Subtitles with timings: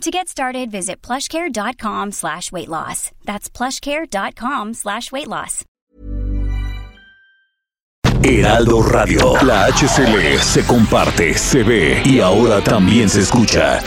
[0.00, 3.10] To get started, visit plushcare.com slash weight loss.
[3.24, 5.64] That's plushcare.com slash weight loss.
[8.22, 9.34] Heraldo Radio.
[9.42, 13.80] La HCL se comparte, se ve y ahora también se escucha.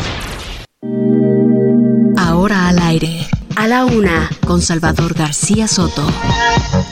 [2.18, 3.28] Ahora al aire.
[3.56, 6.06] A la una, con Salvador García Soto.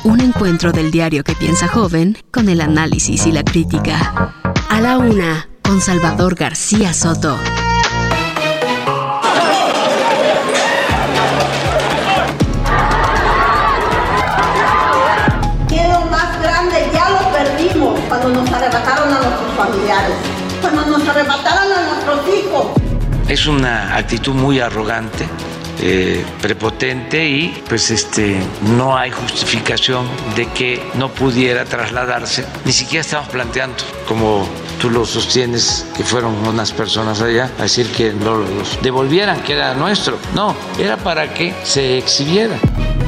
[0.04, 4.34] Un encuentro del diario que piensa joven con el análisis y la crítica.
[4.70, 7.38] A la una, con Salvador García Soto.
[21.16, 22.68] Arrebataron a nuestros hijos.
[23.30, 25.26] Es una actitud muy arrogante,
[25.82, 28.38] eh, prepotente y pues este
[28.78, 32.46] no hay justificación de que no pudiera trasladarse.
[32.66, 34.48] Ni siquiera estamos planteando, como
[34.80, 39.54] tú lo sostienes, que fueron unas personas allá a decir que no los devolvieran, que
[39.54, 40.18] era nuestro.
[40.34, 42.56] No, era para que se exhibiera.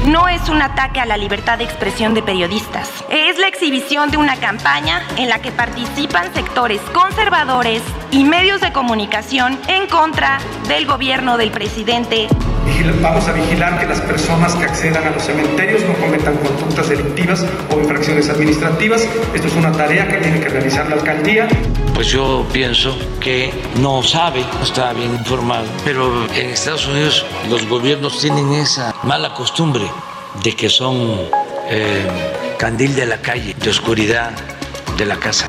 [0.06, 2.88] No es un ataque a la libertad de expresión de periodistas.
[3.10, 8.72] Es la exhibición de una campaña en la que participan sectores conservadores y medios de
[8.72, 12.28] comunicación en contra del gobierno del presidente.
[13.02, 17.44] Vamos a vigilar que las personas que accedan a los cementerios no cometan conductas delictivas
[17.70, 19.06] o infracciones administrativas.
[19.34, 21.48] Esto es una tarea que tiene que realizar la alcaldía.
[21.94, 27.66] Pues yo pienso que no sabe, no está bien informado, pero en Estados Unidos los
[27.66, 29.84] gobiernos tienen esa mala costumbre
[30.42, 31.18] de que son
[31.68, 32.06] eh,
[32.58, 34.30] candil de la calle, de oscuridad
[34.96, 35.48] de la casa.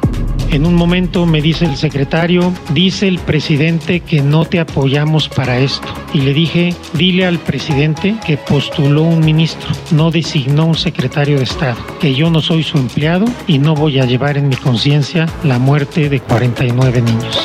[0.52, 5.59] En un momento me dice el secretario, dice el presidente que no te apoyamos para
[5.59, 5.88] esto.
[6.12, 11.44] Y le dije, dile al presidente que postuló un ministro, no designó un secretario de
[11.44, 15.28] Estado, que yo no soy su empleado y no voy a llevar en mi conciencia
[15.44, 17.40] la muerte de 49 niños.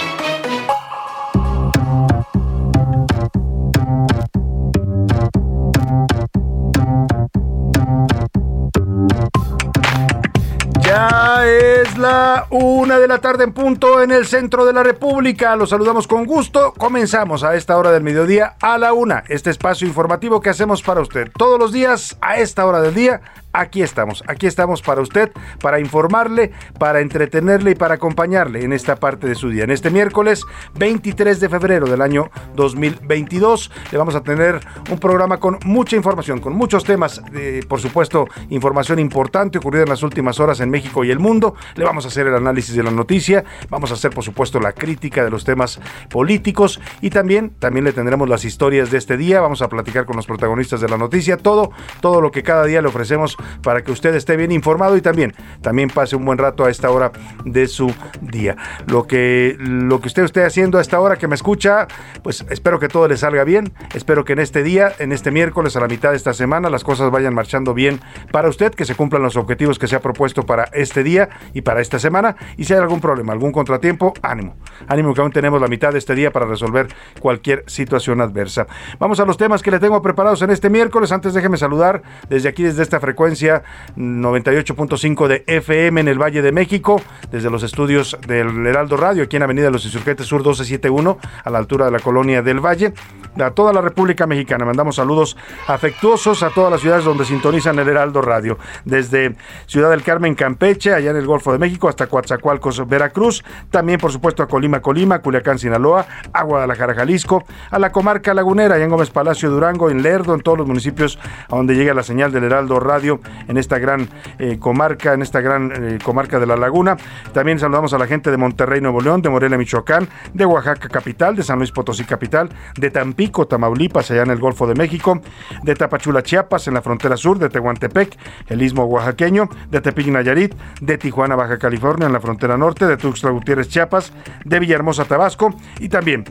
[12.51, 15.57] Una de la tarde en punto en el centro de la República.
[15.57, 16.73] Los saludamos con gusto.
[16.77, 19.25] Comenzamos a esta hora del mediodía a la una.
[19.29, 23.21] Este espacio informativo que hacemos para usted todos los días a esta hora del día
[23.55, 28.97] aquí estamos, aquí estamos para usted, para informarle, para entretenerle y para acompañarle en esta
[28.97, 29.65] parte de su día.
[29.65, 30.45] En este miércoles
[30.77, 34.61] 23 de febrero del año 2022 le vamos a tener
[34.91, 39.89] un programa con mucha información, con muchos temas, eh, por supuesto, información importante ocurrida en
[39.89, 41.55] las últimas horas en México y el mundo.
[41.77, 44.73] Le vamos a hacer el análisis de la noticia, vamos a hacer, por supuesto, la
[44.73, 49.41] crítica de los temas políticos y también, también le tendremos las historias de este día,
[49.41, 52.83] vamos a platicar con los protagonistas de la noticia, todo, todo lo que cada día
[52.83, 56.65] le ofrecemos para que usted esté bien informado y también, también pase un buen rato
[56.65, 57.13] a esta hora
[57.45, 58.57] de su día.
[58.87, 61.87] Lo que, lo que usted esté haciendo a esta hora que me escucha,
[62.23, 65.77] pues espero que todo le salga bien, espero que en este día, en este miércoles,
[65.77, 68.01] a la mitad de esta semana, las cosas vayan marchando bien
[68.33, 71.63] para usted, que se cumplan los objetivos que se ha propuesto para este día y
[71.63, 72.37] para esta semana.
[72.57, 74.57] Y si hay algún problema, algún contratiempo, ánimo.
[74.89, 76.89] Ánimo que aún tenemos la mitad de este día para resolver
[77.21, 78.67] cualquier situación adversa.
[78.99, 81.13] Vamos a los temas que le tengo preparados en este miércoles.
[81.13, 86.53] Antes déjeme saludar desde aquí, desde esta frecuencia 98.5 de FM en el Valle de
[86.53, 87.01] México,
[87.31, 91.59] desde los estudios del Heraldo Radio, aquí en Avenida Los Insurgentes Sur 1271, a la
[91.59, 92.93] altura de la colonia del Valle,
[93.39, 94.65] a toda la República Mexicana.
[94.65, 95.37] Mandamos saludos
[95.67, 99.37] afectuosos a todas las ciudades donde sintonizan el Heraldo Radio, desde
[99.67, 104.13] Ciudad del Carmen, Campeche, allá en el Golfo de México, hasta Coatzacoalcos, Veracruz, también por
[104.13, 108.91] supuesto a Colima, Colima, Culiacán, Sinaloa, a Guadalajara, Jalisco, a la comarca lagunera, allá en
[108.91, 111.19] Gómez Palacio, Durango, en Lerdo, en todos los municipios
[111.49, 114.09] a donde llega la señal del Heraldo Radio en esta gran
[114.39, 116.97] eh, comarca, en esta gran eh, comarca de la Laguna.
[117.33, 121.37] También saludamos a la gente de Monterrey, Nuevo León, de Morelia, Michoacán, de Oaxaca capital,
[121.37, 125.21] de San Luis Potosí capital, de Tampico, Tamaulipas, allá en el Golfo de México,
[125.63, 128.17] de Tapachula, Chiapas, en la frontera sur, de Tehuantepec,
[128.49, 132.97] el istmo oaxaqueño, de Tepic, Nayarit, de Tijuana, Baja California, en la frontera norte, de
[132.97, 134.13] Tuxtla Gutiérrez, Chiapas,
[134.45, 136.25] de Villahermosa, Tabasco y también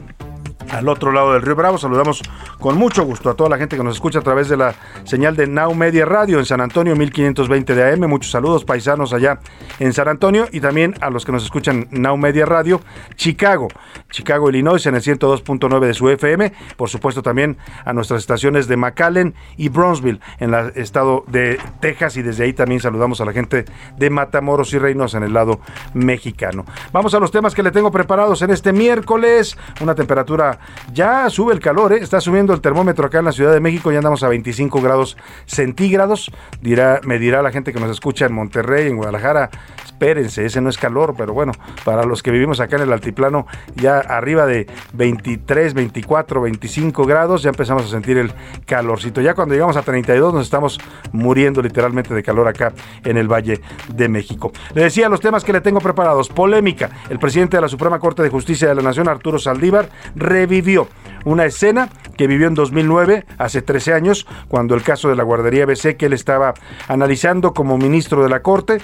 [0.72, 1.78] al otro lado del río Bravo.
[1.78, 2.22] Saludamos
[2.60, 5.36] con mucho gusto a toda la gente que nos escucha a través de la señal
[5.36, 8.10] de Now Media Radio en San Antonio 1520 de AM.
[8.10, 9.40] Muchos saludos paisanos allá
[9.80, 12.82] en San Antonio y también a los que nos escuchan Now Media Radio
[13.16, 13.68] Chicago,
[14.10, 16.54] Chicago, Illinois en el 102.9 de su FM.
[16.78, 22.18] Por supuesto también a nuestras estaciones de McAllen y Brownsville en el estado de Texas
[22.18, 23.66] y desde ahí también saludamos a la gente
[23.98, 25.60] de Matamoros y Reynosa en el lado
[25.94, 26.66] mexicano.
[26.92, 29.58] Vamos a los temas que le tengo preparados en este miércoles.
[29.82, 30.53] Una temperatura
[30.94, 32.00] ya sube el calor, ¿eh?
[32.02, 35.18] está subiendo el termómetro acá en la Ciudad de México, ya andamos a 25 grados
[35.46, 36.32] centígrados.
[36.62, 39.50] Dirá, me dirá la gente que nos escucha en Monterrey, en Guadalajara,
[39.84, 41.54] espérense, ese no es calor, pero bueno,
[41.84, 47.44] para los que vivimos acá en el altiplano, ya arriba de 23, 24, 25 grados,
[47.44, 48.34] ya empezamos a sentir el
[48.66, 49.22] calorcito.
[49.22, 50.80] Ya cuando llegamos a 32 nos estamos
[51.12, 52.74] muriendo literalmente de calor acá
[53.04, 53.62] en el Valle
[53.94, 54.52] de México.
[54.74, 56.30] Le decía los temas que le tengo preparados.
[56.30, 56.90] Polémica.
[57.10, 59.90] El presidente de la Suprema Corte de Justicia de la Nación, Arturo Saldívar,
[60.44, 60.90] revivió
[61.24, 61.88] una escena
[62.18, 66.08] que vivió en 2009, hace 13 años, cuando el caso de la guardería BC que
[66.08, 66.54] él estaba
[66.90, 68.80] analizando como ministro de la Corte,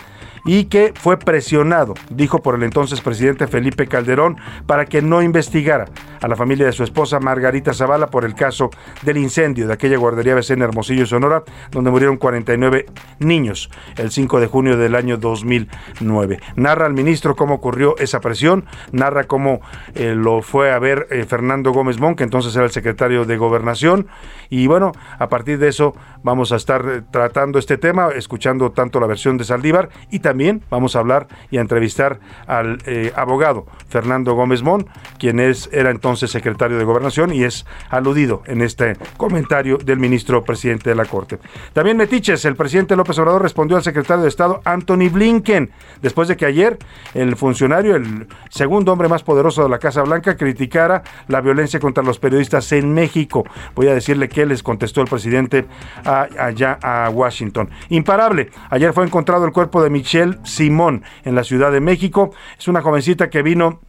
[0.45, 5.85] y que fue presionado, dijo por el entonces presidente Felipe Calderón, para que no investigara
[6.21, 8.69] a la familia de su esposa Margarita Zavala por el caso
[9.03, 12.85] del incendio de aquella guardería BC en Hermosillo, Sonora, donde murieron 49
[13.19, 16.39] niños el 5 de junio del año 2009.
[16.55, 19.61] Narra al ministro cómo ocurrió esa presión, narra cómo
[19.95, 23.37] eh, lo fue a ver eh, Fernando Gómez Mon, que entonces era el secretario de
[23.37, 24.07] Gobernación,
[24.49, 28.99] y bueno, a partir de eso vamos a estar eh, tratando este tema, escuchando tanto
[28.99, 32.79] la versión de Saldívar y también vamos a hablar y a entrevistar al
[33.15, 34.87] abogado Fernando Gómez Mon,
[35.17, 40.43] quien es, era entonces secretario de Gobernación y es aludido en este comentario del ministro
[40.43, 41.39] presidente de la Corte.
[41.73, 45.71] También Metiches, el presidente López Obrador respondió al secretario de Estado Anthony Blinken,
[46.01, 46.77] después de que ayer
[47.13, 52.03] el funcionario, el segundo hombre más poderoso de la Casa Blanca, criticara la violencia contra
[52.03, 53.43] los periodistas en México.
[53.75, 55.65] Voy a decirle que les contestó el presidente
[56.03, 57.69] allá a Washington.
[57.89, 58.49] Imparable.
[58.69, 62.31] Ayer fue encontrado el cuerpo de Michelle Simón en la Ciudad de México.
[62.57, 63.79] Es una jovencita que vino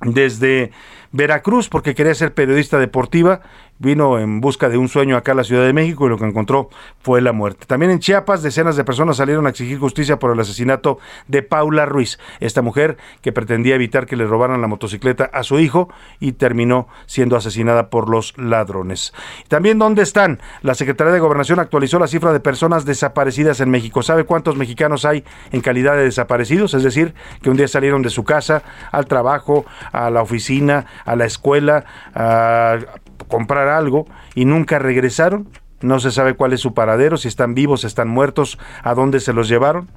[0.00, 0.72] desde
[1.12, 3.42] Veracruz porque quería ser periodista deportiva
[3.78, 6.24] vino en busca de un sueño acá a la Ciudad de México y lo que
[6.24, 6.70] encontró
[7.00, 7.66] fue la muerte.
[7.66, 10.98] También en Chiapas, decenas de personas salieron a exigir justicia por el asesinato
[11.28, 15.58] de Paula Ruiz, esta mujer que pretendía evitar que le robaran la motocicleta a su
[15.58, 15.88] hijo
[16.20, 19.12] y terminó siendo asesinada por los ladrones.
[19.48, 20.40] También, ¿dónde están?
[20.62, 24.02] La Secretaría de Gobernación actualizó la cifra de personas desaparecidas en México.
[24.02, 26.74] ¿Sabe cuántos mexicanos hay en calidad de desaparecidos?
[26.74, 31.16] Es decir, que un día salieron de su casa al trabajo, a la oficina, a
[31.16, 31.84] la escuela,
[32.14, 32.78] a
[33.28, 35.48] comprar algo y nunca regresaron.
[35.80, 39.20] No se sabe cuál es su paradero, si están vivos, si están muertos, a dónde
[39.20, 39.88] se los llevaron.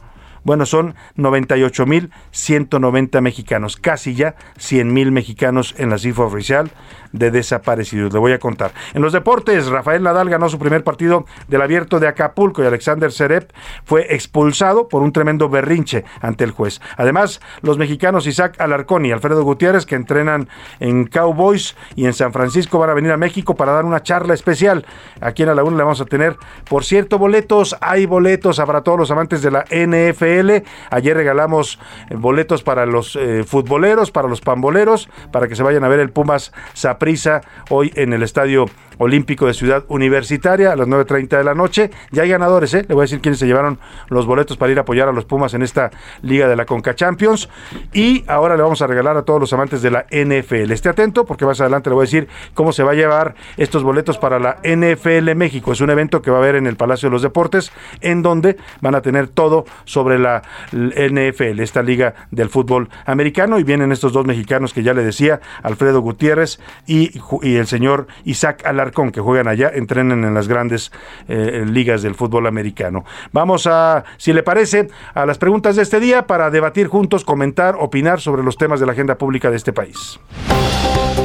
[0.43, 6.71] Bueno, son 98.190 mexicanos, casi ya 100.000 mexicanos en la cifra oficial
[7.11, 8.13] de desaparecidos.
[8.13, 8.71] Le voy a contar.
[8.93, 13.11] En los deportes, Rafael Nadal ganó su primer partido del abierto de Acapulco y Alexander
[13.11, 13.51] Serep
[13.83, 16.81] fue expulsado por un tremendo berrinche ante el juez.
[16.97, 22.33] Además, los mexicanos Isaac Alarcón y Alfredo Gutiérrez, que entrenan en Cowboys y en San
[22.33, 24.85] Francisco, van a venir a México para dar una charla especial.
[25.21, 26.37] Aquí en la Laguna le vamos a tener,
[26.69, 27.75] por cierto, boletos.
[27.81, 30.65] Hay boletos para todos los amantes de la NFL.
[30.89, 31.79] Ayer regalamos
[32.11, 36.11] boletos para los eh, futboleros, para los pamboleros, para que se vayan a ver el
[36.11, 36.51] Pumas
[36.99, 38.65] Zaprisa hoy en el estadio
[38.99, 41.89] Olímpico de Ciudad Universitaria a las 9.30 de la noche.
[42.11, 42.85] Ya hay ganadores, ¿eh?
[42.87, 43.79] Le voy a decir quiénes se llevaron
[44.09, 45.89] los boletos para ir a apoyar a los Pumas en esta
[46.21, 47.47] Liga de la Conca Champions.
[47.93, 50.71] Y ahora le vamos a regalar a todos los amantes de la NFL.
[50.71, 53.83] Esté atento porque más adelante le voy a decir cómo se va a llevar estos
[53.83, 55.71] boletos para la NFL México.
[55.71, 57.71] Es un evento que va a haber en el Palacio de los Deportes,
[58.01, 60.41] en donde van a tener todo sobre la
[60.73, 63.59] NFL, esta liga del fútbol americano.
[63.59, 66.59] Y vienen estos dos mexicanos que ya le decía, Alfredo Gutiérrez
[66.89, 67.11] y,
[67.55, 70.91] el señor Isaac Alar con que juegan allá, entrenen en las grandes
[71.27, 73.05] eh, ligas del fútbol americano.
[73.31, 77.75] Vamos a, si le parece, a las preguntas de este día para debatir juntos, comentar,
[77.79, 80.19] opinar sobre los temas de la agenda pública de este país.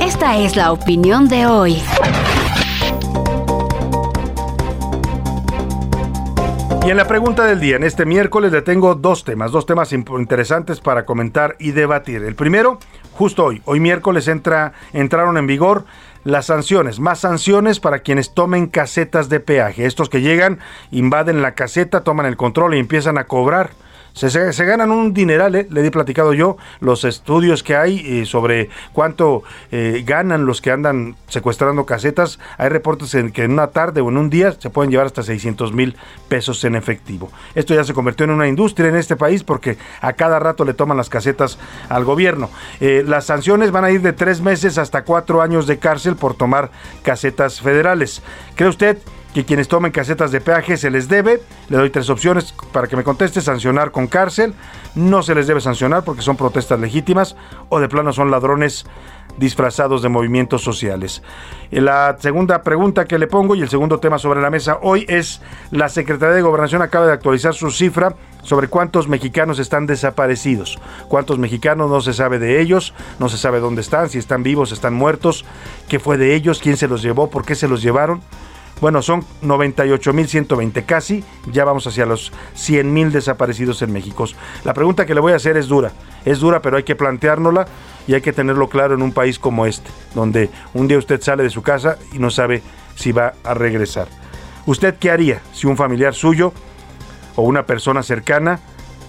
[0.03, 1.83] Esta es la opinión de hoy.
[6.85, 9.95] Y en la pregunta del día, en este miércoles le tengo dos temas, dos temas
[9.95, 12.23] interesantes para comentar y debatir.
[12.23, 12.79] El primero,
[13.13, 15.87] justo hoy, hoy miércoles entra, entraron en vigor
[16.25, 19.87] las sanciones, más sanciones para quienes tomen casetas de peaje.
[19.87, 20.59] Estos que llegan,
[20.91, 23.71] invaden la caseta, toman el control y empiezan a cobrar
[24.15, 25.67] Se, se, ganan un dineral, ¿eh?
[25.69, 29.43] le he platicado yo los estudios que hay eh, sobre cuánto
[29.73, 32.39] eh, ganan los que andan secuestrando casetas.
[32.57, 35.25] Hay reportes en que en una tarde o en un día se pueden llevar hasta
[35.25, 35.97] 600 mil
[36.29, 37.33] pesos en efectivo.
[37.57, 40.75] Esto ya se convirtió en una industria en este país porque a cada rato le
[40.75, 42.51] toman las casetas al gobierno.
[42.81, 46.71] las sanciones van a ir de tres meses hasta cuatro años de cárcel por tomar
[47.03, 48.23] casetas federales.
[48.55, 48.99] ¿Cree usted
[49.35, 51.43] que quienes tomen casetas de peaje se les debe.
[51.69, 53.41] Le doy tres opciones para que me conteste.
[53.41, 54.55] Sancionar con cárcel.
[54.95, 57.37] No se les debe sancionar porque son protestas legítimas.
[57.69, 58.87] O de plano son ladrones
[59.37, 61.23] disfrazados de movimientos sociales.
[61.71, 65.43] La segunda pregunta que le pongo y el segundo tema sobre la mesa hoy es
[65.73, 71.39] la Secretaría de Gobernación acaba de actualizar su cifra sobre cuántos mexicanos están desaparecidos, cuántos
[71.39, 74.95] mexicanos no se sabe de ellos, no se sabe dónde están, si están vivos, están
[74.95, 75.45] muertos,
[75.89, 78.21] qué fue de ellos, quién se los llevó, por qué se los llevaron.
[78.85, 84.27] Bueno, son 98.120 casi, ya vamos hacia los 100.000 desaparecidos en México.
[84.63, 85.93] La pregunta que le voy a hacer es dura,
[86.27, 87.67] es dura, pero hay que planteárnosla
[88.07, 91.43] y hay que tenerlo claro en un país como este, donde un día usted sale
[91.43, 92.61] de su casa y no sabe
[92.95, 94.07] si va a regresar.
[94.67, 96.53] ¿Usted qué haría si un familiar suyo
[97.37, 98.61] o una persona cercana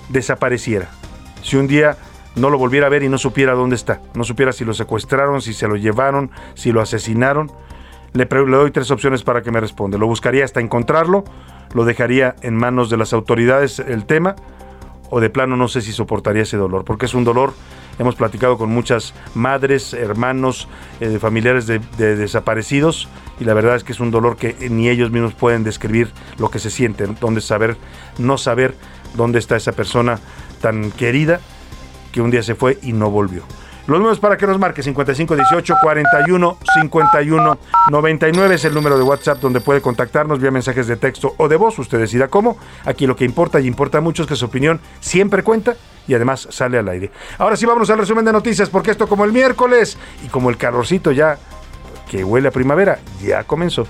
[0.07, 0.87] desapareciera?
[1.43, 1.97] Si un día
[2.35, 5.41] no lo volviera a ver y no supiera dónde está, no supiera si lo secuestraron,
[5.41, 7.51] si se lo llevaron, si lo asesinaron,
[8.15, 9.97] le, doy tres opciones para que me responda.
[9.97, 11.25] Lo buscaría hasta encontrarlo,
[11.73, 14.35] lo dejaría en manos de las autoridades el tema,
[15.09, 17.53] o de plano no sé si soportaría ese dolor, porque es un dolor,
[17.99, 20.67] hemos platicado con muchas madres, hermanos,
[21.01, 25.11] eh, familiares de, desaparecidos, y la verdad es que es un dolor que ni ellos
[25.11, 27.75] mismos pueden describir lo que se siente, donde saber,
[28.17, 28.75] no saber
[29.15, 30.19] dónde está esa persona
[30.61, 31.41] tan querida
[32.13, 33.43] que un día se fue y no volvió.
[33.87, 37.57] Los números para que nos marque 5518 41 51
[37.91, 41.55] 99 es el número de WhatsApp donde puede contactarnos vía mensajes de texto o de
[41.55, 41.77] voz.
[41.77, 42.57] Usted decida cómo.
[42.83, 45.75] Aquí lo que importa y importa mucho es que su opinión siempre cuenta
[46.07, 47.11] y además sale al aire.
[47.37, 50.57] Ahora sí vamos al resumen de noticias porque esto como el miércoles y como el
[50.57, 51.37] calorcito ya
[52.09, 53.87] que huele a primavera ya comenzó.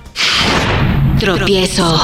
[1.19, 1.99] Tropiezo.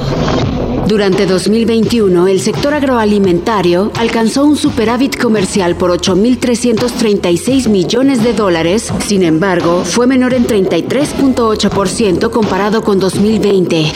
[0.88, 9.24] Durante 2021, el sector agroalimentario alcanzó un superávit comercial por 8.336 millones de dólares, sin
[9.24, 13.92] embargo, fue menor en 33.8% comparado con 2020.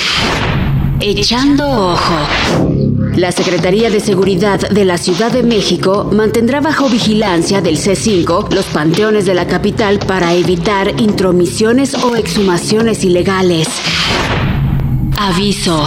[0.99, 2.15] Echando ojo.
[3.15, 8.65] La Secretaría de Seguridad de la Ciudad de México mantendrá bajo vigilancia del C5 los
[8.65, 13.67] panteones de la capital para evitar intromisiones o exhumaciones ilegales.
[15.17, 15.81] Aviso.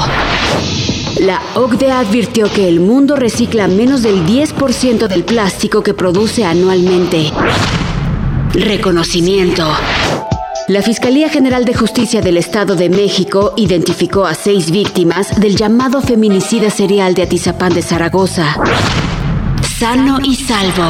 [1.21, 7.31] La OCDE advirtió que el mundo recicla menos del 10% del plástico que produce anualmente.
[8.53, 9.67] Reconocimiento.
[10.69, 16.01] La Fiscalía General de Justicia del Estado de México identificó a seis víctimas del llamado
[16.01, 18.57] feminicida serial de Atizapán de Zaragoza.
[19.79, 20.85] Sano y salvo.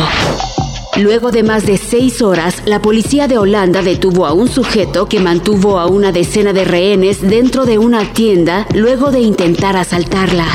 [0.99, 5.21] Luego de más de seis horas, la policía de Holanda detuvo a un sujeto que
[5.21, 10.47] mantuvo a una decena de rehenes dentro de una tienda luego de intentar asaltarla.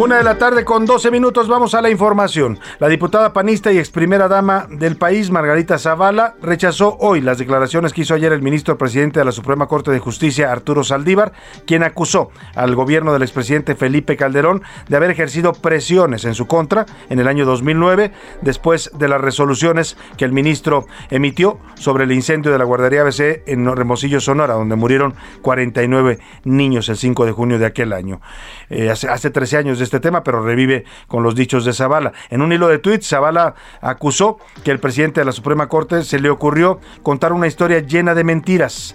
[0.00, 2.58] Una de la tarde con 12 minutos vamos a la información.
[2.78, 7.92] La diputada panista y ex primera dama del país, Margarita Zavala, rechazó hoy las declaraciones
[7.92, 11.34] que hizo ayer el ministro presidente de la Suprema Corte de Justicia, Arturo Saldívar,
[11.66, 16.86] quien acusó al gobierno del expresidente Felipe Calderón de haber ejercido presiones en su contra
[17.10, 22.50] en el año 2009, después de las resoluciones que el ministro emitió sobre el incendio
[22.50, 27.58] de la guardería ABC en Remosillo, Sonora, donde murieron 49 niños el 5 de junio
[27.58, 28.22] de aquel año.
[28.70, 32.12] Eh, hace, hace 13 años de este tema, pero revive con los dichos de Zavala.
[32.30, 36.20] En un hilo de tweets, Zavala acusó que el presidente de la Suprema Corte se
[36.20, 38.94] le ocurrió contar una historia llena de mentiras.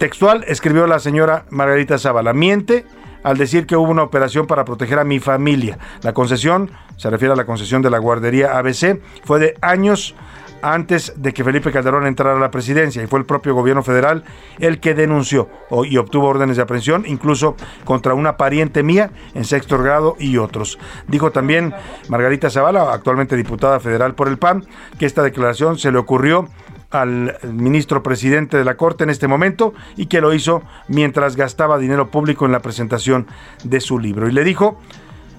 [0.00, 2.32] Textual escribió la señora Margarita Zavala.
[2.32, 2.84] Miente
[3.22, 5.78] al decir que hubo una operación para proteger a mi familia.
[6.02, 10.16] La concesión, se refiere a la concesión de la guardería ABC, fue de años
[10.62, 14.24] antes de que Felipe Calderón entrara a la presidencia y fue el propio gobierno federal
[14.58, 15.48] el que denunció
[15.84, 20.78] y obtuvo órdenes de aprehensión, incluso contra una pariente mía en sexto grado y otros.
[21.08, 21.74] Dijo también
[22.08, 24.64] Margarita Zavala, actualmente diputada federal por el PAN,
[24.98, 26.48] que esta declaración se le ocurrió
[26.90, 31.78] al ministro presidente de la Corte en este momento y que lo hizo mientras gastaba
[31.78, 33.26] dinero público en la presentación
[33.64, 34.28] de su libro.
[34.28, 34.78] Y le dijo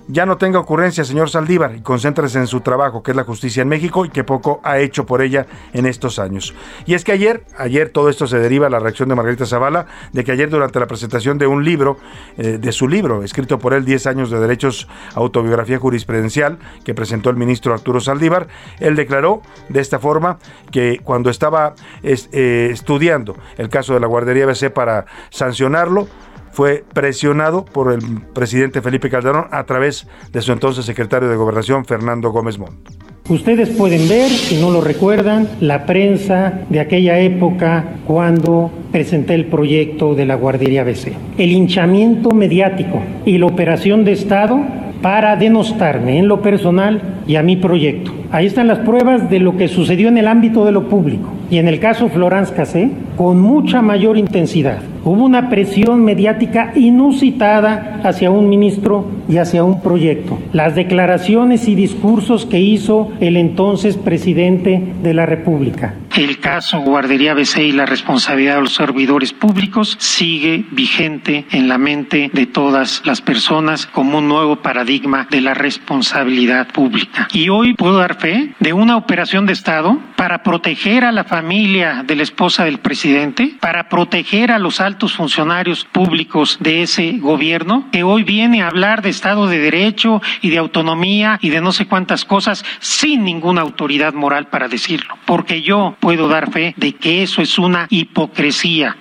[0.07, 3.61] ya no tenga ocurrencia, señor Saldívar, y concéntrese en su trabajo, que es la justicia
[3.61, 6.53] en México, y que poco ha hecho por ella en estos años.
[6.85, 9.85] Y es que ayer, ayer todo esto se deriva a la reacción de Margarita Zavala,
[10.11, 11.97] de que ayer durante la presentación de un libro,
[12.37, 17.29] eh, de su libro, escrito por él 10 años de derechos, autobiografía jurisprudencial, que presentó
[17.29, 18.47] el ministro Arturo Saldívar,
[18.79, 20.37] él declaró de esta forma
[20.71, 26.07] que cuando estaba eh, estudiando el caso de la guardería BC para sancionarlo,
[26.53, 31.83] fue presionado por el presidente Felipe Calderón a través de su entonces secretario de Gobernación,
[31.83, 32.91] Fernando Gómez Montt.
[33.27, 39.45] Ustedes pueden ver, si no lo recuerdan, la prensa de aquella época cuando presenté el
[39.45, 41.13] proyecto de la guardería BC.
[41.37, 44.59] El hinchamiento mediático y la operación de Estado
[45.01, 48.11] para denostarme en lo personal y a mi proyecto.
[48.33, 51.31] Ahí están las pruebas de lo que sucedió en el ámbito de lo público.
[51.51, 54.81] Y en el caso Florence Cassé, con mucha mayor intensidad.
[55.03, 60.39] Hubo una presión mediática inusitada hacia un ministro y hacia un proyecto.
[60.51, 65.93] Las declaraciones y discursos que hizo el entonces presidente de la República.
[66.15, 71.77] El caso Guardería BC y la responsabilidad de los servidores públicos sigue vigente en la
[71.77, 77.27] mente de todas las personas como un nuevo paradigma de la responsabilidad pública.
[77.33, 82.15] Y hoy puedo dar de una operación de Estado para proteger a la familia de
[82.15, 88.03] la esposa del presidente, para proteger a los altos funcionarios públicos de ese gobierno, que
[88.03, 91.85] hoy viene a hablar de Estado de Derecho y de autonomía y de no sé
[91.85, 95.17] cuántas cosas sin ninguna autoridad moral para decirlo.
[95.25, 98.95] Porque yo puedo dar fe de que eso es una hipocresía.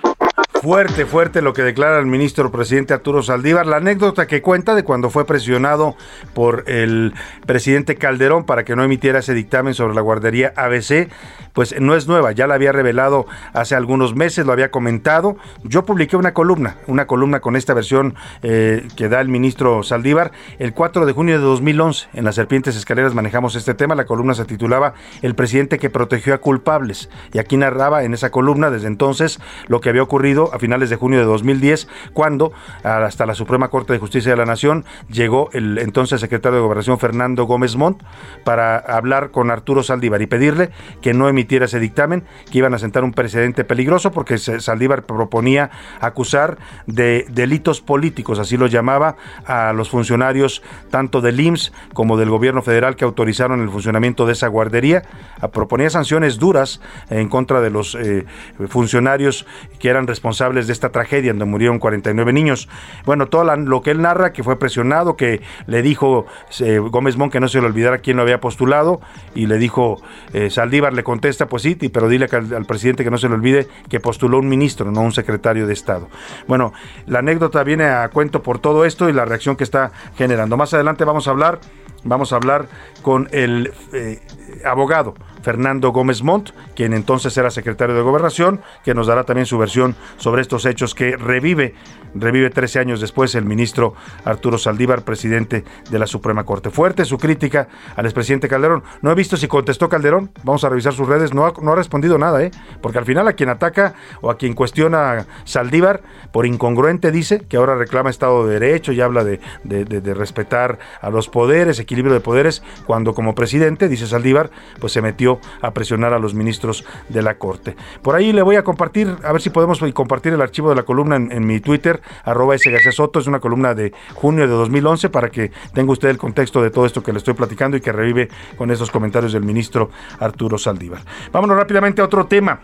[0.63, 3.65] Fuerte, fuerte lo que declara el ministro presidente Arturo Saldívar.
[3.67, 5.97] La anécdota que cuenta de cuando fue presionado
[6.33, 7.13] por el
[7.45, 11.09] presidente Calderón para que no emitiera ese dictamen sobre la guardería ABC,
[11.51, 15.35] pues no es nueva, ya la había revelado hace algunos meses, lo había comentado.
[15.65, 20.31] Yo publiqué una columna, una columna con esta versión eh, que da el ministro Saldívar
[20.59, 22.07] el 4 de junio de 2011.
[22.13, 23.95] En las Serpientes Escaleras manejamos este tema.
[23.95, 27.09] La columna se titulaba El presidente que protegió a culpables.
[27.33, 30.95] Y aquí narraba en esa columna desde entonces lo que había ocurrido a finales de
[30.95, 35.79] junio de 2010, cuando hasta la Suprema Corte de Justicia de la Nación llegó el
[35.79, 38.03] entonces secretario de Gobernación Fernando Gómez Montt
[38.43, 40.69] para hablar con Arturo Saldívar y pedirle
[41.01, 45.71] que no emitiera ese dictamen, que iban a sentar un precedente peligroso porque Saldívar proponía
[45.99, 52.29] acusar de delitos políticos, así lo llamaba, a los funcionarios tanto del IMSS como del
[52.29, 55.03] gobierno federal que autorizaron el funcionamiento de esa guardería.
[55.51, 56.79] Proponía sanciones duras
[57.09, 58.25] en contra de los eh,
[58.67, 59.45] funcionarios
[59.79, 62.67] que eran responsables de esta tragedia donde murieron 49 niños.
[63.05, 66.25] Bueno, todo lo que él narra, que fue presionado, que le dijo
[66.59, 68.99] eh, Gómez Mon que no se le olvidara quién lo había postulado
[69.33, 70.01] y le dijo
[70.33, 73.35] eh, Saldívar, le contesta, pues sí, pero dile al, al, presidente que no se le
[73.35, 76.09] olvide que postuló un ministro, no un secretario de Estado.
[76.47, 76.73] Bueno,
[77.07, 80.57] la anécdota viene a cuento por todo esto y la reacción que está generando.
[80.57, 81.59] Más adelante vamos a hablar
[82.03, 82.67] vamos a hablar
[83.01, 84.19] con el eh,
[84.65, 89.57] abogado Fernando Gómez Montt, quien entonces era secretario de Gobernación, que nos dará también su
[89.57, 91.75] versión sobre estos hechos que revive,
[92.15, 93.93] revive 13 años después el ministro
[94.23, 96.71] Arturo Saldívar, presidente de la Suprema Corte.
[96.71, 98.83] Fuerte su crítica al expresidente Calderón.
[99.01, 101.75] No he visto si contestó Calderón, vamos a revisar sus redes, no ha, no ha
[101.75, 102.51] respondido nada, ¿eh?
[102.81, 107.57] porque al final a quien ataca o a quien cuestiona Saldívar, por incongruente dice que
[107.57, 112.21] ahora reclama Estado de Derecho y habla de, de respetar a los poderes, equilibrio de
[112.21, 117.21] poderes, cuando como presidente, dice Saldívar, pues se metió a presionar a los ministros de
[117.21, 117.75] la Corte.
[118.01, 120.83] Por ahí le voy a compartir, a ver si podemos compartir el archivo de la
[120.83, 122.69] columna en, mi Twitter, arroba S.
[122.69, 126.61] García Soto, es una columna de junio de 2011 para que tenga usted el contexto
[126.61, 129.89] de todo esto que le estoy platicando y que revive con esos comentarios del ministro
[130.19, 131.01] Arturo Saldívar.
[131.31, 132.59] Vámonos rápidamente a otro tema.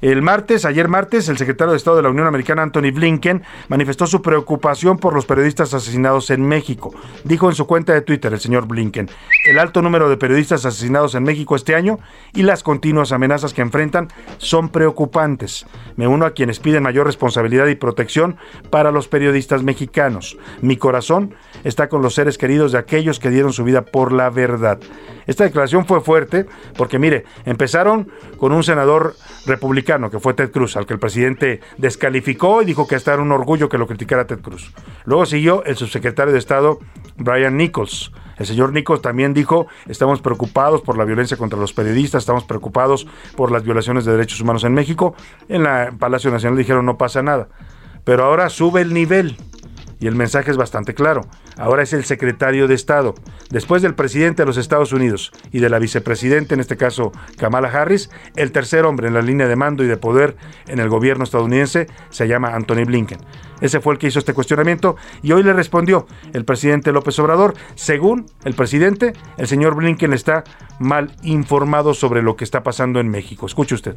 [0.00, 4.06] El martes, ayer martes, el secretario de Estado de la Unión Americana, Anthony Blinken, manifestó
[4.06, 6.94] su preocupación por los periodistas asesinados en México.
[7.24, 9.10] Dijo en su cuenta de Twitter el señor Blinken,
[9.48, 11.98] el alto número de periodistas asesinados en México este año
[12.32, 14.06] y las continuas amenazas que enfrentan
[14.36, 15.66] son preocupantes.
[15.96, 18.36] Me uno a quienes piden mayor responsabilidad y protección
[18.70, 20.38] para los periodistas mexicanos.
[20.62, 21.34] Mi corazón
[21.64, 24.78] está con los seres queridos de aquellos que dieron su vida por la verdad.
[25.26, 29.14] Esta declaración fue fuerte porque, mire, empezaron con un senador
[29.46, 33.22] republicano que fue Ted Cruz, al que el presidente descalificó y dijo que hasta era
[33.22, 34.72] un orgullo que lo criticara Ted Cruz.
[35.04, 36.78] Luego siguió el subsecretario de Estado
[37.16, 38.12] Brian Nichols.
[38.36, 43.06] El señor Nichols también dijo, estamos preocupados por la violencia contra los periodistas, estamos preocupados
[43.36, 45.14] por las violaciones de derechos humanos en México.
[45.48, 47.48] En la Palacio Nacional dijeron no pasa nada.
[48.04, 49.36] Pero ahora sube el nivel
[50.00, 51.22] y el mensaje es bastante claro.
[51.56, 53.14] Ahora es el secretario de Estado.
[53.50, 57.68] Después del presidente de los Estados Unidos y de la vicepresidenta, en este caso Kamala
[57.68, 61.24] Harris, el tercer hombre en la línea de mando y de poder en el gobierno
[61.24, 63.18] estadounidense se llama Anthony Blinken.
[63.60, 67.54] Ese fue el que hizo este cuestionamiento y hoy le respondió el presidente López Obrador.
[67.74, 70.44] Según el presidente, el señor Blinken está
[70.78, 73.46] mal informado sobre lo que está pasando en México.
[73.46, 73.96] Escuche usted.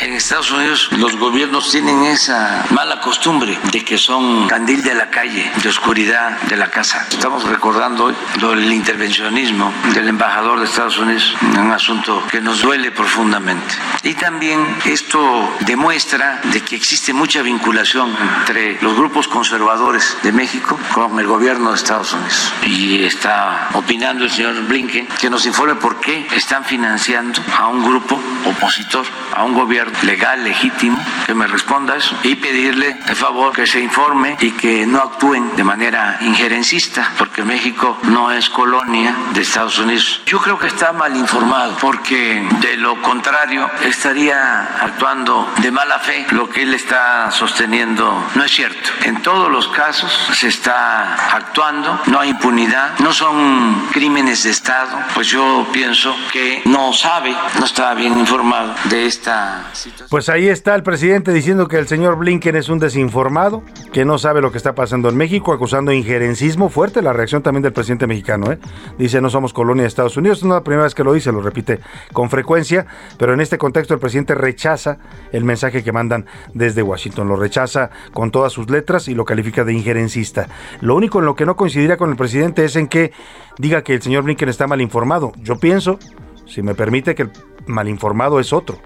[0.00, 5.10] En Estados Unidos los gobiernos tienen esa mala costumbre de que son candil de la
[5.10, 7.06] calle, de oscuridad de la casa.
[7.10, 12.92] Estamos recordando hoy el intervencionismo del embajador de Estados Unidos, un asunto que nos duele
[12.92, 13.74] profundamente.
[14.02, 15.20] Y también esto
[15.66, 21.72] demuestra de que existe mucha vinculación entre los grupos conservadores de México con el gobierno
[21.72, 22.54] de Estados Unidos.
[22.64, 27.84] Y está opinando el señor Blinken que nos informe por qué están financiando a un
[27.84, 29.04] grupo opositor,
[29.36, 33.80] a un gobierno legal, legítimo, que me responda eso y pedirle de favor que se
[33.80, 39.78] informe y que no actúen de manera injerencista, porque México no es colonia de Estados
[39.78, 40.22] Unidos.
[40.26, 46.26] Yo creo que está mal informado, porque de lo contrario estaría actuando de mala fe.
[46.30, 48.90] Lo que él está sosteniendo no es cierto.
[49.04, 54.98] En todos los casos se está actuando, no hay impunidad, no son crímenes de Estado,
[55.14, 59.64] pues yo pienso que no sabe, no está bien informado de esta.
[60.08, 63.62] Pues ahí está el presidente diciendo que el señor Blinken es un desinformado,
[63.92, 67.62] que no sabe lo que está pasando en México, acusando injerencismo fuerte la reacción también
[67.62, 68.52] del presidente mexicano.
[68.52, 68.58] ¿eh?
[68.98, 71.32] Dice, no somos colonia de Estados Unidos, no es la primera vez que lo dice,
[71.32, 71.80] lo repite
[72.12, 72.86] con frecuencia,
[73.18, 74.98] pero en este contexto el presidente rechaza
[75.32, 79.64] el mensaje que mandan desde Washington, lo rechaza con todas sus letras y lo califica
[79.64, 80.48] de injerencista.
[80.80, 83.12] Lo único en lo que no coincidiría con el presidente es en que
[83.58, 85.32] diga que el señor Blinken está mal informado.
[85.42, 85.98] Yo pienso,
[86.46, 87.30] si me permite, que el
[87.66, 88.78] mal informado es otro.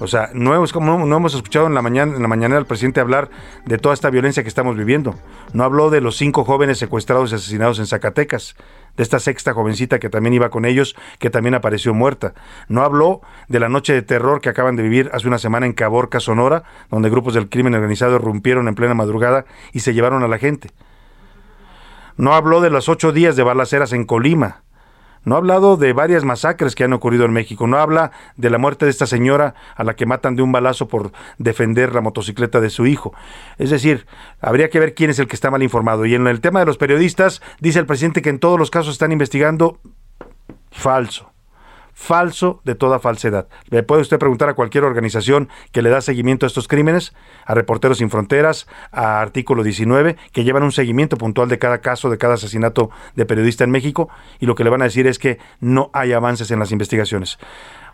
[0.00, 3.00] O sea, no hemos, no hemos escuchado en la mañana en la mañana al presidente
[3.00, 3.30] hablar
[3.64, 5.14] de toda esta violencia que estamos viviendo.
[5.52, 8.56] No habló de los cinco jóvenes secuestrados y asesinados en Zacatecas,
[8.96, 12.34] de esta sexta jovencita que también iba con ellos, que también apareció muerta.
[12.68, 15.72] No habló de la noche de terror que acaban de vivir hace una semana en
[15.72, 20.28] Caborca, Sonora, donde grupos del crimen organizado irrumpieron en plena madrugada y se llevaron a
[20.28, 20.70] la gente.
[22.16, 24.63] No habló de los ocho días de balaceras en Colima.
[25.24, 27.66] No ha hablado de varias masacres que han ocurrido en México.
[27.66, 30.88] No habla de la muerte de esta señora a la que matan de un balazo
[30.88, 33.14] por defender la motocicleta de su hijo.
[33.58, 34.06] Es decir,
[34.40, 36.06] habría que ver quién es el que está mal informado.
[36.06, 38.92] Y en el tema de los periodistas, dice el presidente que en todos los casos
[38.92, 39.78] están investigando
[40.70, 41.33] falso
[41.94, 43.48] falso de toda falsedad.
[43.70, 47.14] Le puede usted preguntar a cualquier organización que le da seguimiento a estos crímenes,
[47.46, 52.10] a Reporteros Sin Fronteras, a Artículo 19, que llevan un seguimiento puntual de cada caso,
[52.10, 55.18] de cada asesinato de periodista en México, y lo que le van a decir es
[55.18, 57.38] que no hay avances en las investigaciones.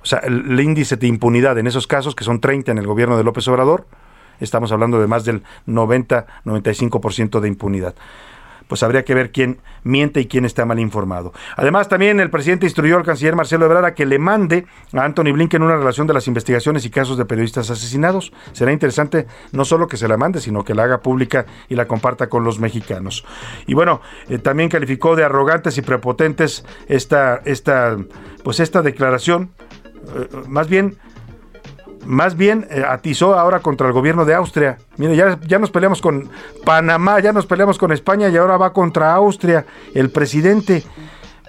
[0.02, 3.18] O sea, el, índice de impunidad en esos casos, que son 30 en el gobierno
[3.18, 3.86] de López Obrador,
[4.40, 7.94] estamos hablando de más del 90-95% de impunidad
[8.70, 11.32] pues habría que ver quién miente y quién está mal informado.
[11.56, 15.32] Además, también el presidente instruyó al canciller Marcelo Ebrard a que le mande a Anthony
[15.32, 18.32] Blinken una relación de las investigaciones y casos de periodistas asesinados.
[18.52, 21.88] Será interesante no solo que se la mande, sino que la haga pública y la
[21.88, 23.24] comparta con los mexicanos.
[23.66, 27.96] Y bueno, eh, también calificó de arrogantes y prepotentes esta, esta,
[28.44, 29.50] pues esta declaración.
[30.14, 30.96] Eh, más bien
[32.04, 34.78] más bien eh, atizó ahora contra el gobierno de Austria.
[34.96, 36.28] Mire, ya, ya nos peleamos con
[36.64, 39.66] Panamá, ya nos peleamos con España y ahora va contra Austria.
[39.94, 40.82] El presidente,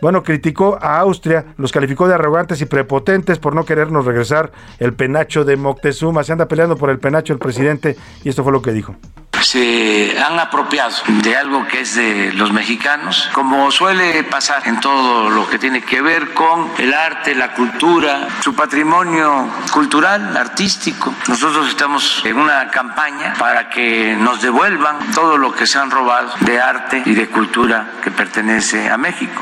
[0.02, 4.94] bueno, criticó a Austria, los calificó de arrogantes y prepotentes por no querernos regresar el
[4.94, 6.24] penacho de Moctezuma.
[6.24, 8.96] Se anda peleando por el penacho el presidente y esto fue lo que dijo
[9.44, 15.30] se han apropiado de algo que es de los mexicanos, como suele pasar en todo
[15.30, 21.14] lo que tiene que ver con el arte, la cultura, su patrimonio cultural, artístico.
[21.28, 26.34] Nosotros estamos en una campaña para que nos devuelvan todo lo que se han robado
[26.42, 29.42] de arte y de cultura que pertenece a México.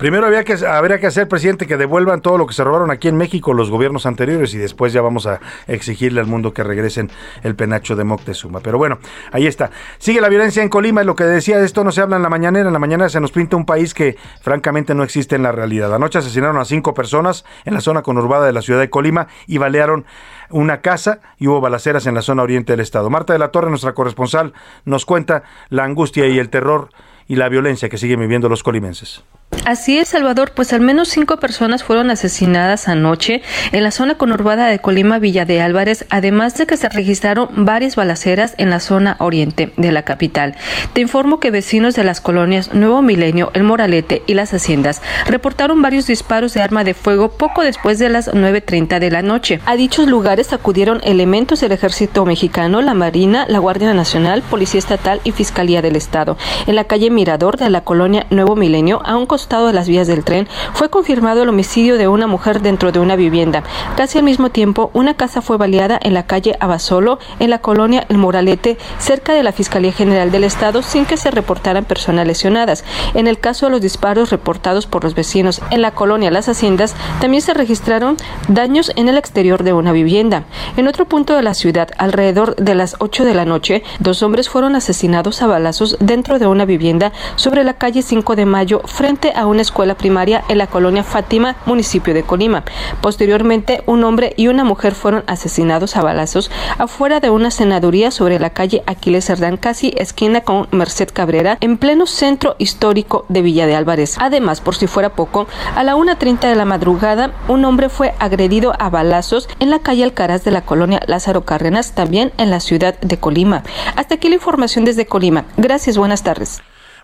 [0.00, 3.08] Primero había que, habría que hacer, presidente, que devuelvan todo lo que se robaron aquí
[3.08, 7.10] en México los gobiernos anteriores y después ya vamos a exigirle al mundo que regresen
[7.42, 8.60] el penacho de Moctezuma.
[8.60, 8.98] Pero bueno,
[9.30, 9.70] ahí está.
[9.98, 12.22] Sigue la violencia en Colima y lo que decía de esto no se habla en
[12.22, 12.68] la mañanera.
[12.68, 15.94] En la mañana se nos pinta un país que francamente no existe en la realidad.
[15.94, 19.58] Anoche asesinaron a cinco personas en la zona conurbada de la ciudad de Colima y
[19.58, 20.06] balearon
[20.48, 23.10] una casa y hubo balaceras en la zona oriente del estado.
[23.10, 24.54] Marta de la Torre, nuestra corresponsal,
[24.86, 26.88] nos cuenta la angustia y el terror
[27.28, 29.22] y la violencia que siguen viviendo los colimenses.
[29.66, 34.66] Así es, Salvador, pues al menos cinco personas fueron asesinadas anoche en la zona conurbada
[34.66, 39.16] de Colima, Villa de Álvarez, además de que se registraron varias balaceras en la zona
[39.18, 40.56] oriente de la capital.
[40.94, 45.82] Te informo que vecinos de las colonias Nuevo Milenio, El Moralete y Las Haciendas reportaron
[45.82, 49.60] varios disparos de arma de fuego poco después de las 9.30 de la noche.
[49.66, 55.20] A dichos lugares acudieron elementos del ejército mexicano, la Marina, la Guardia Nacional, Policía Estatal
[55.22, 56.38] y Fiscalía del Estado.
[56.66, 60.06] En la calle Mirador de la colonia Nuevo Milenio, a un costado de las vías
[60.06, 63.62] del tren, fue confirmado el homicidio de una mujer dentro de una vivienda.
[63.96, 68.04] Casi al mismo tiempo, una casa fue baleada en la calle Abasolo, en la colonia
[68.10, 72.84] El Moralete, cerca de la Fiscalía General del Estado, sin que se reportaran personas lesionadas.
[73.14, 76.94] En el caso de los disparos reportados por los vecinos en la colonia Las Haciendas,
[77.22, 80.44] también se registraron daños en el exterior de una vivienda.
[80.76, 84.50] En otro punto de la ciudad, alrededor de las 8 de la noche, dos hombres
[84.50, 89.29] fueron asesinados a balazos dentro de una vivienda sobre la calle 5 de Mayo, frente
[89.34, 92.64] a una escuela primaria en la colonia Fátima, municipio de Colima.
[93.00, 98.38] Posteriormente, un hombre y una mujer fueron asesinados a balazos afuera de una senaduría sobre
[98.38, 103.66] la calle Aquiles Cerdán, casi esquina con Merced Cabrera, en pleno centro histórico de Villa
[103.66, 104.16] de Álvarez.
[104.18, 108.72] Además, por si fuera poco, a la 1.30 de la madrugada, un hombre fue agredido
[108.78, 112.98] a balazos en la calle Alcaraz de la colonia Lázaro Cárdenas, también en la ciudad
[113.00, 113.62] de Colima.
[113.96, 115.44] Hasta aquí la información desde Colima.
[115.56, 116.60] Gracias, buenas tardes.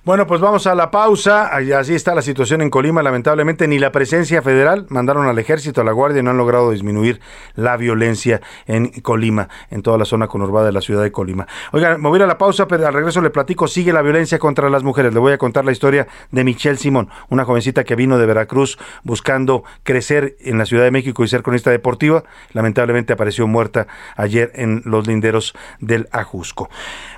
[0.07, 1.51] Bueno, pues vamos a la pausa.
[1.77, 3.03] Así está la situación en Colima.
[3.03, 6.71] Lamentablemente ni la presencia federal mandaron al ejército, a la guardia, y no han logrado
[6.71, 7.21] disminuir
[7.57, 11.49] la violencia en Colima, en toda la zona conurbada de la ciudad de Colima.
[11.73, 14.71] Oigan, me voy a la pausa, pero al regreso le platico, sigue la violencia contra
[14.71, 15.12] las mujeres.
[15.12, 18.79] Le voy a contar la historia de Michelle Simón, una jovencita que vino de Veracruz
[19.03, 22.23] buscando crecer en la Ciudad de México y ser cronista deportiva.
[22.53, 26.71] Lamentablemente apareció muerta ayer en los linderos del Ajusco.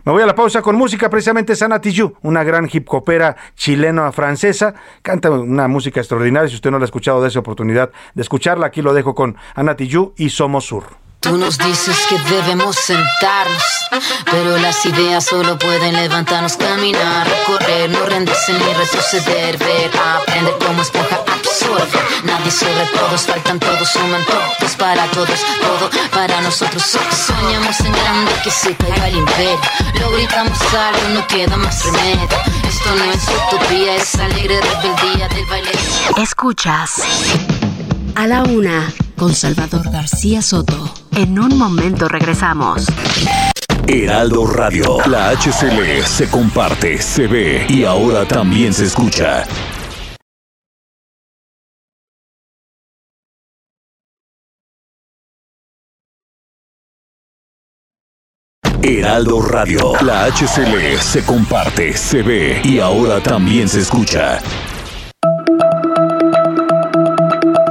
[0.09, 4.73] Me voy a la pausa con música, precisamente Sana Tijoux, una gran hip hopera chileno-francesa.
[5.03, 6.49] Canta una música extraordinaria.
[6.49, 8.65] Si usted no la ha escuchado, esa oportunidad de escucharla.
[8.65, 11.08] Aquí lo dejo con Ana Tijoux y Somos Sur.
[11.21, 13.63] Tú nos dices que debemos sentarnos,
[14.31, 20.81] pero las ideas solo pueden levantarnos, caminar, correr, no rendirse ni retroceder, ver, aprender como
[20.81, 21.99] esponja absorbe.
[22.23, 26.83] Nadie sobre todos, faltan todos, suman todos para todos, todo para nosotros.
[26.83, 29.61] Soñamos en grande que se caiga el imperio,
[30.01, 32.29] lo gritamos algo, no queda más remedio.
[32.69, 35.73] Esto no es utopía, es alegre rebeldía del baile.
[36.17, 37.03] Escuchas
[38.15, 40.95] a la una con Salvador García Soto.
[41.13, 42.87] En un momento regresamos.
[43.87, 49.45] Heraldo Radio, la HCL se comparte, se ve y ahora también se escucha.
[58.83, 64.39] Heraldo Radio, la HCL se comparte, se ve y ahora también se escucha.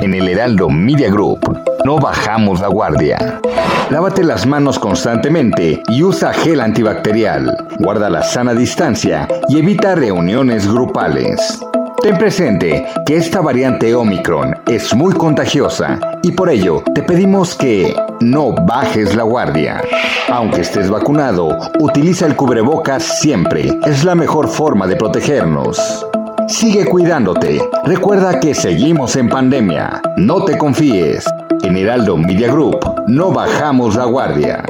[0.07, 3.41] En el Heraldo Media Group no bajamos la guardia.
[3.89, 7.67] Lávate las manos constantemente y usa gel antibacterial.
[7.79, 11.59] Guarda la sana distancia y evita reuniones grupales.
[12.01, 17.93] Ten presente que esta variante Omicron es muy contagiosa y por ello te pedimos que
[18.21, 19.81] no bajes la guardia.
[20.29, 21.49] Aunque estés vacunado,
[21.81, 23.77] utiliza el cubrebocas siempre.
[23.85, 26.07] Es la mejor forma de protegernos.
[26.47, 27.59] Sigue cuidándote.
[27.83, 30.01] Recuerda que seguimos en pandemia.
[30.15, 31.25] No te confíes.
[31.61, 34.63] En Heraldo Media Group no bajamos la guardia.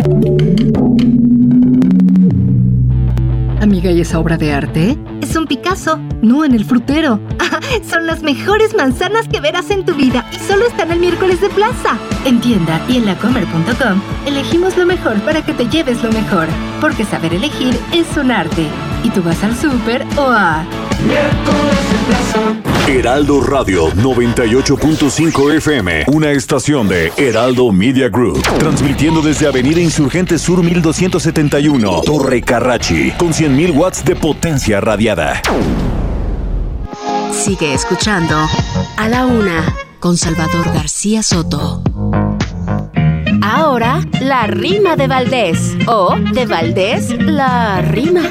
[3.62, 4.98] Amiga, ¿y esa obra de arte?
[5.22, 5.98] Es un Picasso.
[6.22, 7.20] No, en el frutero.
[7.90, 11.50] Son las mejores manzanas que verás en tu vida y solo están el miércoles de
[11.50, 11.98] plaza.
[12.26, 16.48] En tienda y en lacomer.com elegimos lo mejor para que te lleves lo mejor.
[16.80, 18.68] Porque saber elegir es un arte.
[19.04, 20.64] Y tú vas al súper o a...
[22.88, 30.64] Heraldo Radio 98.5 FM, una estación de Heraldo Media Group, transmitiendo desde Avenida Insurgente Sur
[30.64, 35.42] 1271, Torre Carrachi, con 100.000 watts de potencia radiada.
[37.32, 38.36] Sigue escuchando
[38.98, 39.64] a la una
[40.00, 41.82] con Salvador García Soto.
[43.42, 45.76] Ahora, la rima de Valdés.
[45.88, 48.22] O de Valdés, la rima.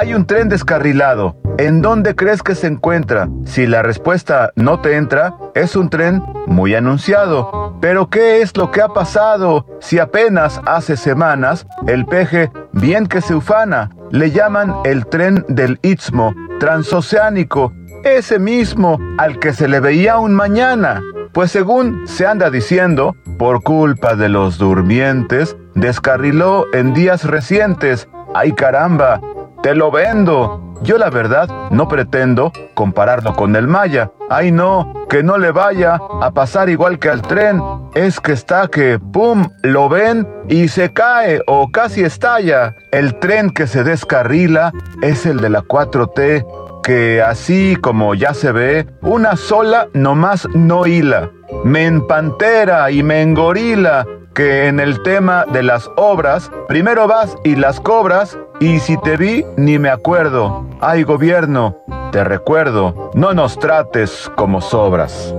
[0.00, 1.36] Hay un tren descarrilado.
[1.58, 3.28] ¿En dónde crees que se encuentra?
[3.44, 7.76] Si la respuesta no te entra, es un tren muy anunciado.
[7.80, 9.66] Pero ¿qué es lo que ha pasado?
[9.80, 15.80] Si apenas hace semanas, el peje, bien que se ufana, le llaman el tren del
[15.82, 17.72] Istmo, transoceánico,
[18.04, 21.02] ese mismo al que se le veía un mañana.
[21.32, 28.08] Pues según se anda diciendo, por culpa de los durmientes, descarriló en días recientes.
[28.32, 29.20] ¡Ay caramba!
[29.62, 30.74] Te lo vendo.
[30.82, 34.12] Yo la verdad no pretendo compararlo con el Maya.
[34.30, 37.60] Ay no, que no le vaya a pasar igual que al tren.
[37.94, 42.76] Es que está que, ¡pum!, lo ven y se cae o casi estalla.
[42.92, 46.46] El tren que se descarrila es el de la 4T,
[46.84, 51.30] que así como ya se ve, una sola nomás no hila.
[51.64, 54.06] Me empantera y me engorila
[54.38, 59.16] que en el tema de las obras, primero vas y las cobras, y si te
[59.16, 60.64] vi, ni me acuerdo.
[60.80, 61.76] Ay, gobierno,
[62.12, 65.34] te recuerdo, no nos trates como sobras.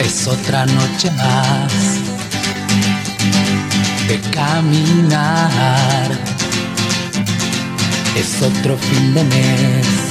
[0.00, 2.00] Es otra noche más
[4.08, 6.10] de caminar.
[8.16, 10.05] Es otro fin de mes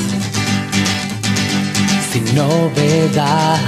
[2.16, 3.60] sin novedad.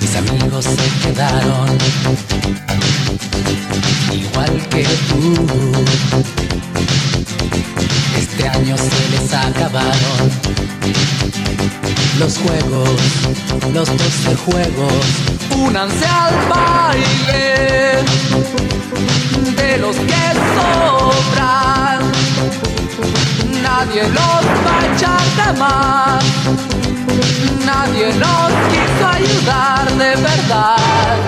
[0.00, 1.78] Mis amigos se quedaron
[4.12, 5.20] igual que tú.
[8.16, 10.30] Este año se les acabaron
[12.18, 13.00] los juegos,
[13.74, 15.04] los doce juegos.
[15.54, 17.53] Únanse al baile
[27.64, 31.23] Nadie los quiso ayudar de verdad.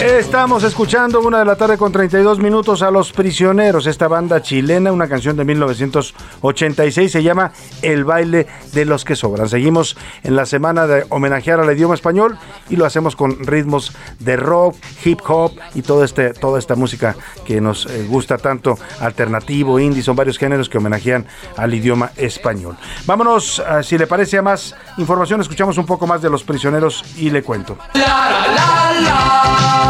[0.00, 4.92] Estamos escuchando una de la tarde con 32 minutos a Los Prisioneros, esta banda chilena,
[4.92, 9.50] una canción de 1986, se llama El baile de los que sobran.
[9.50, 12.38] Seguimos en la semana de homenajear al idioma español
[12.70, 17.14] y lo hacemos con ritmos de rock, hip hop y todo este, toda esta música
[17.44, 21.26] que nos eh, gusta tanto, alternativo, indie, son varios géneros que homenajean
[21.58, 22.74] al idioma español.
[23.04, 27.04] Vámonos, eh, si le parece a más información, escuchamos un poco más de Los Prisioneros
[27.18, 27.76] y le cuento.
[27.92, 29.89] A la una,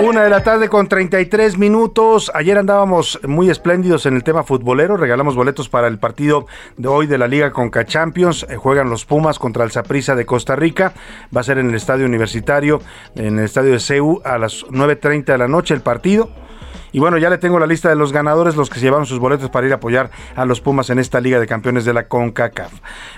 [0.00, 2.30] Una de la tarde con 33 minutos.
[2.32, 4.96] Ayer andábamos muy espléndidos en el tema futbolero.
[4.96, 8.46] Regalamos boletos para el partido de hoy de la Liga Conca Champions.
[8.48, 10.92] Eh, juegan los Pumas contra el Saprissa de Costa Rica.
[11.36, 12.80] Va a ser en el estadio universitario,
[13.16, 16.30] en el estadio de CEU, a las 9.30 de la noche el partido.
[16.98, 19.20] Y bueno, ya le tengo la lista de los ganadores, los que se llevaron sus
[19.20, 22.08] boletos para ir a apoyar a los Pumas en esta Liga de Campeones de la
[22.08, 22.72] CONCACAF.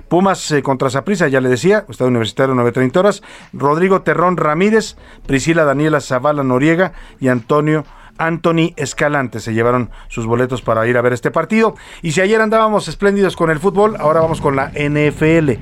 [0.07, 3.23] Pumas eh, contra Saprissa, ya le decía, Estado Universitario 9.30 horas.
[3.55, 7.87] Rodrigo Terrón Ramírez, Priscila Daniela Zavala Noriega y Antonio
[8.19, 11.75] Anthony Escalante se llevaron sus boletos para ir a ver este partido.
[12.03, 15.53] Y si ayer andábamos espléndidos con el fútbol, ahora vamos con la NFL.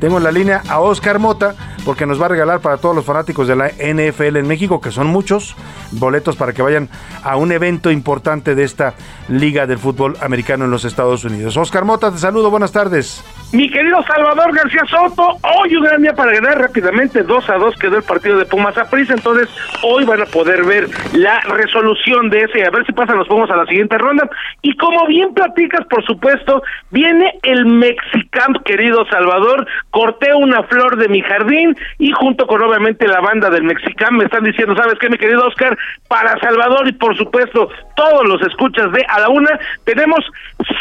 [0.00, 1.54] Tengo en la línea a Oscar Mota,
[1.84, 4.90] porque nos va a regalar para todos los fanáticos de la NFL en México, que
[4.90, 5.56] son muchos,
[5.92, 6.88] boletos para que vayan
[7.22, 8.94] a un evento importante de esta
[9.28, 11.56] Liga del Fútbol Americano en los Estados Unidos.
[11.56, 13.24] Oscar Mota, te saludo, buenas tardes.
[13.52, 17.76] Mi querido Salvador García Soto, hoy un gran día para ganar rápidamente, 2 a 2
[17.76, 19.48] quedó el partido de Pumas a Prisa, entonces
[19.82, 23.48] hoy van a poder ver la resolución de ese, a ver si pasan los Pumas
[23.50, 24.28] a la siguiente ronda.
[24.62, 31.08] Y como bien platicas, por supuesto, viene el mexicano, querido Salvador, corté una flor de
[31.08, 35.08] mi jardín y junto con obviamente la banda del mexicano me están diciendo, ¿sabes qué,
[35.08, 35.76] mi querido Oscar?
[36.08, 40.20] Para Salvador y por supuesto todos los escuchas de A la Una, tenemos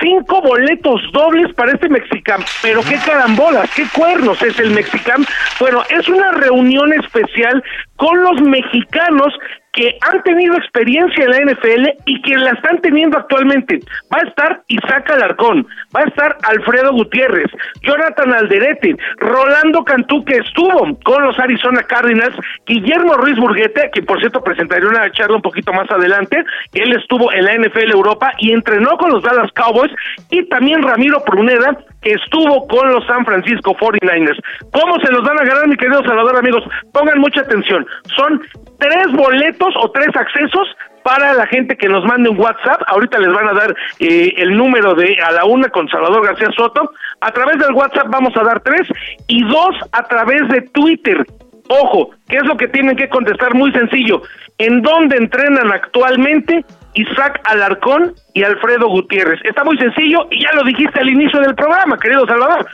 [0.01, 2.15] cinco boletos dobles para este mexicano
[2.61, 5.25] pero qué carambolas, qué cuernos es el mexicano.
[5.59, 7.63] Bueno, es una reunión especial
[7.95, 9.33] con los mexicanos
[9.75, 13.79] que han tenido experiencia en la NFL y que la están teniendo actualmente.
[14.11, 17.51] Va a estar Isaac Alarcón, va a estar Alfredo Gutiérrez,
[17.83, 22.35] Jonathan Alderete, Rolando Cantú, que estuvo con los Arizona Cardinals,
[22.65, 27.31] Guillermo Ruiz Burguete, que por cierto presentaré una charla un poquito más adelante, él estuvo
[27.33, 29.91] en la NFL Europa y entrenó con los Dallas Cowboys,
[30.29, 34.39] y también Ramiro Pruneda, estuvo con los San Francisco 49ers.
[34.71, 36.63] ¿Cómo se los van a ganar, mi querido Salvador, amigos?
[36.93, 37.85] Pongan mucha atención.
[38.15, 38.41] Son
[38.79, 40.67] tres boletos o tres accesos
[41.03, 42.81] para la gente que nos mande un WhatsApp.
[42.87, 46.49] Ahorita les van a dar eh, el número de a la una con Salvador García
[46.55, 46.91] Soto.
[47.21, 48.87] A través del WhatsApp vamos a dar tres
[49.27, 51.25] y dos a través de Twitter.
[51.67, 53.53] Ojo, ¿qué es lo que tienen que contestar?
[53.55, 54.21] Muy sencillo.
[54.57, 56.63] ¿En dónde entrenan actualmente
[56.95, 59.39] Isaac Alarcón y Alfredo Gutiérrez?
[59.43, 62.65] Está muy sencillo y ya lo dijiste al inicio del programa, querido Salvador.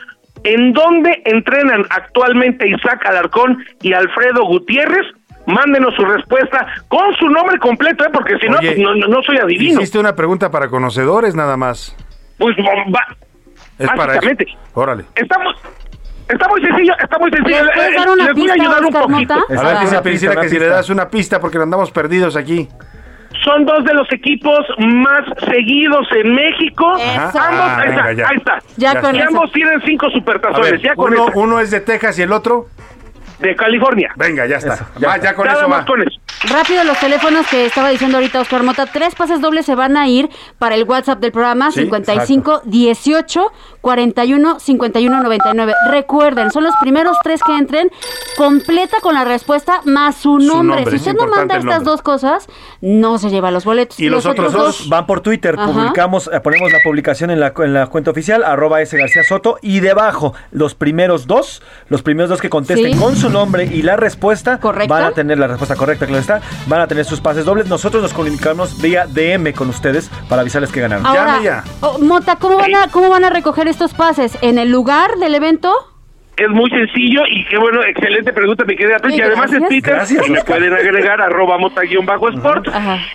[0.44, 5.06] ¿En dónde entrenan actualmente Isaac Alarcón y Alfredo Gutiérrez?
[5.46, 8.10] Mándenos su respuesta con su nombre completo, ¿eh?
[8.12, 8.58] porque si no,
[8.94, 9.80] no, no soy adivino.
[9.80, 11.96] Hiciste una pregunta para conocedores nada más.
[12.38, 13.06] Pues va,
[13.78, 14.06] Es para eso.
[14.06, 14.46] básicamente.
[14.74, 15.04] Órale.
[15.16, 15.56] Estamos,
[16.28, 17.64] está muy sencillo, está muy sencillo.
[17.64, 19.34] ¿Les puedes Eh, dar una Les voy a pista, ayudar un poquito.
[19.34, 19.60] Mota?
[19.60, 22.68] A ver, dice que si le das una pista porque andamos perdidos aquí.
[23.44, 26.94] Son dos de los equipos más seguidos en México.
[26.96, 27.38] Eso.
[27.38, 28.28] Ambos, Ah, ahí, venga, está, ya.
[28.28, 28.58] ahí está.
[28.76, 29.28] Ya con y eso.
[29.28, 30.70] ambos tienen cinco supertazones.
[30.72, 31.38] ver, ya con uno, eso.
[31.40, 32.66] uno es de Texas y el otro.
[33.40, 34.12] de California.
[34.16, 34.86] Venga, ya está.
[35.00, 35.84] ya, ya con Nada eso más va.
[35.86, 36.20] con eso.
[36.48, 38.86] Rápido los teléfonos que estaba diciendo ahorita Oscar Mota.
[38.86, 40.28] Tres pases dobles se van a ir
[40.58, 45.74] para el WhatsApp del programa Sí, 55 18 41 51 99.
[45.90, 47.90] Recuerden, son los primeros tres que entren.
[48.36, 50.76] Completa con la respuesta más su nombre.
[50.76, 52.46] nombre, si es usted no manda estas dos cosas,
[52.80, 53.98] no se lleva los boletos.
[54.52, 55.56] dos van por Twitter.
[55.58, 55.70] Ajá.
[55.70, 59.58] Publicamos, eh, ponemos la publicación en la, en la cuenta oficial, arroba S García Soto,
[59.60, 62.98] y debajo, los primeros dos, los primeros dos que contesten Sí.
[62.98, 64.92] con su nombre y la respuesta, ¿Correcta?
[64.94, 67.66] van a tener la respuesta correcta, claro está, van a tener sus pases dobles.
[67.68, 71.04] Nosotros nos comunicamos vía DM con ustedes para avisarles que ganaron.
[71.06, 74.38] Ahora, oh, Mota, ¿cómo van, a, ¿cómo van a recoger estos pases?
[74.42, 75.74] ¿En el lugar del evento?
[76.36, 80.28] Es muy sencillo y qué bueno, excelente pregunta, mi querida Y además en Twitter Gracias,
[80.28, 82.68] me pueden agregar arroba mota-sport.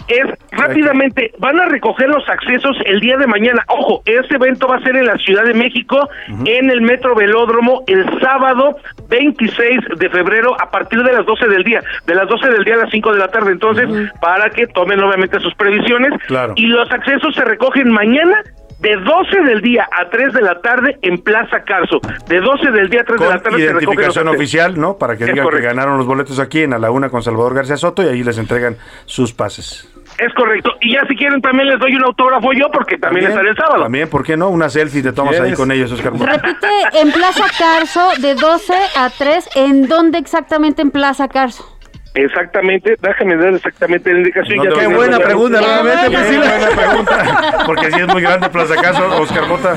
[0.07, 3.63] Es rápidamente, van a recoger los accesos el día de mañana.
[3.69, 6.07] Ojo, este evento va a ser en la Ciudad de México,
[6.45, 8.77] en el Metro Velódromo, el sábado
[9.09, 11.81] 26 de febrero a partir de las 12 del día.
[12.05, 13.51] De las 12 del día a las 5 de la tarde.
[13.51, 13.89] Entonces,
[14.21, 16.11] para que tomen obviamente sus previsiones.
[16.27, 16.53] Claro.
[16.55, 18.43] Y los accesos se recogen mañana.
[18.79, 21.99] De 12 del día a 3 de la tarde en Plaza Carso.
[22.27, 24.97] De 12 del día a 3 de la tarde se recogen los identificación oficial, ¿no?
[24.97, 25.67] Para que Es digan que correcto.
[25.67, 28.37] ganaron los boletos aquí en A la Una con Salvador García Soto y ahí les
[28.37, 29.91] entregan sus pases.
[30.19, 30.71] Es correcto.
[30.81, 33.83] Y ya si quieren también les doy un autógrafo yo porque también, estaré el sábado.
[33.83, 34.49] También, ¿por qué no?
[34.49, 36.13] Una selfie te tomas ahí con ellos, Oscar.
[36.13, 36.67] Repite,
[37.01, 39.49] en Plaza Carso, de 12 a 3.
[39.55, 41.76] ¿En dónde exactamente en Plaza Carso?
[42.17, 44.57] Exactamente, déjame dar exactamente la indicación.
[44.57, 47.63] No Ya Qué buena pregunta, nuevamente, pues sí, buena buena pregunta.
[47.65, 49.75] Porque si es muy grande Plaza Carso, Oscar Mota,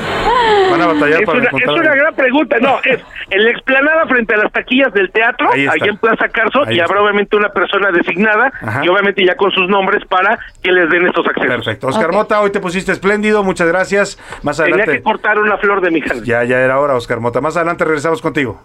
[0.71, 4.05] van a batallar Es para una, es una gran pregunta, no, es en la explanada
[4.07, 6.85] frente a las taquillas del teatro, Ahí en Plaza Carso, Ahí y está.
[6.85, 8.83] habrá obviamente una persona designada, Ajá.
[8.83, 11.47] y obviamente ya con sus nombres para que les den estos accesos.
[11.49, 11.87] Perfecto.
[11.87, 14.17] Oscar Mota, hoy te pusiste espléndido, muchas gracias.
[14.43, 14.97] Más Tenía adelante.
[14.97, 16.23] que cortar una flor de mi jardín.
[16.25, 17.39] Ya, ya era hora, Oscar Mota.
[17.41, 18.61] Más adelante regresamos contigo.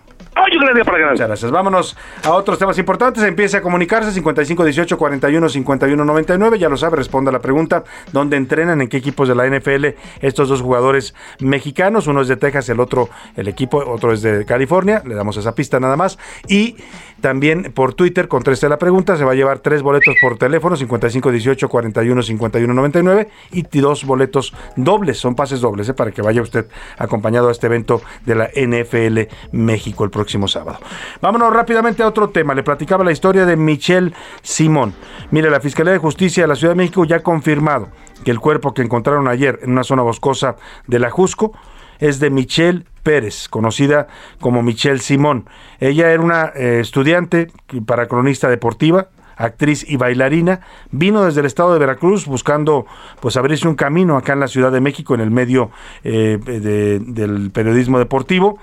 [0.75, 1.11] Día para.
[1.11, 1.51] Muchas gracias.
[1.51, 3.23] Vámonos a otros temas importantes.
[3.23, 6.59] Empiece a comunicarse 55 18 41 51 99.
[6.59, 7.85] Ya lo sabe, responda a la pregunta.
[8.13, 8.81] ¿Dónde entrenan?
[8.81, 9.87] ¿En qué equipos de la NFL
[10.21, 12.07] estos dos jugadores mexicanos?
[12.07, 15.03] Uno es de Texas, el otro, el equipo, otro es de California.
[15.07, 16.19] Le damos esa pista nada más.
[16.49, 16.77] Y
[17.21, 19.17] también por Twitter, conteste la pregunta.
[19.17, 24.05] Se va a llevar tres boletos por teléfono: 55 18 41 51 99 y dos
[24.05, 25.19] boletos dobles.
[25.19, 25.95] Son pases dobles, ¿eh?
[25.95, 26.67] para que vaya usted
[26.99, 30.79] acompañado a este evento de la NFL México el próximo sábado.
[31.21, 32.55] Vámonos rápidamente a otro tema.
[32.55, 34.13] Le platicaba la historia de Michelle
[34.43, 34.95] Simón.
[35.31, 37.89] Mire, la Fiscalía de Justicia de la Ciudad de México ya ha confirmado
[38.25, 40.57] que el cuerpo que encontraron ayer en una zona boscosa
[40.87, 41.53] de la Jusco
[41.99, 44.09] es de Michelle Pérez, conocida
[44.41, 45.45] como Michelle Simón.
[45.79, 47.47] Ella era una eh, estudiante
[47.87, 52.85] para cronista deportiva, actriz y bailarina, vino desde el estado de Veracruz buscando
[53.21, 55.71] pues abrirse un camino acá en la Ciudad de México en el medio
[56.03, 58.59] eh, de- del periodismo deportivo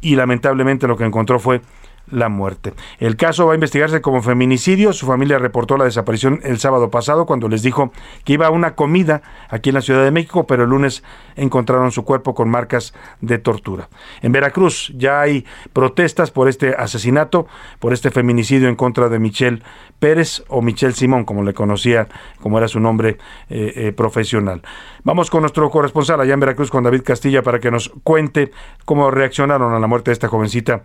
[0.00, 1.60] y lamentablemente lo que encontró fue
[2.10, 2.74] la muerte.
[2.98, 4.92] El caso va a investigarse como feminicidio.
[4.92, 7.92] Su familia reportó la desaparición el sábado pasado cuando les dijo
[8.24, 11.02] que iba a una comida aquí en la Ciudad de México, pero el lunes
[11.36, 13.88] encontraron su cuerpo con marcas de tortura.
[14.22, 17.46] En Veracruz ya hay protestas por este asesinato,
[17.78, 19.62] por este feminicidio en contra de Michelle
[19.98, 22.08] Pérez o Michelle Simón, como le conocía,
[22.40, 24.62] como era su nombre eh, eh, profesional.
[25.04, 28.50] Vamos con nuestro corresponsal allá en Veracruz, con David Castilla, para que nos cuente
[28.84, 30.82] cómo reaccionaron a la muerte de esta jovencita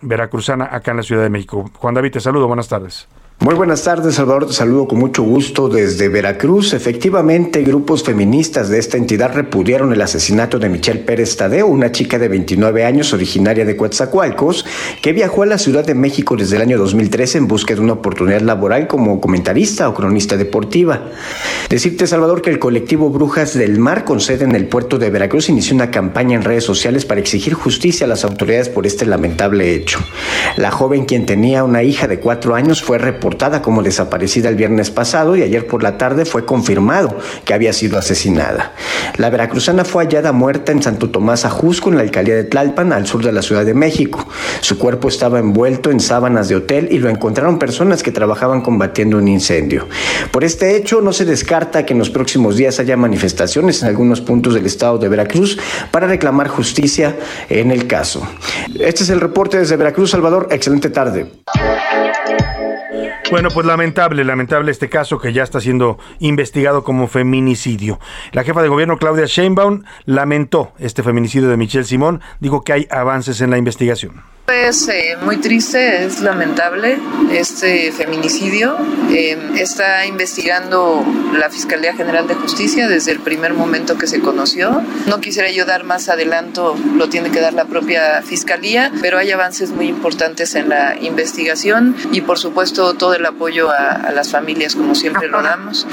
[0.00, 1.70] veracruzana acá en la Ciudad de México.
[1.74, 3.08] Juan David, te saludo, buenas tardes.
[3.40, 4.48] Muy buenas tardes, Salvador.
[4.48, 6.72] Te saludo con mucho gusto desde Veracruz.
[6.72, 12.18] Efectivamente, grupos feministas de esta entidad repudiaron el asesinato de Michelle Pérez Tadeo, una chica
[12.18, 14.66] de 29 años originaria de Coatzacoalcos,
[15.00, 17.92] que viajó a la Ciudad de México desde el año 2013 en busca de una
[17.92, 21.00] oportunidad laboral como comentarista o cronista deportiva.
[21.70, 25.48] Decirte, Salvador, que el colectivo Brujas del Mar, con sede en el puerto de Veracruz,
[25.48, 29.76] inició una campaña en redes sociales para exigir justicia a las autoridades por este lamentable
[29.76, 30.00] hecho.
[30.56, 33.27] La joven, quien tenía una hija de cuatro años, fue reportada
[33.62, 37.98] como desaparecida el viernes pasado y ayer por la tarde fue confirmado que había sido
[37.98, 38.72] asesinada.
[39.16, 43.06] La veracruzana fue hallada muerta en Santo Tomás Ajusco, en la alcaldía de Tlalpan, al
[43.06, 44.26] sur de la Ciudad de México.
[44.60, 49.18] Su cuerpo estaba envuelto en sábanas de hotel y lo encontraron personas que trabajaban combatiendo
[49.18, 49.86] un incendio.
[50.32, 54.20] Por este hecho, no se descarta que en los próximos días haya manifestaciones en algunos
[54.20, 55.58] puntos del estado de Veracruz
[55.90, 57.16] para reclamar justicia
[57.48, 58.26] en el caso.
[58.80, 60.48] Este es el reporte desde Veracruz, Salvador.
[60.50, 61.26] Excelente tarde.
[63.30, 68.00] Bueno, pues lamentable, lamentable este caso que ya está siendo investigado como feminicidio.
[68.32, 72.86] La jefa de gobierno Claudia Sheinbaum lamentó este feminicidio de Michelle Simón, dijo que hay
[72.90, 74.22] avances en la investigación.
[74.48, 76.98] Es eh, muy triste, es lamentable
[77.30, 78.78] este feminicidio.
[79.10, 81.04] Eh, está investigando
[81.34, 84.82] la Fiscalía General de Justicia desde el primer momento que se conoció.
[85.06, 89.30] No quisiera yo dar más adelanto, lo tiene que dar la propia Fiscalía, pero hay
[89.32, 94.74] avances muy importantes en la investigación y por supuesto todo el apoyo a, las familias
[94.74, 95.86] como siempre lo damos.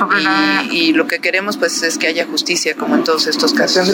[0.72, 3.92] Y, y lo que queremos pues es que haya justicia como en todos estos casos.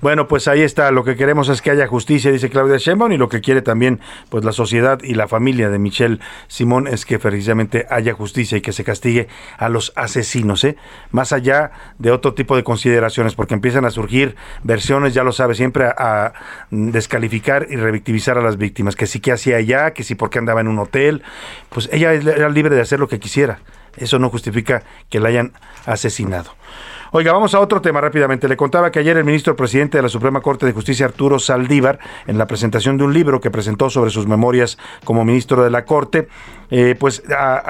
[0.00, 0.90] Bueno, pues ahí está.
[0.90, 4.00] Lo que queremos es que haya justicia, dice Claudia Sheinbaum, y lo que quiere también,
[4.30, 8.62] pues la sociedad y la familia de Michelle Simón es que precisamente haya justicia y
[8.62, 9.28] que se castigue
[9.58, 10.76] a los asesinos, ¿eh?
[11.10, 15.54] Más allá de otro tipo de consideraciones, porque empiezan a surgir versiones, ya lo sabe,
[15.54, 16.32] siempre a,
[16.70, 20.62] descalificar y revictimizar a las víctimas, que sí que hacía allá, que sí porque andaba
[20.62, 21.22] en un hotel,
[21.68, 23.58] pues ella era libre de hacer lo que quisiera.
[23.96, 25.52] Eso no justifica que la hayan
[25.84, 26.54] asesinado.
[27.12, 28.46] Oiga, vamos a otro tema rápidamente.
[28.46, 31.98] Le contaba que ayer el ministro presidente de la Suprema Corte de Justicia, Arturo Saldívar,
[32.28, 35.84] en la presentación de un libro que presentó sobre sus memorias como ministro de la
[35.84, 36.28] Corte,
[36.70, 37.24] eh, pues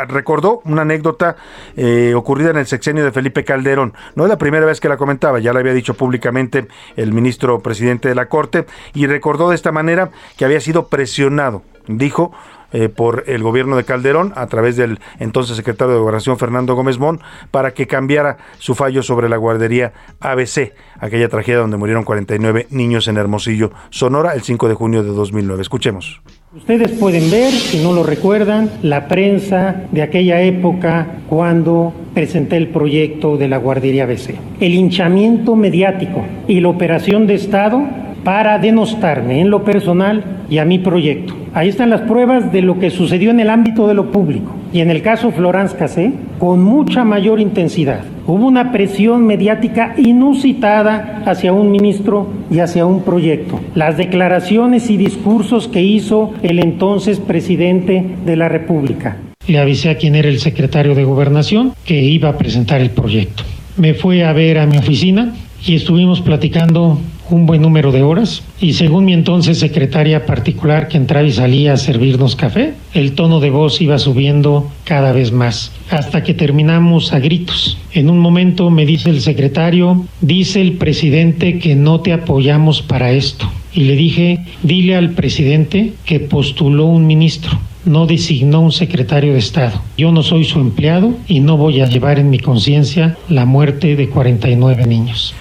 [0.08, 1.36] recordó una anécdota
[1.74, 3.94] eh, ocurrida en el sexenio de Felipe Calderón.
[4.14, 7.60] No es la primera vez que la comentaba, ya la había dicho públicamente el ministro
[7.60, 12.30] presidente de la Corte, y recordó de esta manera que había sido presionado, dijo,
[12.72, 16.98] eh, por el gobierno de Calderón a través del entonces secretario de Gobernación Fernando Gómez
[16.98, 22.68] Mon para que cambiara su fallo sobre la guardería ABC, aquella tragedia donde murieron 49
[22.70, 25.62] niños en Hermosillo, Sonora, el 5 de junio de 2009.
[25.62, 26.20] Escuchemos.
[26.56, 32.68] Ustedes pueden ver, si no lo recuerdan, la prensa de aquella época cuando presenté el
[32.68, 34.34] proyecto de la guardería ABC.
[34.58, 37.82] El hinchamiento mediático y la operación de Estado
[38.24, 41.39] para denostarme en lo personal y a mi proyecto.
[41.52, 44.54] Ahí están las pruebas de lo que sucedió en el ámbito de lo público.
[44.72, 48.02] Y en el caso Florence Cassé, con mucha mayor intensidad.
[48.24, 53.58] Hubo una presión mediática inusitada hacia un ministro y hacia un proyecto.
[53.74, 59.16] Las declaraciones y discursos que hizo el entonces presidente de la República.
[59.48, 63.42] Le avisé a quien era el secretario de Gobernación que iba a presentar el proyecto.
[63.76, 65.34] Me fue a ver a mi oficina
[65.66, 66.98] y estuvimos platicando
[67.34, 71.72] un buen número de horas y según mi entonces secretaria particular que entraba y salía
[71.72, 77.12] a servirnos café, el tono de voz iba subiendo cada vez más hasta que terminamos
[77.12, 77.78] a gritos.
[77.92, 83.12] En un momento me dice el secretario, dice el presidente que no te apoyamos para
[83.12, 83.50] esto.
[83.72, 89.38] Y le dije, dile al presidente que postuló un ministro no designó un secretario de
[89.38, 89.80] Estado.
[89.96, 93.96] Yo no soy su empleado y no voy a llevar en mi conciencia la muerte
[93.96, 95.34] de 49 niños.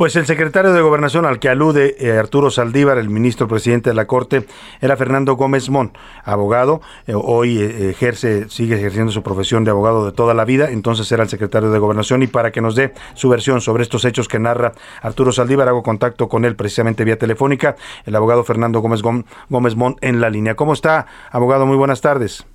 [0.00, 3.94] Pues el secretario de Gobernación al que alude eh, Arturo Saldívar, el ministro presidente de
[3.94, 4.46] la Corte,
[4.80, 5.92] era Fernando Gómez Mon,
[6.24, 6.80] abogado.
[7.06, 10.70] Eh, hoy eh, ejerce, sigue ejerciendo su profesión de abogado de toda la vida.
[10.70, 12.22] Entonces era el secretario de Gobernación.
[12.22, 14.72] Y para que nos dé su versión sobre estos hechos que narra
[15.02, 17.76] Arturo Saldívar, hago contacto con él precisamente vía telefónica,
[18.06, 20.54] el abogado Fernando Gómez, Gómez Mon en la línea.
[20.54, 21.66] ¿Cómo está, abogado?
[21.66, 22.46] Muy buenas tardes.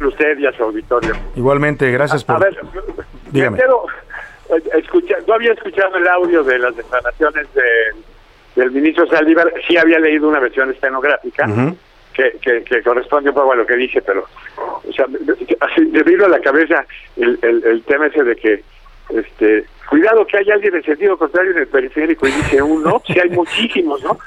[0.00, 1.12] Usted y a su auditorio.
[1.36, 2.36] Igualmente, gracias por.
[2.36, 2.58] A ver,
[3.30, 3.58] dígame
[4.74, 7.46] escucha, no había escuchado el audio de las declaraciones
[8.56, 11.46] del ministro Saldívar, sí había leído una versión estenográfica
[12.12, 14.26] que, que, corresponde un poco a lo que dije, pero
[14.56, 15.06] o sea,
[15.78, 16.84] debido a la cabeza
[17.16, 18.62] el, el, tema ese de que
[19.10, 23.18] este cuidado que hay alguien en sentido contrario en el periférico y dice uno, si
[23.18, 24.18] hay muchísimos, ¿no?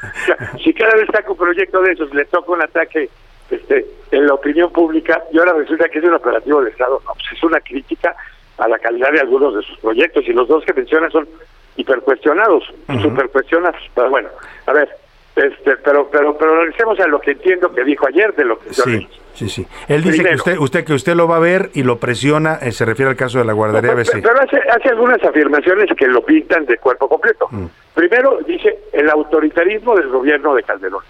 [0.63, 3.09] si cada vez saca un proyecto de esos, le toca un ataque
[3.49, 7.13] este, en la opinión pública y ahora resulta que es un operativo de Estado, no,
[7.13, 8.15] pues es una crítica
[8.58, 11.28] a la calidad de algunos de sus proyectos y los dos que mencionan son
[11.76, 12.64] hipercuestionados,
[13.01, 13.82] supercuestionados.
[13.95, 14.30] Pero bueno,
[14.68, 14.89] a ver,
[15.36, 18.72] este, pero pero pero regresemos a lo que entiendo que dijo ayer de lo que
[18.72, 19.68] sí, sí, sí.
[19.88, 22.72] Él dice que usted usted que usted lo va a ver y lo presiona, eh,
[22.72, 24.22] se refiere al caso de la guardería BC.
[24.22, 27.47] Pero, hace, hace algunas afirmaciones que lo pintan de cuerpo completo.
[27.49, 27.66] Mm.
[27.95, 31.04] Primero dice el autoritarismo del gobierno de Calderón.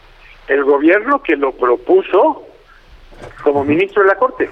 [0.48, 2.44] El gobierno que lo propuso
[3.44, 4.50] como ministro de la Corte.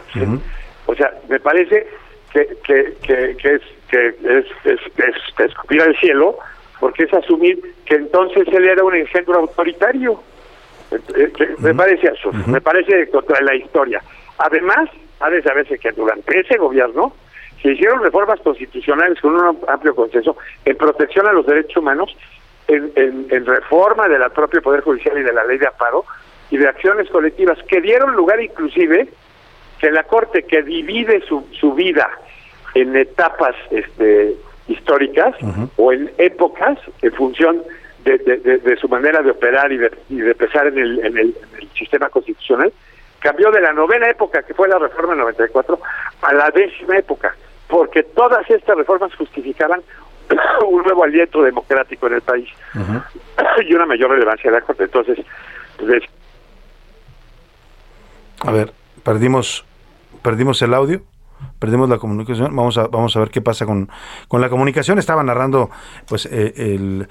[0.85, 1.87] O sea, me parece
[2.33, 2.95] que, que,
[3.37, 6.37] que, es, que es, es, es, escupir al cielo,
[6.79, 10.21] porque es asumir que entonces él era un engendro autoritario.
[10.91, 14.01] Eh, me parece eso, me parece contra la historia.
[14.37, 17.13] Además, ha de saberse que durante ese gobierno
[17.61, 22.15] se hicieron reformas constitucionales con un amplio consenso en protección a los derechos humanos,
[22.67, 26.05] en, en, en reforma del propio Poder Judicial y de la ley de amparo
[26.49, 29.07] y de acciones colectivas que dieron lugar inclusive
[29.81, 32.07] que la Corte que divide su, su vida
[32.75, 34.35] en etapas este,
[34.67, 35.35] históricas
[35.75, 37.63] o en épocas en función
[38.05, 41.35] de, de, su manera de operar y de, y de pesar en el, en, el,
[41.75, 42.71] sistema constitucional,
[43.19, 45.79] cambió de la novena época, que fue la reforma 94,
[46.21, 47.35] a la décima época,
[47.67, 49.81] porque todas estas reformas justificaban
[50.67, 52.49] un nuevo aliento democrático en el país.
[53.67, 54.83] y una mayor relevancia de la Corte.
[54.83, 55.19] Entonces,
[55.77, 56.03] pues,
[58.45, 58.73] A ver,
[59.03, 59.65] perdimos,
[60.21, 61.03] perdimos el audio,
[61.61, 62.55] perdimos la comunicación.
[62.55, 63.87] Vamos a, vamos a ver qué pasa con,
[64.27, 64.97] con la comunicación.
[64.97, 65.69] Estaba narrando,
[66.07, 67.07] pues, eh, el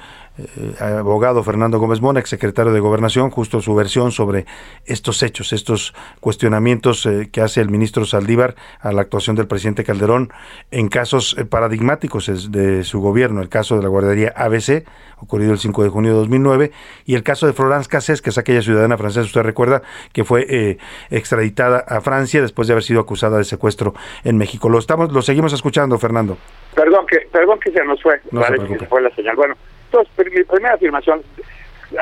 [0.57, 4.47] eh, abogado Fernando Gómez Mona, exsecretario de Gobernación, justo su versión sobre
[4.87, 9.85] estos hechos, estos cuestionamientos eh, que hace el ministro Saldívar a la actuación del presidente
[9.85, 10.33] Calderón
[10.71, 14.87] en casos eh, paradigmáticos de su gobierno, el caso de la guardería ABC,
[15.19, 16.73] ocurrido el 5 de junio de 2009,
[17.05, 19.83] y el caso de Florence Cassés, que es aquella ciudadana francesa, usted recuerda,
[20.13, 20.79] que fue
[21.11, 23.95] extraditada a Francia después de haber sido acusada de secuestro
[24.25, 24.69] en México.
[24.69, 26.37] Lo estamos, lo seguimos escuchando, Fernando.
[26.75, 28.79] Perdón que, perdón que se nos fue, No se parece preocupe.
[28.79, 29.37] que se fue la señal.
[29.37, 31.23] Bueno, entonces, mi primera afirmación,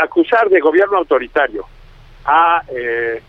[0.01, 1.65] acusar de gobierno autoritario
[2.25, 3.21] a, eh,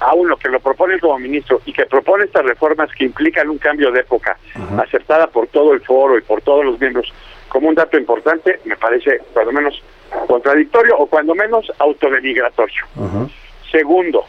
[0.00, 3.58] a uno que lo propone como ministro y que propone estas reformas que implican un
[3.58, 4.36] cambio de época,
[4.78, 7.12] aceptada por todo el foro y por todos los miembros,
[7.48, 9.82] como un dato importante, me parece cuando menos
[10.26, 12.84] contradictorio o cuando menos autodenigratorio.
[13.70, 14.24] Segundo,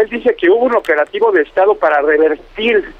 [0.00, 2.92] él dice que hubo un operativo de Estado para revertir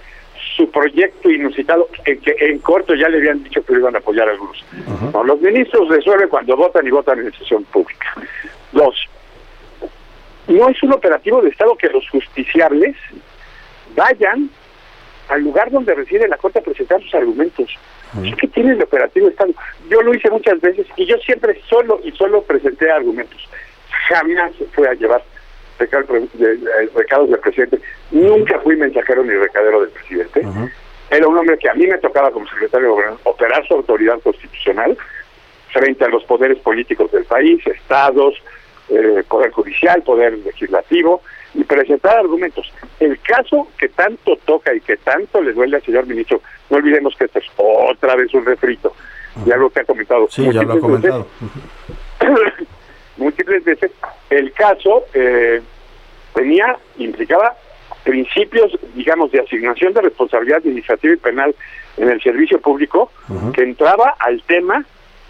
[0.56, 3.98] su proyecto inusitado, en que en corto ya le habían dicho que lo iban a
[3.98, 4.64] apoyar algunos.
[5.12, 8.14] No, los ministros resuelven cuando votan y votan en sesión pública.
[8.72, 9.08] Dos,
[10.48, 12.96] no es un operativo de Estado que los justiciables
[13.94, 14.48] vayan
[15.28, 17.74] al lugar donde reside la Corte a presentar sus argumentos.
[18.24, 19.52] Es que tiene el operativo de Estado.
[19.90, 23.48] Yo lo hice muchas veces y yo siempre solo y solo presenté argumentos.
[24.08, 25.22] Jamás fue a llevar
[25.78, 27.80] recados del presidente.
[28.10, 30.46] Nunca fui mensajero ni recadero del presidente.
[31.10, 34.20] Era un hombre que a mí me tocaba como secretario de gobierno operar su autoridad
[34.20, 34.96] constitucional
[35.72, 38.34] frente a los poderes políticos del país, estados,
[38.88, 41.22] eh, poder judicial, poder legislativo
[41.54, 42.72] y presentar argumentos.
[42.98, 47.14] El caso que tanto toca y que tanto le duele al señor ministro, no olvidemos
[47.16, 48.94] que esto es otra vez un refrito,
[49.44, 50.26] ya lo que ha comentado.
[50.30, 51.26] Sí, ya lo ha veces, comentado.
[53.16, 53.90] múltiples veces,
[54.30, 55.60] el caso eh,
[56.34, 57.54] tenía, implicaba
[58.04, 61.54] principios, digamos, de asignación de responsabilidad administrativa y penal
[61.96, 63.10] en el servicio público,
[63.52, 64.84] que entraba al tema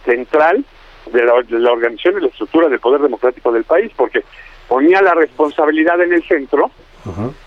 [0.04, 0.64] central
[1.12, 4.24] de la, de la organización y la estructura del poder democrático del país, porque
[4.68, 6.70] ponía la responsabilidad en el centro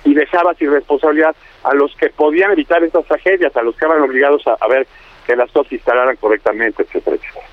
[0.05, 4.01] y dejaba sin responsabilidad a los que podían evitar estas tragedias, a los que estaban
[4.01, 4.87] obligados a, a ver
[5.27, 7.45] que las cosas se instalaran correctamente, etcétera, etcétera.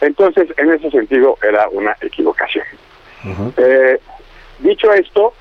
[0.00, 2.64] Entonces, en ese sentido, era una equivocación.
[3.56, 3.98] Eh,
[4.58, 5.34] dicho esto,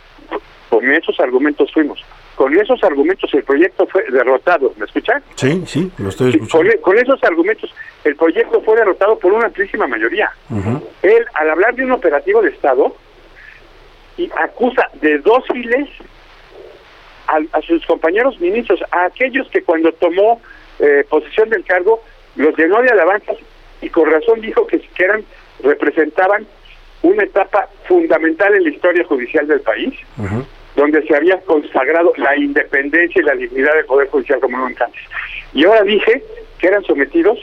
[0.70, 2.04] con esos argumentos fuimos.
[2.36, 4.74] Con esos argumentos el proyecto fue derrotado.
[4.78, 5.22] ¿Me escuchan?
[5.36, 6.72] Sí, sí, lo estoy escuchando.
[6.72, 7.74] con, con esos argumentos
[8.04, 10.32] el proyecto fue derrotado por una amplísima mayoría.
[11.02, 12.96] Él, al hablar de un operativo de Estado,
[14.18, 15.90] y acusa de dóciles
[17.28, 20.42] a, a sus compañeros ministros, a aquellos que cuando tomó
[20.80, 22.02] eh, posesión del cargo
[22.36, 23.38] los llenó de alabanzas
[23.82, 25.24] y con razón dijo que, que eran
[25.64, 26.46] representaban
[27.04, 29.93] una etapa fundamental en la historia judicial del país,
[30.76, 35.02] donde se había consagrado la independencia y la dignidad del Poder Judicial como nunca antes.
[35.54, 36.24] Y ahora dije
[36.60, 37.38] que eran sometidos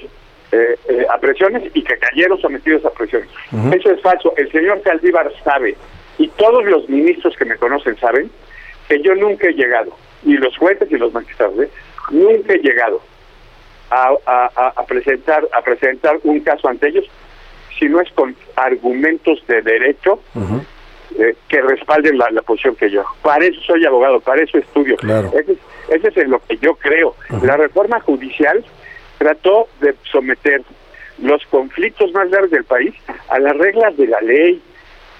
[0.53, 3.29] eh, eh, a presiones y que cayeron sometidos a presiones.
[3.75, 4.33] Eso es falso.
[4.37, 5.77] El señor Saldívar sabe,
[6.17, 8.31] y todos los ministros que me conocen saben,
[8.89, 9.91] que yo nunca he llegado,
[10.25, 11.69] y los jueces y los magistrados, ¿eh?
[12.11, 13.03] nunca he llegado
[13.91, 17.05] a, a- a- a presentar a presentar un caso ante ellos
[17.79, 20.21] si no es con argumentos de derecho
[21.19, 23.03] eh, que respalden la, la posición que yo.
[23.23, 24.97] Para eso soy abogado, para eso estudio.
[25.35, 25.59] Ese, es,
[25.89, 27.15] ese es en lo que yo creo.
[27.43, 28.65] La reforma judicial
[29.19, 30.63] trató de someter
[31.23, 32.95] los conflictos más graves del país
[33.29, 34.63] a las reglas de la ley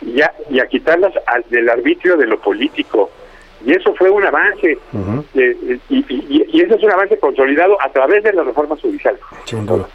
[0.03, 3.11] y a, y a quitarlas al- del arbitrio de lo político.
[3.65, 4.79] Y eso fue un avance,
[5.35, 9.21] eh, y, y- y ese es un avance consolidado a través de las reformas judiciales.
[9.45, 9.87] Sin duda.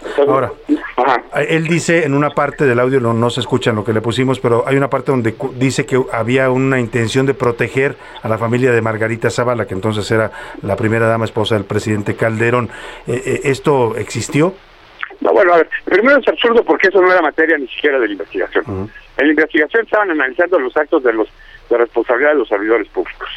[0.97, 3.93] Ahora, él dice en una parte del audio, no, no se escucha en lo que
[3.93, 8.27] le pusimos, pero hay una parte donde dice que había una intención de proteger a
[8.29, 12.69] la familia de Margarita Zavala, que entonces era la primera dama esposa del presidente Calderón.
[13.07, 14.53] Eh, eh, ¿Esto existió?
[15.21, 18.07] No, bueno, a ver, primero es absurdo porque eso no era materia ni siquiera de
[18.07, 18.65] la investigación.
[19.17, 21.27] En la investigación estaban analizando los actos de los
[21.69, 23.29] de responsabilidad de los servidores públicos.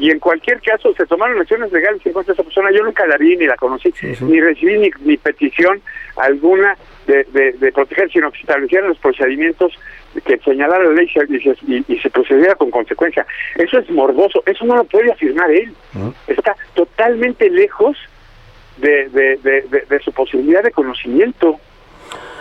[0.00, 2.70] Y en cualquier caso se tomaron acciones legales en contra de esa persona.
[2.72, 3.92] Yo nunca la vi ni la conocí,
[4.22, 5.80] ni recibí ni, ni petición
[6.16, 6.74] alguna
[7.06, 9.72] de, de, de proteger, sino que se establecieran los procedimientos
[10.24, 13.26] que señalara la ley y se, y y- se procediera con consecuencia.
[13.56, 15.72] Eso es morboso, eso no lo puede afirmar él.
[16.26, 17.96] Está totalmente lejos
[18.78, 19.08] de-
[19.88, 21.60] de su posibilidad de conocimiento.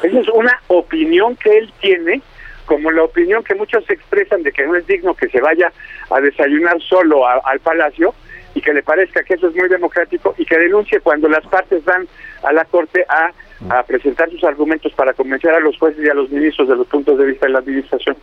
[0.02, 2.22] Esa es una opinión que él tiene,
[2.70, 5.74] como la opinión que muchos expresan de que no es digno que se vaya
[6.12, 8.14] a desayunar solo al palacio
[8.54, 11.84] y que le parezca que eso es muy democrático y que denuncie cuando las partes
[11.84, 12.08] van
[12.44, 13.32] a la corte a
[13.70, 16.88] a presentar sus argumentos para convencer a los jueces y a los ministros de los
[16.88, 18.16] puntos de vista de la administración.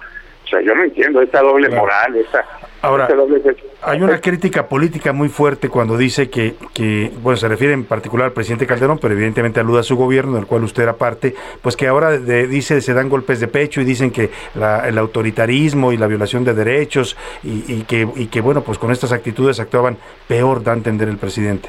[0.46, 2.44] O sea, yo no entiendo esta doble moral, esta,
[2.80, 3.42] Ahora, esta doble...
[3.82, 8.26] Hay una crítica política muy fuerte cuando dice que, que, bueno, se refiere en particular
[8.26, 11.76] al presidente Calderón, pero evidentemente aluda a su gobierno, del cual usted era parte, pues
[11.76, 15.92] que ahora de- dice se dan golpes de pecho y dicen que la- el autoritarismo
[15.92, 19.58] y la violación de derechos y, y que, y que, bueno, pues con estas actitudes
[19.58, 19.96] actuaban
[20.28, 21.68] peor, da a entender el presidente.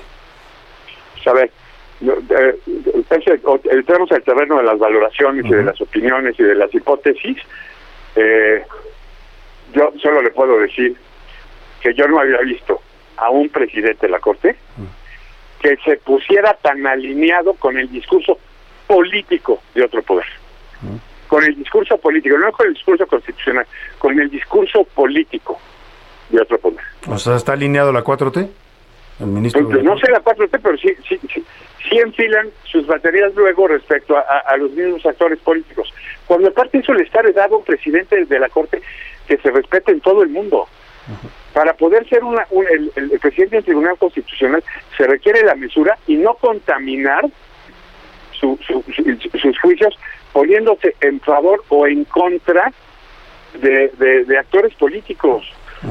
[1.34, 1.50] ver,
[2.02, 2.56] no, eh,
[4.12, 7.38] al terreno de las valoraciones y de las opiniones y de las hipótesis.
[8.18, 8.64] Eh,
[9.74, 10.98] yo solo le puedo decir
[11.82, 12.82] que yo no había visto
[13.18, 14.56] a un presidente de la Corte
[15.62, 18.40] que se pusiera tan alineado con el discurso
[18.88, 20.26] político de otro poder.
[21.28, 23.68] Con el discurso político, no con el discurso constitucional,
[24.00, 25.60] con el discurso político
[26.30, 26.80] de otro poder.
[27.08, 28.50] O sea, ¿está alineado la 4T?
[29.20, 31.44] El ministro de- no sé la 4T, pero sí, sí, sí,
[31.90, 35.92] sí enfilan sus baterías luego respecto a, a- a los mismos actores políticos.
[36.28, 38.82] Cuando aparte eso le está heredado a un presidente de la Corte
[39.28, 40.68] que se respete en todo el mundo.
[41.54, 44.64] Para poder ser una, un- el, el- el presidente del Tribunal Constitucional
[44.96, 47.26] se requiere la mesura y no contaminar
[48.34, 49.98] su- su- su- sus juicios
[50.34, 52.72] poniéndose en favor o en contra
[53.60, 55.44] de, de- de actores políticos.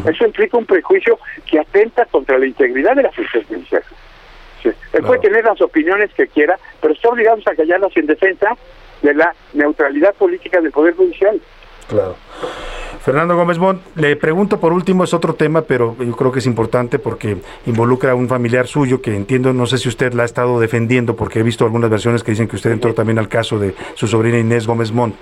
[0.04, 1.18] Eso implica un prejuicio
[1.48, 3.82] que atenta contra la integridad de la función judicial.
[4.62, 4.70] Sí.
[4.92, 8.56] Él puede tener las opiniones que quiera, pero está obligado a callarlas en defensa
[9.02, 11.40] de la neutralidad política del Poder Judicial.
[11.88, 12.16] Claro.
[13.06, 16.46] Fernando Gómez Mont, le pregunto por último, es otro tema, pero yo creo que es
[16.46, 20.26] importante porque involucra a un familiar suyo que entiendo, no sé si usted la ha
[20.26, 23.60] estado defendiendo, porque he visto algunas versiones que dicen que usted entró también al caso
[23.60, 25.14] de su sobrina Inés Gómez Mont.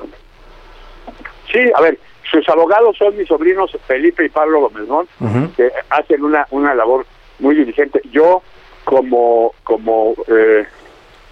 [1.53, 1.99] Sí, a ver,
[2.35, 5.09] sus abogados son mis sobrinos Felipe y Pablo Gómez Mont,
[5.57, 7.07] que hacen una, una labor
[7.39, 8.01] muy diligente.
[8.11, 8.43] Yo,
[8.85, 10.67] como, como eh,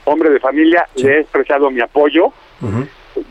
[0.05, 2.33] hombre de familia, le he expresado mi apoyo.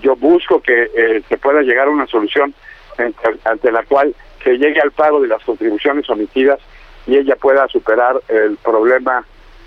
[0.01, 2.53] Yo busco que eh, se pueda llegar a una solución
[2.97, 4.13] ante, ante la cual
[4.43, 6.59] se llegue al pago de las contribuciones omitidas
[7.07, 9.26] y ella pueda superar el problema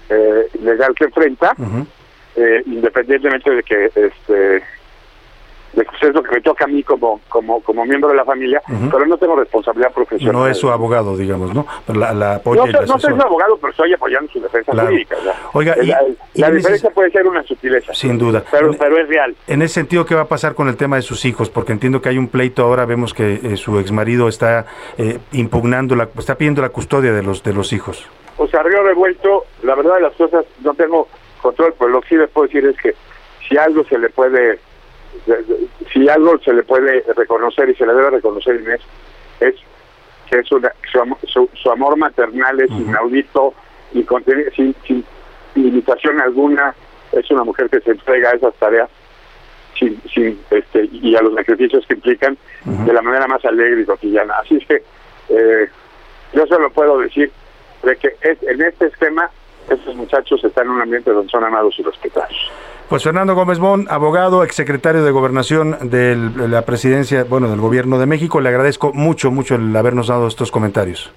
[0.08, 1.54] eh, legal que enfrenta,
[2.36, 4.62] eh, independientemente de que este
[5.74, 8.24] de que es lo que me toca a mí como como como miembro de la
[8.24, 10.32] familia, pero no tengo responsabilidad profesional.
[10.34, 11.66] No es su abogado, digamos, ¿no?
[11.86, 14.40] Pero la, la apoya No, y la no soy su abogado, pero estoy apoyando su
[14.40, 14.88] defensa Claro.
[14.88, 15.16] jurídica.
[15.52, 16.02] Oiga, y- la,
[16.34, 18.42] y la ese- diferencia puede ser una sutileza, Sin duda.
[18.50, 19.34] pero, En- pero es real.
[19.46, 21.50] En ese sentido, ¿qué va a pasar con el tema de sus hijos?
[21.50, 24.66] Porque entiendo que hay un pleito ahora, vemos que eh, su exmarido está
[24.98, 28.06] eh, impugnando, la, está pidiendo la custodia de los de los hijos.
[28.36, 31.08] O sea, río revuelto, la verdad de las cosas, no tengo
[31.40, 32.94] control, pero lo que sí les puedo decir es que
[33.48, 34.58] si algo se le puede, de- de-
[35.92, 38.80] si algo se le puede reconocer y se le debe reconocer a Inés,
[39.40, 39.54] es
[40.30, 43.54] que es una, su, su, su amor maternal es inaudito
[43.92, 45.04] y conteni- sin, sin
[45.54, 46.74] limitación alguna,
[47.12, 48.88] es una mujer que se entrega a esas tareas
[49.78, 53.84] sin, sin este y a los sacrificios que implican de la manera más alegre y
[53.84, 54.34] cotidiana.
[54.42, 54.82] Así es que
[55.28, 55.68] eh,
[56.32, 57.30] yo solo puedo decir
[57.82, 59.30] de que es, en este esquema
[59.68, 62.50] estos muchachos están en un ambiente donde son amados y respetados.
[62.88, 68.04] Pues Fernando Gómez Mon, abogado, exsecretario de Gobernación de la presidencia, bueno, del Gobierno de
[68.04, 71.10] México, le agradezco mucho, mucho el habernos dado estos comentarios.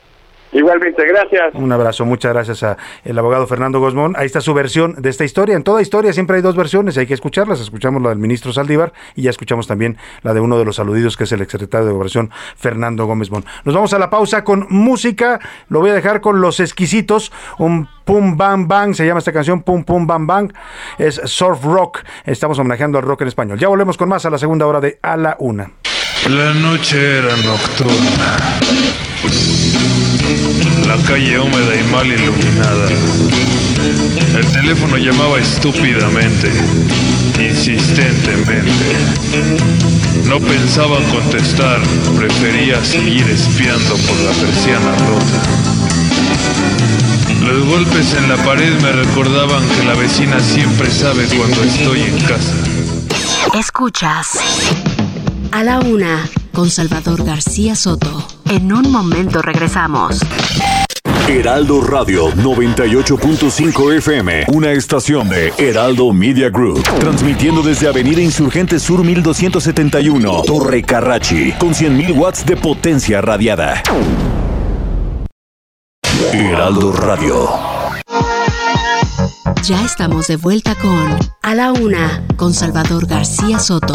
[0.53, 1.53] Igualmente, gracias.
[1.55, 4.15] Un abrazo, muchas gracias a el abogado Fernando Gozmón.
[4.17, 5.55] Ahí está su versión de esta historia.
[5.55, 7.59] En toda historia siempre hay dos versiones, hay que escucharlas.
[7.59, 11.17] Escuchamos la del ministro Saldívar y ya escuchamos también la de uno de los aludidos,
[11.17, 13.43] que es el exsecretario de Gobernación, Fernando Gómez Mon.
[13.65, 15.39] Nos vamos a la pausa con música.
[15.67, 17.31] Lo voy a dejar con los exquisitos.
[17.57, 20.53] Un pum bam bang, se llama esta canción Pum pum bam bang.
[20.97, 21.99] Es surf rock.
[22.25, 23.59] Estamos homenajeando al rock en español.
[23.59, 25.71] Ya volvemos con más a la segunda hora de A la Una.
[26.29, 28.57] La noche era nocturna.
[30.87, 32.87] La calle húmeda y mal iluminada.
[34.35, 36.51] El teléfono llamaba estúpidamente,
[37.39, 38.95] insistentemente.
[40.25, 41.79] No pensaba contestar,
[42.17, 45.41] prefería seguir espiando por la persiana rota.
[47.45, 52.19] Los golpes en la pared me recordaban que la vecina siempre sabe cuando estoy en
[52.21, 52.55] casa.
[53.57, 54.27] Escuchas
[55.51, 58.36] a la una con Salvador García Soto.
[58.49, 60.19] En un momento regresamos.
[61.27, 69.03] Heraldo Radio 98.5 FM, una estación de Heraldo Media Group, transmitiendo desde Avenida Insurgente Sur
[69.03, 73.83] 1271, Torre Carrachi, con 100.000 watts de potencia radiada.
[76.31, 77.49] Heraldo Radio.
[79.63, 83.93] Ya estamos de vuelta con A la una con Salvador García Soto.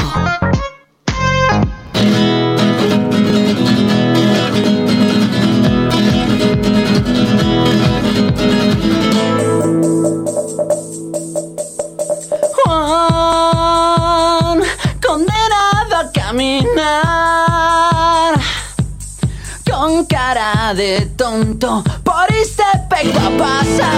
[20.74, 23.92] De tonto por este pecto a pasar.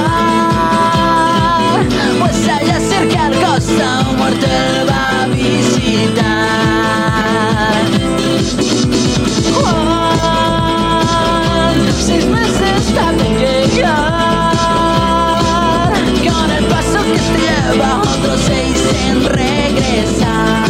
[2.18, 2.66] Pues al
[3.40, 6.54] costa muerto él va a visitar.
[9.52, 10.54] Juan,
[12.00, 14.54] seis meses tarde en llegar.
[16.24, 20.64] Con el paso que te lleva otros seis en regresar.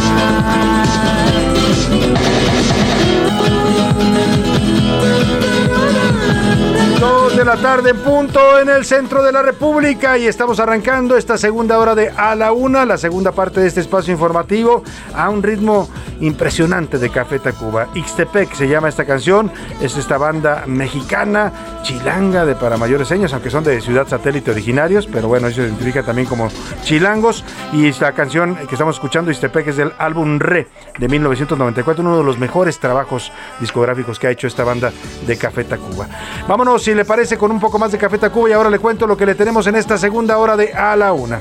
[7.44, 11.78] La tarde en punto en el centro de la República y estamos arrancando esta segunda
[11.78, 14.82] hora de A la Una, la segunda parte de este espacio informativo
[15.14, 15.88] a un ritmo
[16.20, 17.88] impresionante de Café Tacuba.
[17.94, 23.50] Ixtepec se llama esta canción, es esta banda mexicana, chilanga de para mayores años, aunque
[23.50, 26.48] son de ciudad satélite originarios, pero bueno, ellos se identifica también como
[26.82, 30.68] chilangos y esta canción que estamos escuchando, Ixtepec, es del álbum Re
[30.98, 34.92] de 1994, uno de los mejores trabajos discográficos que ha hecho esta banda
[35.26, 36.08] de Café Tacuba.
[36.48, 39.06] Vámonos, si le parece, con un poco más de Café Tacuba y ahora le cuento
[39.06, 41.40] lo que le tenemos en esta segunda hora de A la Una.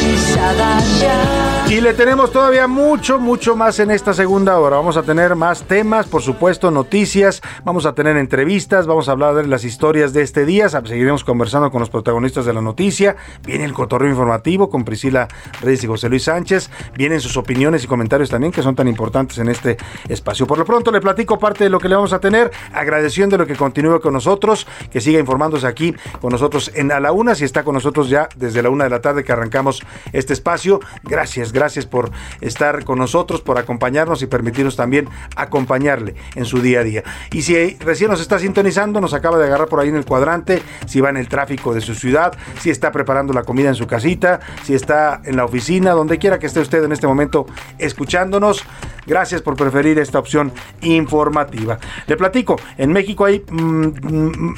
[0.00, 1.39] Pisadas ya
[1.70, 4.74] Y le tenemos todavía mucho, mucho más en esta segunda hora.
[4.74, 9.36] Vamos a tener más temas, por supuesto, noticias, vamos a tener entrevistas, vamos a hablar
[9.36, 13.14] de las historias de este día, seguiremos conversando con los protagonistas de la noticia,
[13.46, 15.28] viene el cotorreo informativo con Priscila
[15.60, 19.38] Reyes y José Luis Sánchez, vienen sus opiniones y comentarios también que son tan importantes
[19.38, 19.76] en este
[20.08, 20.48] espacio.
[20.48, 23.46] Por lo pronto le platico parte de lo que le vamos a tener, agradeciendo lo
[23.46, 27.44] que continúe con nosotros, que siga informándose aquí con nosotros en A la Una, si
[27.44, 30.80] está con nosotros ya desde la una de la tarde que arrancamos este espacio.
[31.04, 31.59] Gracias, gracias
[31.90, 37.04] por estar con nosotros, por acompañarnos y permitirnos también acompañarle en su día a día.
[37.32, 40.62] Y si recién nos está sintonizando, nos acaba de agarrar por ahí en el cuadrante,
[40.86, 43.86] si va en el tráfico de su ciudad, si está preparando la comida en su
[43.86, 47.46] casita, si está en la oficina, donde quiera que esté usted en este momento
[47.78, 48.64] escuchándonos.
[49.06, 50.52] Gracias por preferir esta opción
[50.82, 51.78] informativa.
[52.06, 54.54] Le platico, en México hay mm, mm,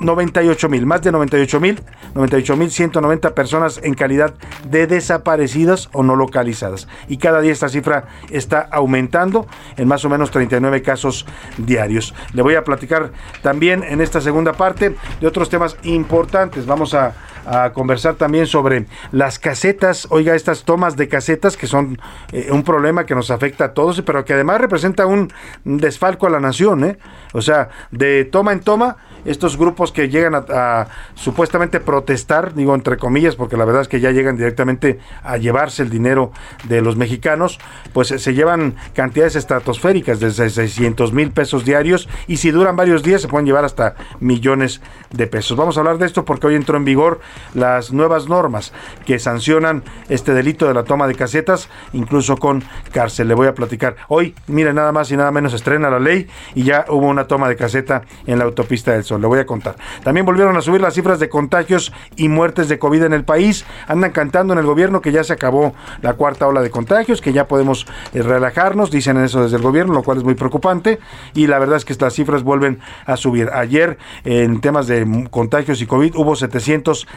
[0.00, 1.80] 98 mil, más de 98 mil,
[2.14, 4.34] 98 mil 190 personas en calidad
[4.68, 6.88] de desaparecidas o no localizadas.
[7.08, 11.26] Y cada día esta cifra está aumentando en más o menos 39 casos
[11.58, 12.14] diarios.
[12.32, 16.66] Le voy a platicar también en esta segunda parte de otros temas importantes.
[16.66, 17.14] Vamos a,
[17.46, 21.98] a conversar también sobre las casetas, oiga, estas tomas de casetas que son
[22.32, 25.32] eh, un problema que nos afecta a todos, pero que además representa un
[25.64, 26.98] desfalco a la nación, ¿eh?
[27.32, 32.96] O sea, de toma en toma, estos grupos que llegan a, supuestamente protestar, digo entre
[32.96, 36.32] comillas, porque la verdad es que ya llegan directamente a llevarse el dinero
[36.64, 37.58] de los mexicanos,
[37.92, 43.22] pues se llevan cantidades estratosféricas, desde 600 mil pesos diarios, y si duran varios días
[43.22, 44.80] se pueden llevar hasta millones
[45.10, 45.56] de pesos.
[45.56, 47.20] Vamos a hablar de esto porque hoy entró en vigor
[47.54, 48.72] las nuevas normas
[49.06, 52.62] que sancionan este delito de la toma de casetas, incluso con
[52.92, 53.28] cárcel.
[53.28, 53.96] Le voy a platicar.
[54.08, 57.48] Hoy, mire, nada más y nada menos estrena la ley y ya hubo una toma
[57.48, 59.20] de caseta en la autopista del Sol.
[59.20, 59.76] Le voy a contar.
[60.02, 63.64] También volvieron a subir las cifras de contagios y muertes de COVID en el país.
[63.86, 67.32] Andan cantando en el gobierno que ya se acabó la cuarta ola de contagios, que
[67.32, 70.98] ya podemos eh, relajarnos, dicen eso desde el gobierno, lo cual es muy preocupante.
[71.34, 73.50] Y la verdad es que estas cifras vuelven a subir.
[73.52, 76.36] Ayer, en temas de contagios y COVID, hubo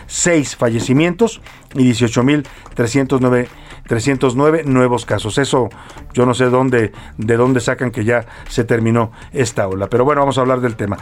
[0.08, 1.42] 706 fallecimientos
[1.76, 3.48] y 18.309
[3.88, 5.38] 309 nuevos casos.
[5.38, 5.70] Eso
[6.14, 9.88] yo no sé dónde, de dónde sacan que ya se terminó esta ola.
[9.88, 10.98] Pero bueno, vamos a hablar del tema.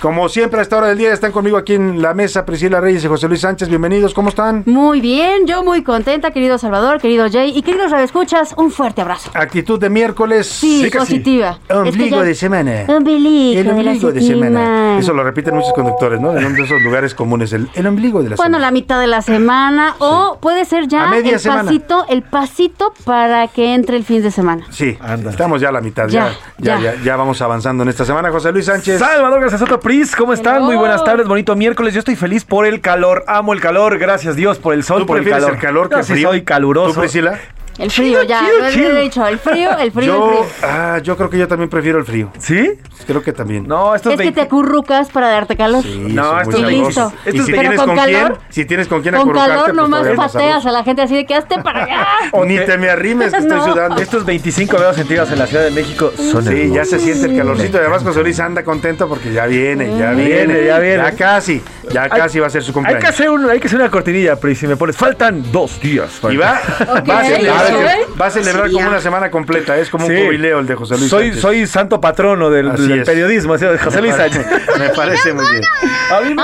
[0.00, 3.04] Como siempre, a esta hora del día están conmigo aquí en la mesa Priscila Reyes
[3.04, 3.68] y José Luis Sánchez.
[3.68, 4.62] Bienvenidos, ¿cómo están?
[4.66, 9.30] Muy bien, yo muy contenta, querido Salvador, querido Jay y queridos escuchas un fuerte abrazo.
[9.34, 10.46] Actitud de miércoles.
[10.46, 11.58] Sí, sí positiva.
[11.68, 12.22] Ombligo es ya...
[12.22, 12.84] de semana.
[12.88, 14.98] Ombligo el ombligo de, de semana.
[14.98, 16.36] Eso lo repiten muchos conductores, ¿no?
[16.36, 18.58] En uno de esos lugares comunes, el, el ombligo de la bueno, semana.
[18.58, 19.96] Bueno, la mitad de la semana sí.
[20.00, 21.64] o puede ser ya el semana.
[21.64, 24.64] pasito, el pasito para que entre el fin de semana.
[24.70, 25.30] Sí, Anda.
[25.30, 28.30] estamos ya a la mitad, ya ya, ya, ya, ya, vamos avanzando en esta semana.
[28.30, 28.98] José Luis Sánchez.
[28.98, 30.56] Salvador García Soto Pris, ¿cómo están?
[30.56, 30.66] Hello.
[30.66, 31.92] Muy buenas tardes, bonito miércoles.
[31.94, 35.06] Yo estoy feliz por el calor, amo el calor, gracias Dios por el sol, ¿Tú
[35.06, 35.52] por el calor.
[35.52, 36.28] el calor que Yo el sí frío?
[36.30, 36.94] soy caluroso.
[36.94, 37.38] ¿Tú, Priscila?
[37.78, 38.94] El frío, ya, chido, lo he chido.
[38.96, 40.68] dicho, el frío, el frío, Yo, el frío.
[40.70, 42.30] ah, yo creo que yo también prefiero el frío.
[42.38, 42.72] ¿Sí?
[43.06, 43.66] Creo que también.
[43.66, 45.82] No, estos Es que 20 te acurrucas para darte calor.
[45.82, 47.12] Sí, No, esto muy es listo.
[47.24, 49.74] Y Esto si es- Pero tienes con quién, si tienes con quién Con calor pues
[49.74, 52.06] nomás más pateas a la gente así de que hazte para allá.
[52.32, 53.64] O ni te me arrimes que estoy No.
[53.72, 54.00] sudando.
[54.02, 57.36] Estos 25 grados centígrados en la Ciudad de México son Sí, ya se siente el
[57.38, 57.78] calorcito.
[57.78, 60.96] Y además José Luis anda contento porque ya viene, ya Viene, ya viene.
[61.02, 63.08] Ya casi, ya Hay- casi va a ser su Hay que, cumpleaños.
[63.08, 64.96] hacer un- hay que hacer una cortinilla, Pri, si me pones.
[64.96, 66.10] Faltan dos días.
[66.20, 66.60] para- Y va,
[67.08, 68.06] va a ser- Va a- eso, ¿eh?
[68.20, 70.12] Va a celebrar como una semana completa, es como Sí.
[70.12, 73.06] un jubileo el de José Luis Soy, soy santo patrono del, Así del es.
[73.06, 74.78] periodismo, así, José Luis Me parece- Sánchez.
[74.78, 75.62] Me parece muy bien.
[76.10, 76.42] A mí me-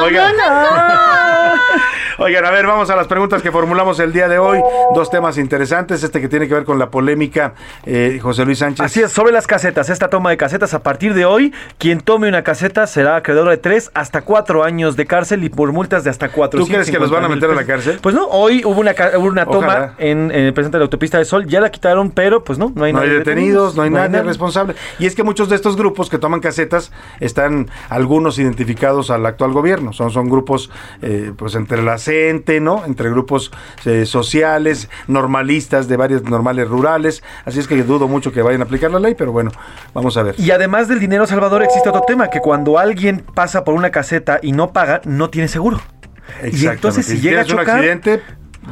[2.19, 2.45] Oigan.
[2.47, 4.59] A ver, vamos a las preguntas que formulamos el día de hoy.
[4.95, 6.03] Dos temas interesantes.
[6.03, 7.55] Este que tiene que ver con la polémica,
[7.85, 8.85] eh, José Luis Sánchez.
[8.85, 12.29] Así es, sobre las casetas, esta toma de casetas a partir de hoy, quien tome
[12.29, 16.11] una caseta será acreedor de 3 hasta 4 años de cárcel y por multas de
[16.11, 16.59] hasta 4.
[16.61, 17.99] ¿Tú crees que los van a meter a la cárcel?
[18.01, 21.19] Pues no, hoy hubo una, hubo una toma en, en el presente de la autopista
[21.19, 23.91] de Sol, ya la quitaron, pero pues no, no hay No hay detenidos, no hay
[23.91, 24.25] nadie nadie.
[24.29, 24.75] responsable.
[24.99, 29.53] Y es que muchos de estos grupos que toman casetas están algunos identificados al actual
[29.53, 29.93] gobierno.
[29.93, 30.71] Son, son grupos,
[31.03, 32.85] eh, pues entre la CENTE, ¿no?
[32.87, 33.51] Entre grupos
[33.85, 37.23] eh, sociales, normalistas de varios normales rurales.
[37.45, 39.51] Así es que dudo mucho que vayan a aplicar la ley, pero bueno,
[39.93, 40.35] vamos a ver.
[40.39, 44.39] Y además del dinero Salvador existe otro tema, que cuando alguien pasa por una caseta
[44.43, 45.81] y no paga, no tiene seguro.
[46.53, 48.23] Y entonces si llega a tienes un chocar, accidente,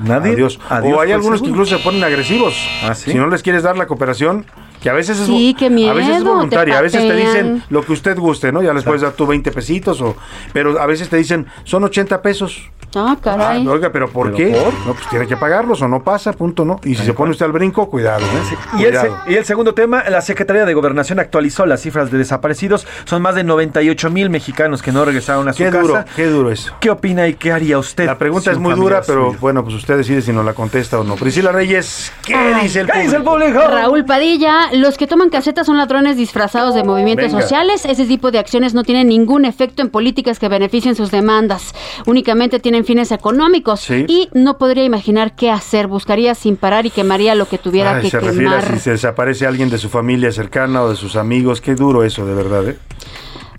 [0.02, 0.60] nadie, adiós.
[0.68, 2.54] adiós O hay algunos que incluso se ponen agresivos.
[2.82, 3.12] Ah, ¿sí?
[3.12, 4.46] Si no les quieres dar la cooperación,
[4.84, 7.16] que a veces es, Sí, vo- qué miedo, a veces es voluntaria, a veces te
[7.16, 8.62] dicen lo que usted guste, ¿no?
[8.62, 10.14] Ya les puedes dar tú 20 pesitos, o,
[10.52, 12.68] pero a veces te dicen, son 80 pesos.
[12.96, 13.66] Ah, caray.
[13.66, 14.52] Ah, oiga, pero ¿por ¿Pero qué?
[14.56, 14.72] por?
[14.86, 16.78] No, pues tiene que pagarlos o no pasa, punto, ¿no?
[16.84, 18.56] Y si se pone usted al brinco, cuidado, ¿eh?
[18.78, 19.18] Y el, se- Cuidado.
[19.26, 22.86] y el segundo tema, la Secretaría de Gobernación actualizó las cifras de desaparecidos.
[23.06, 25.80] Son más de 98 mil mexicanos que no regresaron a su Qué casa.
[25.80, 26.72] duro, qué duro eso.
[26.78, 28.04] ¿Qué opina y qué haría usted?
[28.06, 31.00] La pregunta es muy dura, pero suyo- bueno, pues usted decide si nos la contesta
[31.00, 31.16] o no.
[31.16, 33.58] Priscila Reyes, ¿qué Ay, dice el ¿Qué dice el público?
[33.60, 37.40] Raúl Padilla, los que toman casetas son ladrones disfrazados de movimientos Venga.
[37.40, 37.84] sociales.
[37.84, 41.74] Ese tipo de acciones no tienen ningún efecto en políticas que beneficien sus demandas.
[42.06, 43.80] Únicamente tienen fines económicos.
[43.80, 44.04] Sí.
[44.08, 45.86] Y no podría imaginar qué hacer.
[45.86, 48.72] Buscaría sin parar y quemaría lo que tuviera Ay, que se refiere a quemar.
[48.74, 51.60] si se desaparece alguien de su familia cercana o de sus amigos.
[51.60, 52.78] Qué duro eso, de verdad, ¿eh?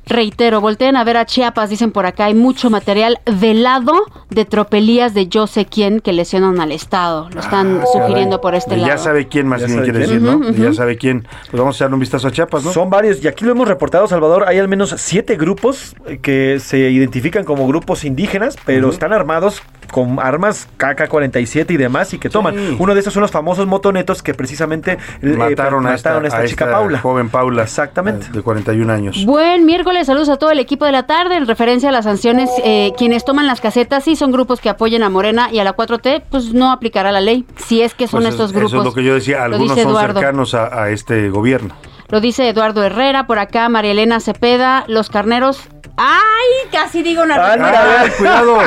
[0.07, 3.93] Reitero, volteen a ver a Chiapas, dicen por acá, hay mucho material velado
[4.29, 7.29] de tropelías de yo sé quién que lesionan al Estado.
[7.33, 8.87] Lo están sugiriendo por este lado.
[8.87, 10.51] Ya sabe quién más bien quiere decir, ¿no?
[10.51, 11.27] Ya sabe quién.
[11.49, 12.71] Pues vamos a echarle un vistazo a Chiapas, ¿no?
[12.71, 14.45] Son varios, y aquí lo hemos reportado, Salvador.
[14.47, 19.63] Hay al menos siete grupos eh, que se identifican como grupos indígenas, pero están armados
[19.91, 22.75] con armas KK-47 y demás, y que toman.
[22.79, 26.27] Uno de esos son los famosos motonetos que precisamente eh, mataron, a esta, mataron a
[26.27, 26.99] esta a chica esta Paula.
[26.99, 27.63] joven Paula.
[27.63, 28.27] Exactamente.
[28.27, 29.23] eh, De 41 años.
[29.25, 31.35] Buen miércoles, saludos a todo el equipo de la tarde.
[31.37, 35.03] En referencia a las sanciones, eh, quienes toman las casetas, sí son grupos que apoyen
[35.03, 37.45] a Morena y a la 4T, pues no aplicará la ley.
[37.57, 38.79] Si es que son Pues estos eso grupos.
[38.79, 40.19] es lo que yo decía, algunos dice son Eduardo.
[40.19, 41.75] cercanos a, a este gobierno.
[42.09, 45.61] Lo dice Eduardo Herrera, por acá María Elena Cepeda, los carneros.
[45.97, 46.69] ¡Ay!
[46.71, 48.01] Casi digo una Ah.
[48.01, 48.57] Ay, cuidado,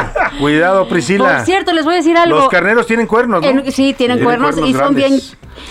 [0.41, 1.37] cuidado, Priscila.
[1.37, 2.37] Por cierto, les voy a decir algo.
[2.39, 3.49] Los carneros tienen cuernos, ¿no?
[3.49, 5.20] En- sí, tienen cuernos y son bien.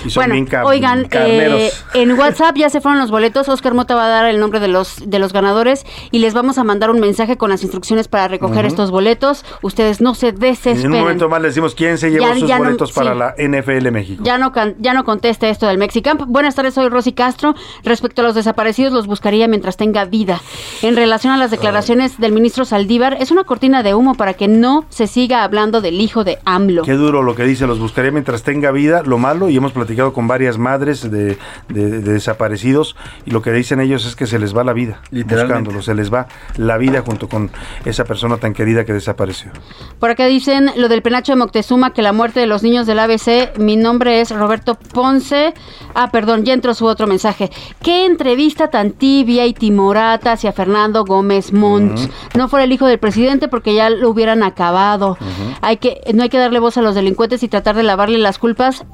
[0.05, 3.49] Y son bueno, bien cab- oigan, eh, en WhatsApp ya se fueron los boletos.
[3.49, 6.57] Oscar Mota va a dar el nombre de los de los ganadores y les vamos
[6.57, 9.45] a mandar un mensaje con las instrucciones para recoger estos boletos.
[9.61, 10.91] Ustedes no se en un desesperen.
[10.91, 13.17] momento más les decimos quién se llevó Ya- sus ya no- boletos para sí.
[13.19, 14.23] la NFL México.
[14.25, 16.21] Ya no, ya no conteste esto del Mexicamp.
[16.27, 17.55] Buenas tardes, soy Rosy Castro.
[17.83, 20.41] Respecto a los desaparecidos, los buscaría mientras tenga vida.
[20.81, 24.47] En relación a las declaraciones del ministro Saldívar, es una cortina de humo para que
[24.47, 26.83] no se siga hablando del hijo de AMLO.
[26.83, 30.13] Qué duro lo que dice, los buscaría mientras tenga vida, lo malo, y hemos platicado
[30.13, 31.37] con varias madres de,
[31.69, 34.99] de- de desaparecidos, y lo que dicen ellos es que se les va la vida,
[35.11, 35.53] Literalmente.
[35.53, 37.49] buscándolos, se les va la vida junto con
[37.85, 39.51] esa persona tan querida que desapareció.
[39.99, 42.99] Por acá dicen lo del penacho de Moctezuma, que la muerte de los niños del
[42.99, 43.57] ABC.
[43.57, 45.53] Mi nombre es Roberto Ponce.
[45.95, 47.49] Ah, perdón, ya entró su otro mensaje.
[47.81, 51.99] ¿Qué entrevista tan tibia y timorata hacia Fernando Gómez Montt?
[52.35, 55.17] No fuera el hijo del presidente porque ya lo hubieran acabado.
[55.61, 58.37] hay que, no hay que darle voz a los delincuentes y tratar de lavarle las
[58.39, 58.85] culpas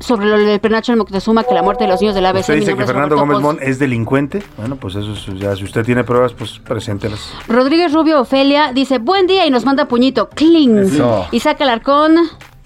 [0.00, 2.40] sobre lo del penacho de Moctezuma, que la muerte de los niños del ABC.
[2.40, 3.42] ¿Usted dice que Fernando Roberto Gómez.
[3.42, 4.42] Mon es delincuente?
[4.56, 7.20] Bueno, pues eso es- ya, si usted tiene pruebas, pues preséntelas.
[7.48, 10.28] Rodríguez Rubio Ofelia dice buen día y nos manda puñito.
[10.28, 10.78] Cling.
[10.78, 11.26] Eso.
[11.32, 12.16] Isaac Alarcón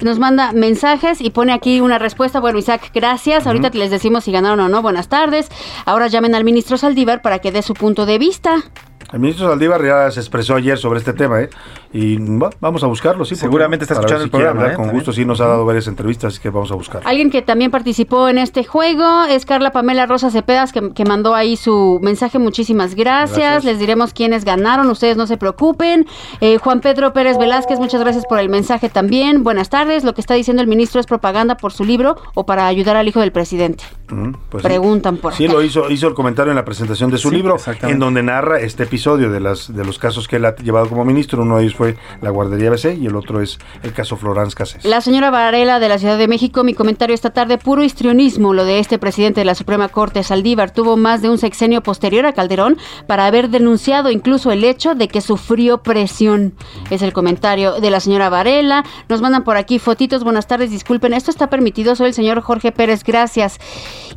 [0.00, 2.40] nos manda mensajes y pone aquí una respuesta.
[2.40, 3.46] Bueno, Isaac, gracias.
[3.46, 4.82] Ahorita les decimos si ganaron o no.
[4.82, 5.48] Buenas tardes.
[5.84, 8.56] Ahora llamen al ministro Saldívar para que dé su punto de vista.
[9.12, 11.50] El ministro Saldívar ya se expresó ayer sobre este tema, ¿eh?
[11.92, 13.30] Y va- vamos a buscarlo, sí.
[13.34, 14.76] ¿por qué Seguramente está escuchando el programa, hablar ¿eh?
[14.76, 15.04] Con También.
[15.04, 17.02] gusto, sí, nos ha dado varias entrevistas, así que vamos a buscar.
[17.04, 21.34] Alguien que también participó en este juego es Carla Pamela Rosa Cepedas, que, que mandó
[21.34, 22.38] ahí su mensaje.
[22.38, 23.10] Muchísimas gracias.
[23.38, 23.64] Gracias.
[23.64, 24.88] Les diremos quiénes ganaron.
[24.90, 26.06] Ustedes no se preocupen.
[26.40, 29.42] Eh, Juan Pedro Pérez Velázquez, muchas gracias por el mensaje también.
[29.42, 30.04] Buenas tardes.
[30.04, 33.08] Lo que está diciendo el ministro es propaganda por su libro o para ayudar al
[33.08, 33.82] hijo del presidente.
[34.10, 34.68] Mm, pues sí.
[34.68, 35.54] Preguntan por Sí, acá.
[35.54, 38.60] lo hizo, hizo el comentario en la presentación de su Sí, libro, en donde narra
[38.60, 38.99] este episodio.
[39.00, 41.42] De las de los casos que él ha llevado como ministro.
[41.42, 44.84] Uno de ellos fue la guardería BC y el otro es el caso Florence Cassés.
[44.84, 48.64] La señora Varela de la Ciudad de México, mi comentario esta tarde, puro histrionismo lo
[48.64, 52.34] de este presidente de la Suprema Corte, Saldívar, tuvo más de un sexenio posterior a
[52.34, 52.76] Calderón
[53.06, 56.52] para haber denunciado incluso el hecho de que sufrió presión.
[56.90, 58.84] Es el comentario de la señora Varela.
[59.08, 60.24] Nos mandan por aquí fotitos.
[60.24, 61.96] Buenas tardes, disculpen, esto está permitido.
[61.96, 63.58] Soy el señor Jorge Pérez, gracias.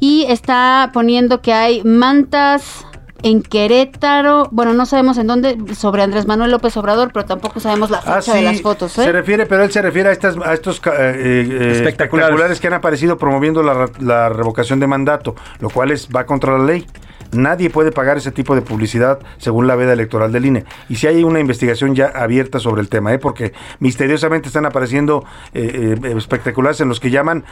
[0.01, 2.85] Y está poniendo que hay mantas
[3.23, 7.89] en Querétaro, bueno, no sabemos en dónde, sobre Andrés Manuel López Obrador, pero tampoco sabemos
[7.89, 8.97] la fecha Ah, sí, de las fotos.
[8.99, 9.03] ¿eh?
[9.05, 12.59] Se refiere, pero él se refiere a, estas, a estos ca- eh, eh, espectaculares.
[12.59, 16.65] que han aparecido promoviendo la, la revocación de mandato, lo cual es va contra la
[16.65, 16.85] ley.
[17.33, 20.65] Nadie puede pagar ese tipo de publicidad según la veda electoral del INE.
[20.89, 23.19] Y si hay una investigación ya abierta sobre el tema, ¿eh?
[23.19, 27.43] porque misteriosamente están apareciendo eh, eh, espectaculares en los que llaman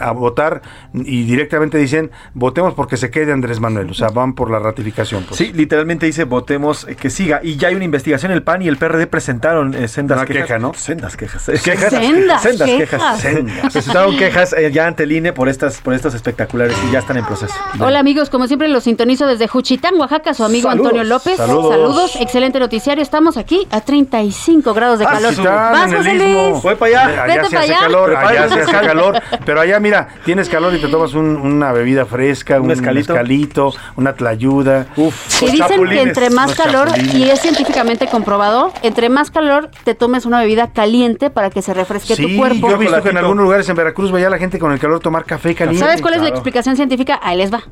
[0.00, 0.62] a votar
[0.94, 3.90] y directamente dicen votemos porque se quede Andrés Manuel.
[3.90, 5.24] O sea, van por la ratificación.
[5.24, 5.36] pues.
[5.38, 7.40] Sí, literalmente dice votemos que siga.
[7.42, 8.32] Y ya hay una investigación.
[8.32, 10.42] El PAN y el PRD presentaron eh, sendas Una quejas.
[10.46, 10.74] queja, ¿no?
[10.74, 11.50] Sendas quejas.
[11.62, 11.90] Quejas.
[11.90, 12.90] Sendas sendas quejas.
[12.90, 13.20] quejas.
[13.20, 13.72] Sendas.
[13.72, 17.16] Presentaron quejas eh, ya ante el INE por estas, por estos espectaculares y ya están
[17.16, 17.54] en proceso.
[17.78, 20.86] Hola amigos, como siempre los sintonizo desde Juchitán, Oaxaca, su amigo Saludos.
[20.92, 21.36] Antonio López.
[21.36, 22.16] Saludos.
[22.20, 23.02] excelente noticiario.
[23.02, 25.34] Estamos aquí a 35 grados de Ah, calor.
[25.44, 26.14] Vas, en el José.
[26.14, 26.62] Luis.
[26.62, 27.22] Voy para allá.
[27.24, 27.80] Allá Vete se para hace allá.
[27.80, 31.36] calor, allá un se hace calor, pero allá mira, tienes calor y te tomas un-
[31.36, 33.12] una bebida fresca, un, mezcalito.
[33.14, 34.86] mezcalito, una tlayuda.
[34.96, 37.14] Uf, Que dicen que entre más Los calor, chapulines.
[37.14, 41.74] y es científicamente comprobado, entre más calor te tomes una bebida caliente para que se
[41.74, 42.68] refresque Sí, tu cuerpo.
[42.68, 44.78] yo he visto que en algunos lugares en Veracruz veía a la gente con el
[44.78, 45.84] calor tomar café caliente.
[45.84, 46.36] ¿Sabes cuál es la Claro.
[46.36, 47.18] explicación científica?
[47.22, 47.62] Ahí les va.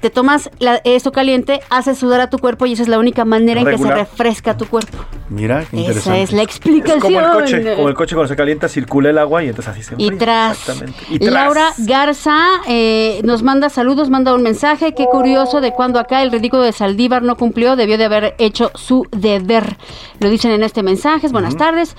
[0.00, 3.24] Te tomas la- eso caliente, haces sudar a tu cuerpo y esa es la única
[3.24, 4.98] manera en que se refresca tu cuerpo.
[5.28, 6.22] Mira, qué Esa interesante.
[6.22, 7.00] es la Es explicación.
[7.00, 9.82] como el coche, como el coche cuando se calienta circula el agua y entonces así
[9.82, 10.18] se Y enfría.
[10.18, 10.58] tras.
[10.58, 10.98] Exactamente.
[11.10, 11.32] Y tras.
[11.32, 12.38] Laura Garza
[12.68, 14.94] eh, nos manda saludos, manda un mensaje.
[14.94, 18.70] Qué curioso de cuando acá el ridículo de Saldívar no cumplió, debió de haber hecho
[18.74, 19.76] su deber.
[20.20, 21.28] Lo dicen en este mensaje.
[21.28, 21.96] Buenas tardes.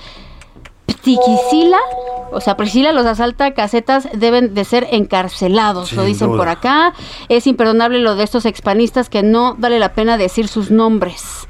[0.88, 1.78] Ptiquisila,
[2.30, 6.38] o sea, Priscila, los asalta casetas deben de ser encarcelados, lo dicen duda.
[6.38, 6.94] por acá.
[7.28, 11.46] Es imperdonable lo de estos expanistas que no vale la pena decir sus nombres.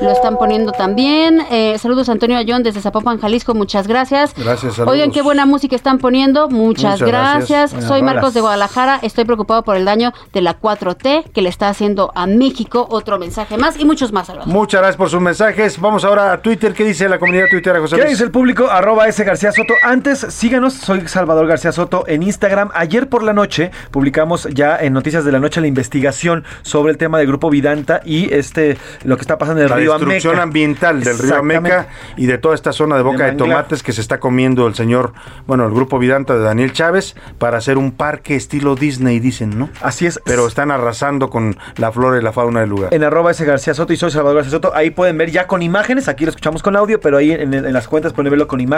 [0.00, 1.42] Lo están poniendo también.
[1.50, 4.32] Eh, saludos Antonio Ayón desde Zapopan, Jalisco, muchas gracias.
[4.34, 4.94] Gracias, saludos.
[4.94, 6.48] Oigan, qué buena música están poniendo.
[6.48, 7.76] Muchas, Muchas gracias.
[7.86, 8.98] Soy Marcos de Guadalajara.
[9.02, 12.86] Estoy preocupado por el daño de la 4T que le está haciendo a México.
[12.90, 14.52] Otro mensaje más y muchos más, Salvador.
[14.52, 15.78] Muchas gracias por sus mensajes.
[15.78, 16.72] Vamos ahora a Twitter.
[16.72, 18.70] ¿Qué dice la comunidad Twitter, José ¿Qué dice el público?
[18.80, 19.74] Arroba S García Soto.
[19.82, 22.70] Antes, síganos, soy Salvador García Soto en Instagram.
[22.72, 26.96] Ayer por la noche publicamos ya en Noticias de la Noche la investigación sobre el
[26.96, 30.32] tema del grupo Vidanta y este lo que está pasando en el la río destrucción
[30.32, 30.42] Ameca.
[30.44, 31.36] ambiental del río.
[31.36, 33.32] Ameca y de toda esta zona de Boca de.
[33.32, 35.12] Tomates que se está comiendo el señor,
[35.46, 39.68] bueno, el grupo Vidanta de Daniel Chávez para hacer un parque estilo Disney, dicen, ¿no?
[39.82, 40.18] Así es.
[40.24, 42.94] Pero están arrasando con la flora y la fauna del lugar.
[42.94, 44.74] En arroba S García Soto y soy Salvador García Soto.
[44.74, 46.08] Ahí pueden ver ya con imágenes.
[46.08, 48.69] Aquí lo escuchamos con audio, pero ahí en, en las cuentas pueden verlo con imágenes.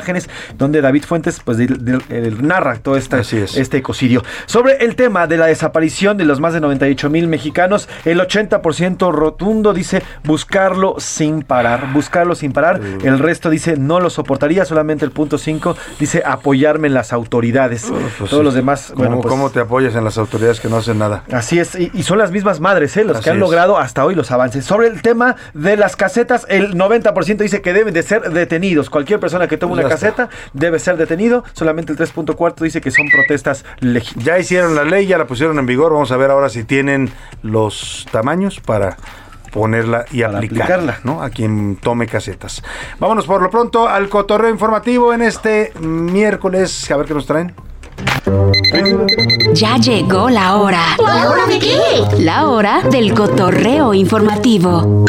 [0.59, 3.57] Donde David Fuentes pues de- de- narra todo esta- Así es.
[3.57, 4.23] este ecocidio.
[4.47, 9.13] Sobre el tema de la desaparición de los más de 98 mil mexicanos, el 80%
[9.13, 11.93] rotundo dice buscarlo sin parar.
[11.93, 12.81] Buscarlo sin parar.
[13.03, 14.65] El resto dice no lo soportaría.
[14.65, 17.87] Solamente el punto 5 dice apoyarme en las autoridades.
[18.19, 18.45] Pues Todos sí.
[18.45, 18.89] los demás.
[18.95, 21.25] ¿Cómo, bueno, pues, cómo te apoyas en las autoridades que no hacen nada?
[21.33, 23.05] Así es, y, y son las mismas madres, ¿eh?
[23.05, 23.41] los Así que han es.
[23.41, 24.65] logrado hasta hoy los avances.
[24.65, 28.91] Sobre el tema de las casetas, el 90% dice que deben de ser detenidos.
[28.91, 29.95] Cualquier persona que tome una está.
[29.95, 31.45] caseta debe ser detenido.
[31.53, 34.25] Solamente el 3.4 dice que son protestas legítimas.
[34.25, 35.93] Ya hicieron la ley, ya la pusieron en vigor.
[35.93, 37.11] Vamos a ver ahora si tienen
[37.43, 38.97] los tamaños para
[39.53, 41.01] ponerla y Para aplicarla, aplicarla.
[41.05, 41.23] ¿no?
[41.23, 42.63] A quien tome casetas.
[42.99, 46.91] Vámonos por lo pronto al cotorreo informativo en este miércoles.
[46.91, 47.55] A ver qué nos traen.
[49.53, 50.97] Ya llegó la hora.
[50.99, 51.79] ¿La hora de qué?
[52.19, 55.05] La hora del cotorreo informativo.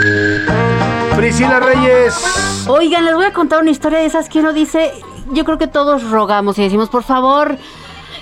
[1.15, 2.65] Priscila Reyes.
[2.67, 4.91] Oigan, les voy a contar una historia de esas que uno dice,
[5.31, 7.57] yo creo que todos rogamos y decimos, por favor,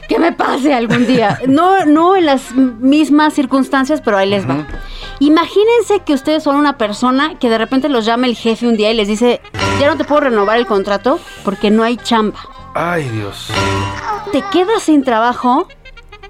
[0.07, 1.39] que me pase algún día.
[1.47, 4.65] No, no en las mismas circunstancias, pero ahí les va.
[5.19, 8.91] Imagínense que ustedes son una persona que de repente los llama el jefe un día
[8.91, 9.41] y les dice,
[9.79, 12.39] ya no te puedo renovar el contrato porque no hay chamba.
[12.73, 13.47] Ay, Dios.
[14.31, 15.67] Te quedas sin trabajo,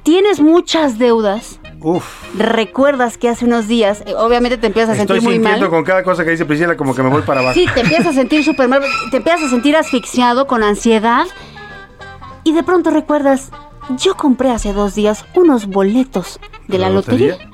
[0.03, 1.60] tienes muchas deudas.
[1.81, 2.05] Uf.
[2.37, 5.69] Recuerdas que hace unos días, eh, obviamente te empiezas a Estoy sentir muy sintiendo mal.
[5.69, 7.53] con cada cosa que dice Priscila como que me voy para abajo.
[7.55, 11.25] Sí, te empiezas a sentir súper mal, te empiezas a sentir asfixiado, con ansiedad.
[12.43, 13.51] Y de pronto recuerdas,
[13.97, 17.31] yo compré hace dos días unos boletos de la, ¿La lotería.
[17.33, 17.51] lotería?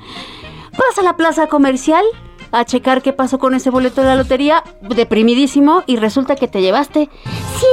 [0.72, 2.04] Vas a la plaza comercial
[2.52, 6.60] a checar qué pasó con ese boleto de la lotería, deprimidísimo, y resulta que te
[6.60, 7.08] llevaste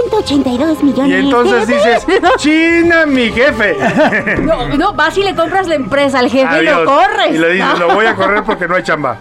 [0.09, 1.19] 182 Y millones.
[1.23, 2.05] entonces dices,
[2.37, 3.75] China, mi jefe.
[4.45, 7.33] No, no, vas y le compras la empresa al jefe y lo corres.
[7.35, 9.17] Y le dices, lo voy a correr porque no hay chamba.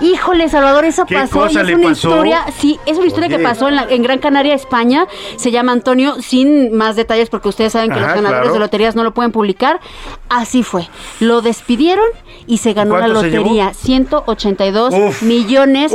[0.00, 1.40] Híjole, Salvador, eso ¿Qué pasó.
[1.40, 2.08] cosa y es le una pasó?
[2.08, 3.36] historia, sí, es una historia Oye.
[3.38, 5.06] que pasó en, la- en Gran Canaria, España.
[5.36, 8.54] Se llama Antonio, sin más detalles, porque ustedes saben que Ajá, los ganadores claro.
[8.54, 9.80] de loterías no lo pueden publicar.
[10.28, 10.88] Así fue.
[11.20, 12.04] Lo despidieron
[12.46, 13.72] y se ganó la lotería.
[13.74, 15.22] 182 Uf.
[15.22, 15.92] millones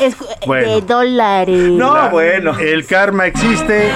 [0.00, 0.68] es- Bueno.
[0.68, 1.70] de dólares.
[1.70, 3.88] La- El karma existe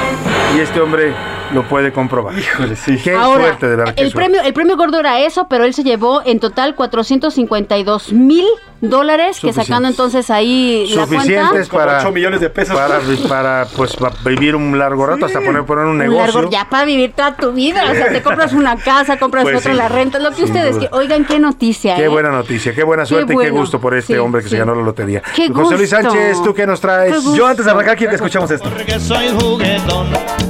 [0.56, 1.12] y este hombre
[1.52, 2.38] lo puede comprobar.
[2.38, 2.96] Híjole, sí.
[3.02, 3.94] Qué Ahora, suerte, de verdad.
[3.96, 8.44] el premio, el premio gordo era eso, pero él se llevó en total 452 mil
[8.80, 11.86] dólares, que sacando entonces ahí la Suficientes cuenta.
[11.92, 12.76] para, 8 millones de pesos.
[12.76, 12.98] para,
[13.28, 16.34] para, pues, para vivir un largo rato, hasta poner, poner un Un negocio.
[16.34, 17.84] largo, ya para vivir toda tu vida.
[17.90, 20.44] O sea, te compras una casa, compras Pues otra, sí, la renta, lo que sin
[20.46, 21.96] ustedes que Oigan, qué noticia.
[21.96, 22.08] Qué ¿eh?
[22.08, 23.56] buena noticia, qué buena Qué suerte y qué bueno.
[23.60, 24.58] gusto por este Sí, hombre que se sí.
[24.58, 25.22] ganó la lotería.
[25.34, 26.10] Qué José Luis gusto.
[26.10, 27.14] Sánchez, ¿tú qué nos traes?
[27.14, 27.36] Qué.
[27.36, 28.68] Yo antes de arrancar quiero que escuchemos esto.
[28.70, 30.08] Porque soy juguetón,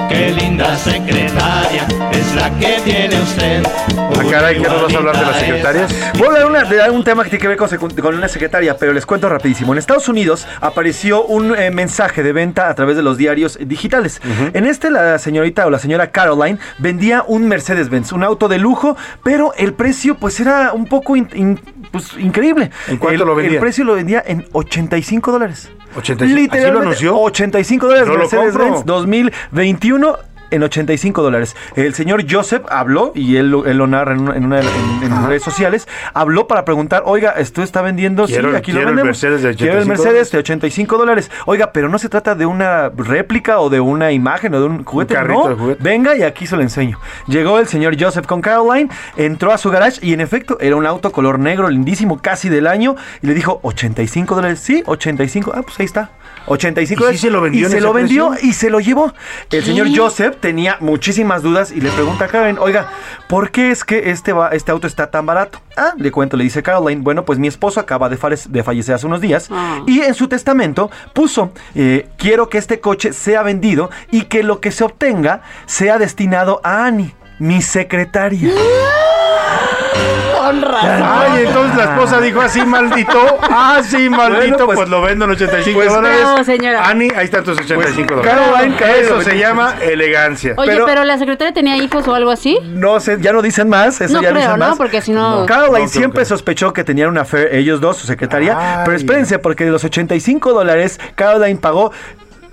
[0.08, 3.62] qué linda secretaria es la que tiene usted.
[3.98, 5.94] Ah, caray, ¿qué nos vas a hablar de las secretarias?
[6.18, 7.68] Voy a hablar de un tema que tiene que ver con,
[8.02, 9.72] con una secretaria, pero les cuento rapidísimo.
[9.72, 14.20] En Estados Unidos apareció un eh, mensaje de venta a través de los diarios digitales.
[14.54, 18.96] En este la señorita o la señora Caroline vendía un Mercedes-Benz, un auto de lujo,
[19.22, 21.60] pero el precio pues era un poco in- in-
[21.92, 22.70] pues, increíble.
[22.88, 23.54] ¿En cuánto El- lo vendía?
[23.54, 25.70] El precio lo vendía en 85 dólares.
[25.96, 27.18] 85, ¿así lo anunció?
[27.18, 28.94] 85 dólares lo Mercedes-Benz compro.
[28.94, 30.16] 2021
[30.50, 31.56] en 85 dólares.
[31.74, 35.02] El señor Joseph habló, y él, lo- él lo narra en, una- en una- en-
[35.02, 38.94] en redes sociales, habló para preguntar, oiga, esto está vendiendo, Quiero- sí, aquí lo el.
[38.96, 41.30] Mercedes de Quiero el 85 Mercedes de 85 dólares.
[41.46, 44.84] Oiga, pero no se trata de una réplica o de una imagen o de un
[44.84, 45.56] juguete, carrito no.
[45.56, 45.82] juguete.
[45.82, 46.98] Venga y aquí se lo enseño.
[47.26, 50.86] Llegó el señor Joseph con Caroline, entró a su garage y en efecto era un
[50.86, 55.62] auto color negro, lindísimo, casi del año, y le dijo, 85 dólares, sí, 85, ah,
[55.62, 56.10] pues ahí está.
[56.46, 59.06] 85 ¿Y sí se lo vendió Y se lo vendió y se lo llevó.
[59.06, 59.12] El
[59.48, 59.62] ¿Qué?
[59.62, 62.88] señor Joseph tenía muchísimas dudas y le pregunta a Karen, oiga,
[63.28, 65.60] ¿por qué es que este, va- este auto está tan barato?
[65.76, 68.94] Ah, le cuento, le dice Caroline, bueno, pues mi esposo acaba de, fale- de fallecer
[68.94, 69.82] hace unos días Ah.
[69.86, 74.60] y en su testamento puso, eh, quiero que este coche sea vendido y que lo
[74.60, 78.50] que se obtenga sea destinado a Annie, mi secretaria.
[80.46, 81.02] Con razón.
[81.04, 83.38] Ay, entonces la esposa dijo así, maldito.
[83.42, 84.36] Ah, sí, maldito.
[84.38, 86.20] Bueno, pues, pues- lo vendo en 85 pues dólares.
[86.22, 86.88] no, señora.
[86.88, 88.74] Ani, ahí están tus 85 Pues, dólares.
[88.78, 90.54] Caroline, Eso se llama elegancia.
[90.56, 92.58] Oye, pero, pero- la secretaria tenía hijos o algo así.
[92.64, 94.68] No sé, ya no dicen más, eso No ya creo, dicen ¿no?
[94.68, 94.76] más.
[94.78, 98.56] Porque si no- Caroline No siempre sospechó que tenían una affair ellos dos, su secretaria.
[98.58, 98.82] Ay.
[98.84, 101.92] Pero espérense, porque de los 85 dólares, Caroline pagó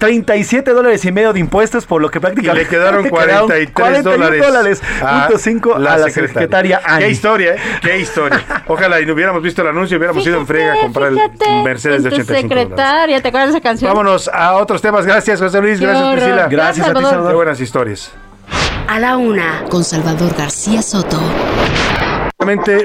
[0.03, 4.03] 37 dólares y medio de impuestos, por lo que prácticamente Y le quedaron 43 41
[4.17, 4.45] dólares.
[4.45, 7.05] dólares, a punto cinco a la secretaria Annie.
[7.05, 7.57] Qué historia, ¿eh?
[7.81, 8.43] Qué historia.
[8.67, 11.15] Ojalá y no hubiéramos visto el anuncio y hubiéramos ido en frega a comprar el
[11.15, 12.63] Fíjate, Mercedes de en tu 85 dólares.
[12.67, 13.89] secretaria, ¿te acuerdas de esa canción?
[13.91, 15.05] Vámonos a otros temas.
[15.05, 15.79] Gracias, José Luis.
[15.79, 16.15] Qué Gracias, horror.
[16.19, 16.47] Priscila.
[16.49, 17.29] Gracias a ti, Salvador.
[17.29, 18.11] Qué buenas historias.
[18.89, 21.17] A la una, con Salvador García Soto.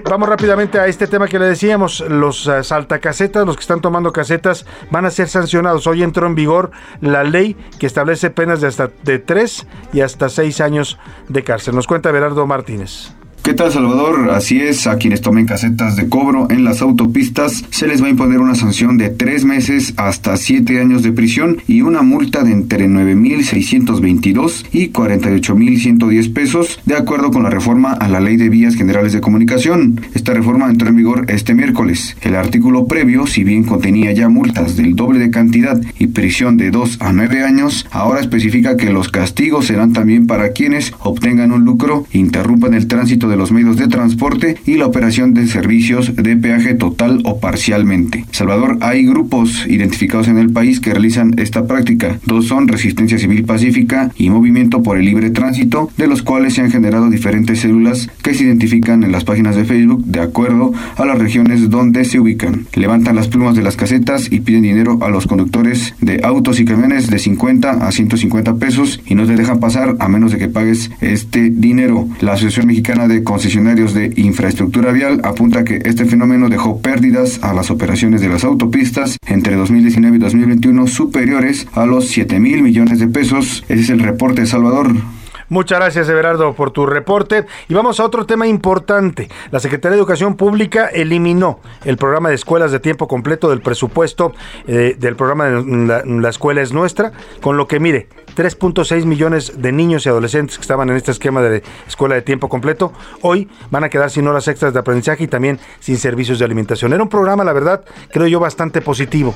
[0.04, 2.00] Vamos rápidamente a este tema que le decíamos.
[2.08, 5.88] Los eh, saltacasetas, los que están tomando casetas, van a ser sancionados.
[5.88, 6.70] Hoy entró en vigor
[7.00, 10.98] la ley que establece penas de hasta de 3 y hasta 6 años
[11.28, 11.74] de cárcel.
[11.74, 13.17] Nos cuenta Berardo Martínez.
[13.48, 14.28] ¿Qué tal Salvador?
[14.32, 18.10] Así es, a quienes tomen casetas de cobro en las autopistas se les va a
[18.10, 22.52] imponer una sanción de tres meses hasta siete años de prisión y una multa de
[22.52, 28.74] entre 9.622 y 48.110 pesos, de acuerdo con la reforma a la Ley de Vías
[28.74, 29.98] Generales de Comunicación.
[30.12, 32.18] Esta reforma entró en vigor este miércoles.
[32.20, 36.70] El artículo previo, si bien contenía ya multas del doble de cantidad y prisión de
[36.70, 41.64] 2 a 9 años, ahora especifica que los castigos serán también para quienes obtengan un
[41.64, 46.36] lucro, interrumpan el tránsito de los medios de transporte y la operación de servicios de
[46.36, 48.24] peaje total o parcialmente.
[48.32, 52.18] Salvador, hay grupos identificados en el país que realizan esta práctica.
[52.26, 56.62] Dos son Resistencia Civil Pacífica y Movimiento por el Libre Tránsito, de los cuales se
[56.62, 61.04] han generado diferentes células que se identifican en las páginas de Facebook de acuerdo a
[61.04, 62.66] las regiones donde se ubican.
[62.74, 66.64] Levantan las plumas de las casetas y piden dinero a los conductores de autos y
[66.64, 70.48] camiones de 50 a 150 pesos y no te dejan pasar a menos de que
[70.48, 72.08] pagues este dinero.
[72.20, 77.52] La Asociación Mexicana de Concesionarios de Infraestructura Vial apunta que este fenómeno dejó pérdidas a
[77.52, 82.98] las operaciones de las autopistas entre 2019 y 2021 superiores a los 7 mil millones
[82.98, 83.64] de pesos.
[83.68, 84.92] Ese es el reporte de Salvador.
[85.50, 87.46] Muchas gracias, Everardo, por tu reporte.
[87.68, 89.28] Y vamos a otro tema importante.
[89.50, 94.34] La Secretaría de Educación Pública eliminó el programa de escuelas de tiempo completo del presupuesto
[94.66, 99.60] eh, del programa de la, la Escuela es Nuestra, con lo que, mire, 3.6 millones
[99.60, 102.92] de niños y adolescentes que estaban en este esquema de escuela de tiempo completo,
[103.22, 106.92] hoy van a quedar sin horas extras de aprendizaje y también sin servicios de alimentación.
[106.92, 109.34] Era un programa, la verdad, creo yo, bastante positivo.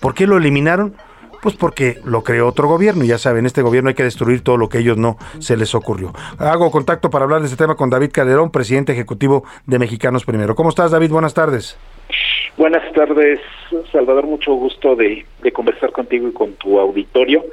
[0.00, 0.94] ¿Por qué lo eliminaron?
[1.42, 4.56] Pues porque lo creó otro gobierno y ya saben, este gobierno hay que destruir todo
[4.56, 6.12] lo que a ellos no se les ocurrió.
[6.38, 10.54] Hago contacto para hablar de este tema con David Calderón, presidente ejecutivo de Mexicanos Primero.
[10.54, 11.10] ¿Cómo estás, David?
[11.10, 11.78] Buenas tardes.
[12.56, 13.38] Buenas tardes,
[13.92, 14.26] Salvador.
[14.26, 17.44] Mucho gusto de, de, conversar contigo y con tu auditorio,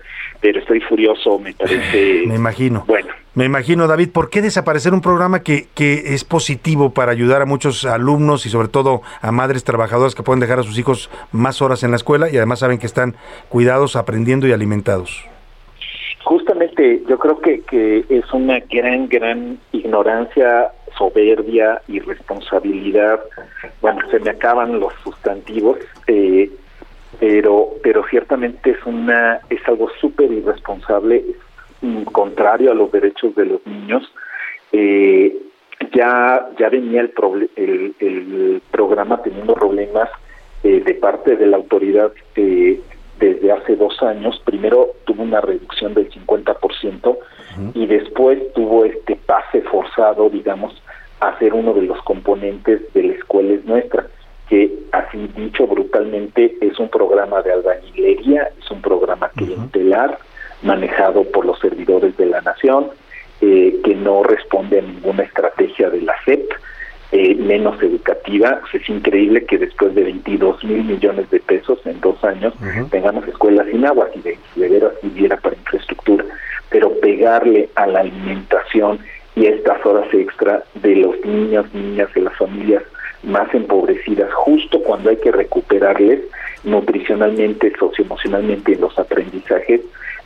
[0.43, 2.23] pero estoy furioso, me parece.
[2.27, 2.83] Me imagino.
[2.85, 3.07] Bueno.
[3.33, 7.45] Me imagino, David, ¿por qué desaparecer un programa que, que es positivo para ayudar a
[7.45, 11.61] muchos alumnos y sobre todo a madres trabajadoras que pueden dejar a sus hijos más
[11.61, 13.15] horas en la escuela y además saben que están
[13.47, 15.25] cuidados, aprendiendo y alimentados?
[16.25, 23.19] Justamente yo creo que, que es una gran, gran ignorancia, soberbia, irresponsabilidad.
[23.81, 26.51] Bueno, se me acaban los sustantivos, eh,
[27.23, 31.23] pero, pero ciertamente es una, es algo súper irresponsable,
[32.11, 34.03] contrario a los derechos de los niños.
[34.73, 35.33] Eh,
[35.93, 37.13] ya, ya venía el,
[37.55, 40.09] el, el, programa teniendo problemas
[40.65, 42.81] eh, de parte de la autoridad eh,
[43.19, 44.41] desde hace dos años.
[44.43, 47.17] Primero tuvo una reducción del 50%
[47.73, 50.73] y después tuvo este pase forzado, digamos,
[51.21, 54.07] a ser uno de los componentes de la escuela es nuestra,
[54.53, 60.19] que así dicho brutalmente es un programa de albañilería, es un programa clientelar
[60.61, 62.89] manejado por los servidores de la nación,
[63.41, 66.51] eh, que no responde a ninguna estrategia de la CEP,
[67.13, 68.61] eh, menos educativa.
[68.71, 72.53] es increíble que después de 22 mil millones de pesos en dos años
[72.91, 76.25] tengamos escuelas sin agua y de, de veras viviera para infraestructura,
[76.69, 78.99] pero pegarle a la alimentación
[79.35, 82.83] y estas horas extra de los niños, niñas, de las familias
[83.23, 86.19] más empobrecidas, justo cuando hay que recuperarles
[86.63, 89.81] nutricionalmente, socioemocionalmente en los aprendizajes,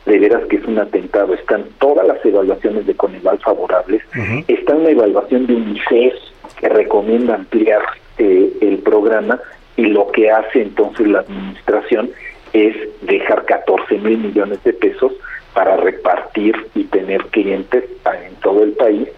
[0.06, 1.34] de veras que es un atentado.
[1.34, 4.02] Están todas las evaluaciones de Coneval favorables,
[4.48, 6.14] está una evaluación de UNICEF
[6.58, 7.82] que recomienda ampliar
[8.18, 9.40] eh, el programa
[9.76, 12.10] y lo que hace entonces la administración
[12.52, 15.12] es dejar 14 mil millones de pesos
[15.54, 17.84] para repartir y tener clientes
[18.26, 19.08] en todo el país,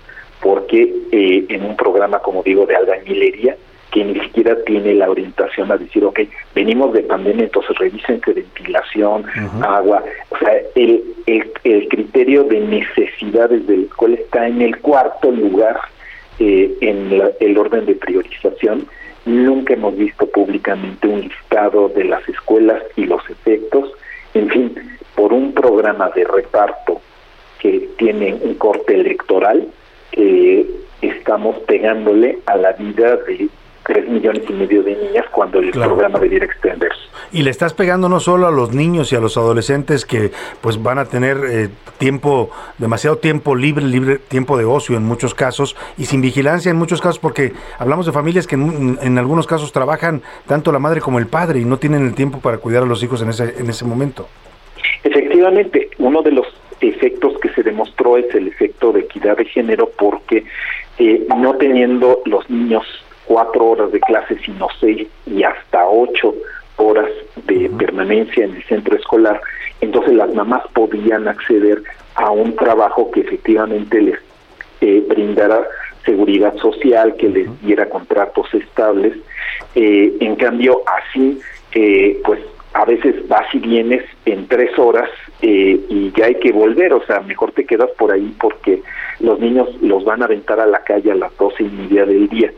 [0.40, 3.56] porque eh, en un programa, como digo, de albañilería,
[3.90, 6.20] que ni siquiera tiene la orientación a decir, ok,
[6.54, 9.24] venimos de pandemia, entonces revísense ventilación,
[9.62, 15.30] agua, o sea, el, el, el criterio de necesidades del cual está en el cuarto
[15.30, 15.80] lugar
[16.38, 18.86] eh, en el orden de priorización.
[19.26, 23.92] Nunca hemos visto públicamente un listado de las escuelas y los efectos.
[24.32, 24.74] En fin,
[25.14, 27.00] por un programa de reparto
[27.58, 29.66] que tiene un corte electoral,
[30.12, 30.64] eh,
[31.02, 33.48] estamos pegándole a la vida de
[33.90, 37.00] tres millones y medio de niñas cuando el programa debiera extenderse.
[37.32, 40.30] Y le estás pegando no solo a los niños y a los adolescentes que
[40.60, 41.68] pues van a tener eh,
[41.98, 46.76] tiempo, demasiado tiempo libre, libre tiempo de ocio en muchos casos y sin vigilancia en
[46.76, 51.00] muchos casos porque hablamos de familias que en, en algunos casos trabajan tanto la madre
[51.00, 53.54] como el padre y no tienen el tiempo para cuidar a los hijos en ese,
[53.58, 54.28] en ese momento.
[55.02, 56.46] Efectivamente, uno de los
[56.80, 60.44] efectos que se demostró es el efecto de equidad de género porque
[60.98, 62.84] eh, no teniendo los niños
[63.30, 66.34] cuatro horas de clase, sino seis y hasta ocho
[66.78, 67.08] horas
[67.46, 69.40] de permanencia en el centro escolar,
[69.80, 71.80] entonces las mamás podían acceder
[72.16, 74.18] a un trabajo que efectivamente les
[74.80, 75.64] eh, brindara
[76.04, 79.16] seguridad social, que les diera contratos estables.
[79.76, 81.38] Eh, en cambio, así,
[81.72, 82.40] eh, pues
[82.72, 85.08] a veces vas y vienes en tres horas
[85.40, 88.82] eh, y ya hay que volver, o sea, mejor te quedas por ahí porque
[89.20, 92.28] los niños los van a aventar a la calle a las doce y media del
[92.28, 92.52] día.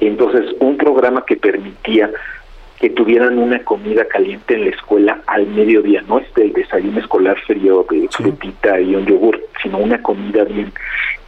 [0.00, 2.10] Entonces, un programa que permitía
[2.82, 7.38] que tuvieran una comida caliente en la escuela al mediodía, no este el desayuno escolar
[7.46, 10.72] frío de frutita y un yogur, sino una comida bien,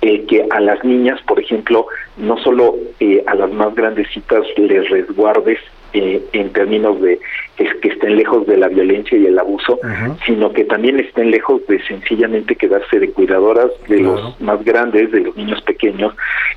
[0.03, 1.87] eh, que a las niñas, por ejemplo,
[2.17, 5.61] no solo eh, a las más grandecitas les resguardes
[5.93, 7.21] eh, en términos de
[7.57, 9.79] es que estén lejos de la violencia y el abuso,
[10.27, 15.21] sino que también estén lejos de sencillamente quedarse de cuidadoras de los más grandes, de
[15.21, 16.15] los niños pequeños,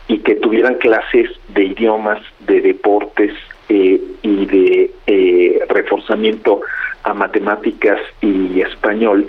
[0.08, 3.34] y que tuvieran clases de idiomas, de deportes
[3.70, 6.62] eh, y de eh, reforzamiento
[7.04, 9.28] a matemáticas y español,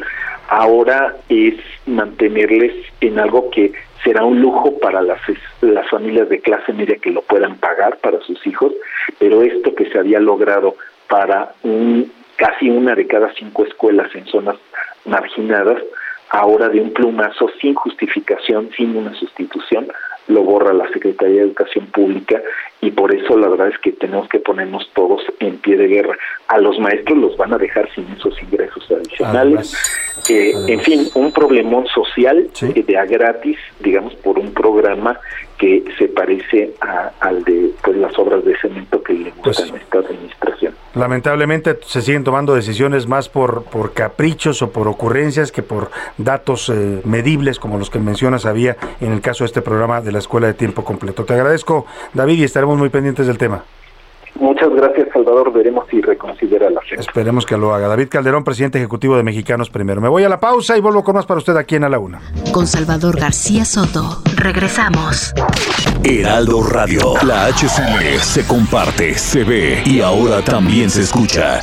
[0.49, 1.55] ahora es
[1.87, 3.73] mantenerles en algo que
[4.03, 5.21] será un lujo para las,
[5.61, 8.73] las familias de clase media que lo puedan pagar para sus hijos,
[9.19, 10.77] pero esto que se había logrado
[11.09, 14.57] para un, casi una de cada cinco escuelas en zonas
[15.05, 15.83] marginadas,
[16.31, 19.89] ahora de un plumazo, sin justificación, sin una sustitución,
[20.29, 22.41] lo borra la Secretaría de Educación Pública
[22.81, 26.17] y por eso la verdad es que tenemos que ponernos todos en pie de guerra.
[26.47, 29.75] A los maestros los van a dejar sin esos ingresos adicionales.
[30.29, 35.19] Eh, en fin, un problemón social que de a gratis, digamos, por un programa
[35.59, 39.77] que se parece a, al de pues, las obras de cemento que le gustan a
[39.77, 40.75] esta administración.
[40.95, 46.71] Lamentablemente se siguen tomando decisiones más por, por caprichos o por ocurrencias que por datos
[46.71, 50.19] eh, medibles como los que mencionas había en el caso de este programa de la
[50.19, 51.25] escuela de tiempo completo.
[51.25, 53.65] Te agradezco, David, y estaremos muy pendientes del tema.
[54.39, 55.53] Muchas gracias, Salvador.
[55.53, 57.01] Veremos si reconsidera la fecha.
[57.01, 57.89] Esperemos que lo haga.
[57.89, 60.01] David Calderón, presidente ejecutivo de Mexicanos Primero.
[60.01, 61.99] Me voy a la pausa y vuelvo con más para usted aquí en A la
[61.99, 62.21] Una.
[62.53, 64.23] Con Salvador García Soto.
[64.37, 65.35] Regresamos.
[66.05, 67.15] Heraldo Radio.
[67.27, 71.61] La HCL se comparte, se ve y ahora también se escucha.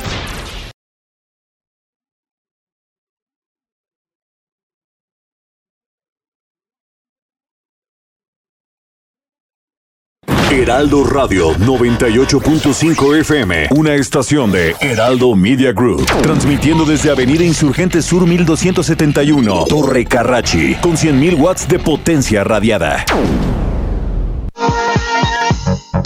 [10.66, 18.26] Heraldo Radio 98.5 FM, una estación de Heraldo Media Group, transmitiendo desde Avenida Insurgente Sur
[18.26, 23.04] 1271, Torre Carrachi, con 100.000 watts de potencia radiada.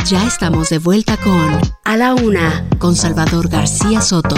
[0.04, 4.36] Ya estamos de vuelta con A la Una, con Salvador García Soto.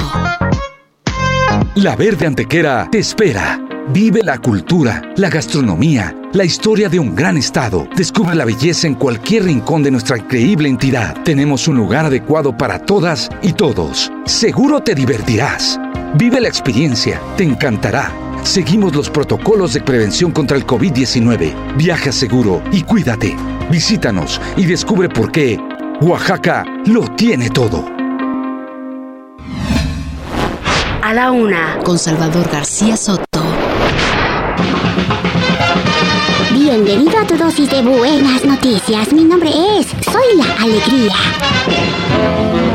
[1.74, 3.60] La Verde Antequera te espera.
[3.88, 7.88] Vive la cultura, la gastronomía, la historia de un gran estado.
[7.96, 11.20] Descubre la belleza en cualquier rincón de nuestra increíble entidad.
[11.24, 14.10] Tenemos un lugar adecuado para todas y todos.
[14.24, 15.80] Seguro te divertirás.
[16.14, 18.12] Vive la experiencia, te encantará.
[18.44, 21.76] Seguimos los protocolos de prevención contra el COVID-19.
[21.76, 23.36] Viaja seguro y cuídate.
[23.70, 25.58] Visítanos y descubre por qué
[26.00, 27.84] Oaxaca lo tiene todo.
[31.02, 33.31] A la Una, con Salvador García Soto.
[36.74, 39.12] Bienvenido a tu dosis de buenas noticias.
[39.12, 41.14] Mi nombre es Soy la Alegría.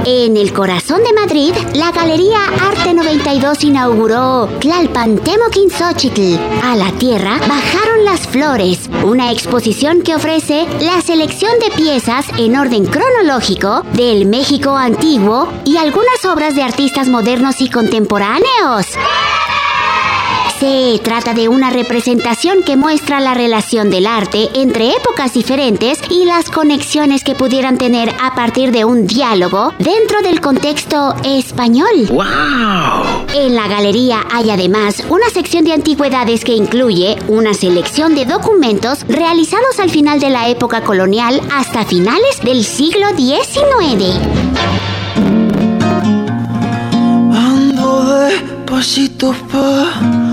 [0.06, 6.38] En el corazón de Madrid, la Galería Arte 92 inauguró Tlalpan Temoquin Xochitl.
[6.64, 12.56] A la tierra bajaron las flores, una exposición que ofrece la selección de piezas en
[12.56, 18.86] orden cronológico del México antiguo y algunas obras de artistas modernos y contemporáneos.
[20.60, 26.26] Se trata de una representación que muestra la relación del arte entre épocas diferentes y
[26.26, 32.08] las conexiones que pudieran tener a partir de un diálogo dentro del contexto español.
[32.10, 33.28] ¡Wow!
[33.36, 39.06] En la galería hay además una sección de antigüedades que incluye una selección de documentos
[39.08, 44.18] realizados al final de la época colonial hasta finales del siglo XIX.
[47.32, 50.27] Ando despacito pa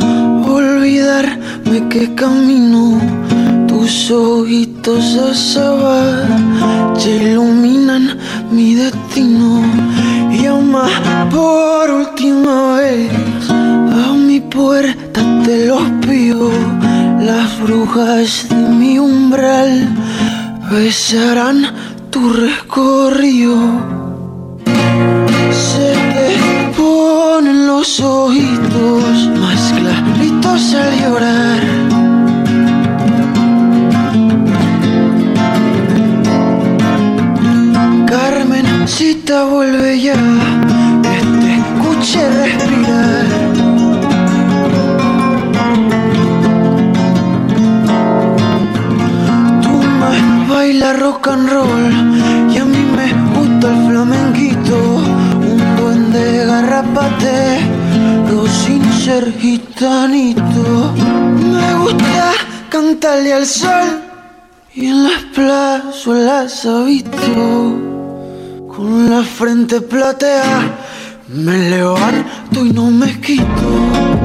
[0.85, 3.01] olvidarme que camino
[3.67, 5.03] tus ojitos
[6.99, 8.19] se iluminan
[8.51, 9.63] mi destino.
[10.31, 10.87] Llama
[11.31, 13.11] por última vez
[13.49, 16.51] a mi puerta te los pido
[17.19, 19.89] las brujas de mi umbral
[20.71, 21.65] besarán
[22.11, 23.57] tu recorrido.
[25.51, 26.44] Se te
[27.85, 31.61] los ojitos más claritos al llorar.
[38.07, 40.15] Carmencita vuelve ya,
[41.03, 43.27] que te escuche respirar.
[49.63, 52.14] Tú más baila rock and roll
[59.05, 60.95] ser gitanito.
[61.53, 62.33] Me gusta
[62.71, 64.01] cantarle al sol
[64.75, 67.35] y en las plazuelas habito,
[68.75, 70.55] con la frente platea,
[71.29, 74.24] me levanto y no me quito.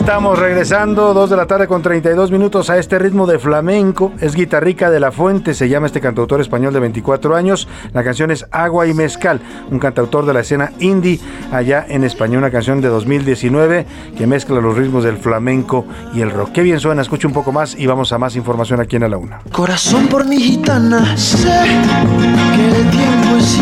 [0.00, 4.12] Estamos regresando, 2 de la tarde con 32 minutos a este ritmo de flamenco.
[4.18, 7.68] Es Guitarrica de la Fuente, se llama este cantautor español de 24 años.
[7.92, 11.20] La canción es Agua y Mezcal, un cantautor de la escena indie
[11.52, 12.38] allá en España.
[12.38, 13.86] Una canción de 2019
[14.16, 16.52] que mezcla los ritmos del flamenco y el rock.
[16.52, 19.08] Qué bien suena, escucha un poco más y vamos a más información aquí en A
[19.08, 19.40] la Una.
[19.52, 21.46] Corazón por mi gitana, sé
[22.56, 23.60] que el tiempo es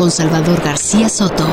[0.00, 1.44] con Salvador García Soto.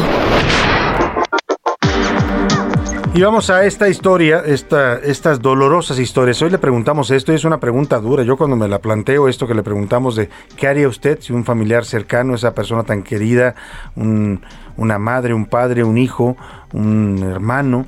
[3.13, 6.41] Y vamos a esta historia, esta, estas dolorosas historias.
[6.41, 8.23] Hoy le preguntamos esto y es una pregunta dura.
[8.23, 11.43] Yo cuando me la planteo, esto que le preguntamos de qué haría usted si un
[11.43, 13.53] familiar cercano, esa persona tan querida,
[13.97, 14.39] un-
[14.77, 16.37] una madre, un padre, un hijo,
[16.71, 17.85] un hermano,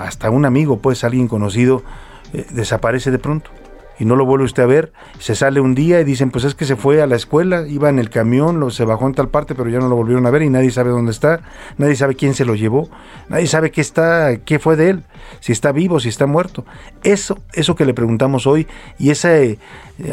[0.00, 1.84] hasta un amigo, pues alguien conocido,
[2.32, 3.52] eh, desaparece de pronto
[3.98, 6.54] y no lo vuelve usted a ver, se sale un día y dicen, pues es
[6.54, 9.28] que se fue a la escuela, iba en el camión, lo, se bajó en tal
[9.28, 11.40] parte, pero ya no lo volvieron a ver y nadie sabe dónde está,
[11.78, 12.88] nadie sabe quién se lo llevó,
[13.28, 15.04] nadie sabe qué está, qué fue de él,
[15.40, 16.64] si está vivo, si está muerto.
[17.02, 18.66] Eso, eso que le preguntamos hoy
[18.98, 19.58] y ese, eh,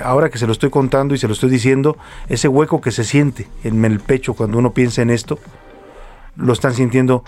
[0.03, 1.97] ahora que se lo estoy contando y se lo estoy diciendo,
[2.29, 5.39] ese hueco que se siente en el pecho cuando uno piensa en esto,
[6.35, 7.23] lo están sintiendo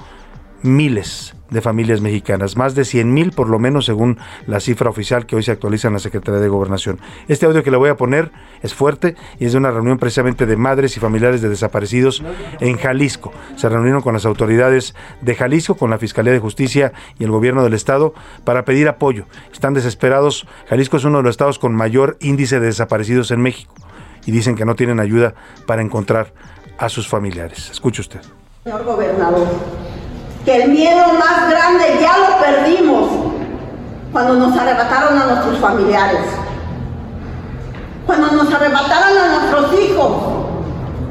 [0.64, 4.18] miles de familias mexicanas, más de 100 mil por lo menos según
[4.48, 7.00] la cifra oficial que hoy se actualiza en la Secretaría de Gobernación.
[7.28, 8.32] Este audio que le voy a poner
[8.64, 12.24] es fuerte y es de una reunión precisamente de madres y familiares de desaparecidos
[12.60, 13.32] en Jalisco.
[13.56, 17.64] Se reunieron con las autoridades de Jalisco, con la Fiscalía de Justicia y el gobierno
[17.64, 19.26] del estado para pedir apoyo.
[19.52, 20.48] Están desesperados.
[20.68, 23.76] Jalisco es uno de los estados con mayor índice de desaparecidos en México
[24.26, 25.36] y dicen que no tienen ayuda
[25.68, 26.34] para encontrar
[26.78, 27.70] a sus familiares.
[27.70, 28.22] Escuche usted.
[28.64, 29.48] Señor gobernador,
[30.46, 33.10] que el miedo más grande ya lo perdimos
[34.12, 36.22] cuando nos arrebataron a nuestros familiares,
[38.06, 40.12] cuando nos arrebataron a nuestros hijos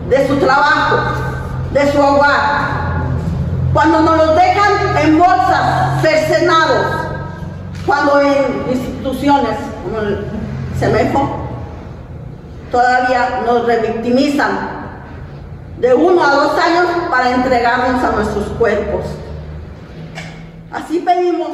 [0.08, 0.96] de su trabajo,
[1.72, 2.82] de su hogar,
[3.72, 6.86] cuando nos los dejan en bolsas, cercenados,
[7.86, 10.26] cuando en instituciones como el
[10.78, 11.36] CEMEFO
[12.70, 14.81] todavía nos revictimizan
[15.82, 19.04] de uno a dos años para entregarnos a nuestros cuerpos.
[20.70, 21.48] Así pedimos,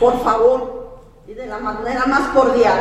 [0.00, 0.98] por favor,
[1.28, 2.80] y de la manera más cordial,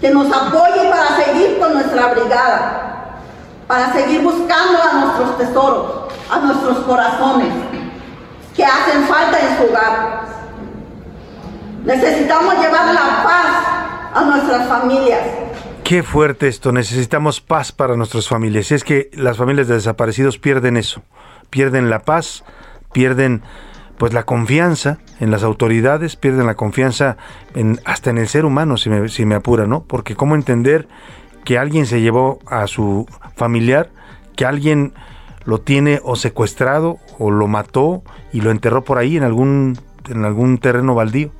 [0.00, 3.18] que nos apoye para seguir con nuestra brigada,
[3.66, 5.90] para seguir buscando a nuestros tesoros,
[6.30, 7.52] a nuestros corazones,
[8.56, 10.20] que hacen falta en su hogar.
[11.84, 15.20] Necesitamos llevar la paz a nuestras familias,
[15.90, 18.70] Qué fuerte esto, necesitamos paz para nuestras familias.
[18.70, 21.02] Y es que las familias de desaparecidos pierden eso,
[21.50, 22.44] pierden la paz,
[22.92, 23.42] pierden
[23.98, 27.16] pues la confianza en las autoridades, pierden la confianza
[27.56, 29.82] en, hasta en el ser humano, si me, si me apura, ¿no?
[29.82, 30.86] Porque cómo entender
[31.44, 33.90] que alguien se llevó a su familiar,
[34.36, 34.92] que alguien
[35.44, 39.76] lo tiene o secuestrado o lo mató y lo enterró por ahí en algún,
[40.08, 41.32] en algún terreno baldío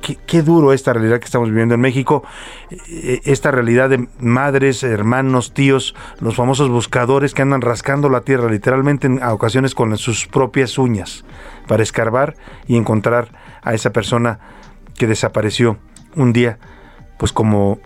[0.00, 2.22] qué, duro esta realidad que estamos viviendo en México,
[2.70, 8.50] eh, esta realidad de madres, hermanos, tíos, los famosos buscadores que andan rascando la tierra
[8.50, 11.24] literalmente en, a ocasiones con sus propias uñas
[11.66, 13.28] para escarbar y encontrar
[13.62, 14.40] a esa persona
[14.96, 15.78] que desapareció
[16.16, 16.58] un día,
[17.18, 17.78] pues como,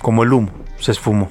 [0.00, 1.30] como el humo, se esfumó.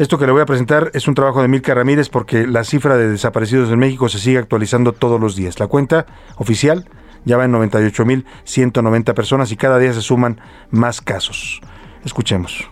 [0.00, 2.96] Esto que le voy a presentar es un trabajo de Milka Ramírez porque la cifra
[2.96, 5.60] de desaparecidos en México se sigue actualizando todos los días.
[5.60, 6.06] La cuenta
[6.36, 6.86] oficial
[7.24, 10.40] ya va en 98.190 personas y cada día se suman
[10.70, 11.60] más casos.
[12.04, 12.68] Escuchemos.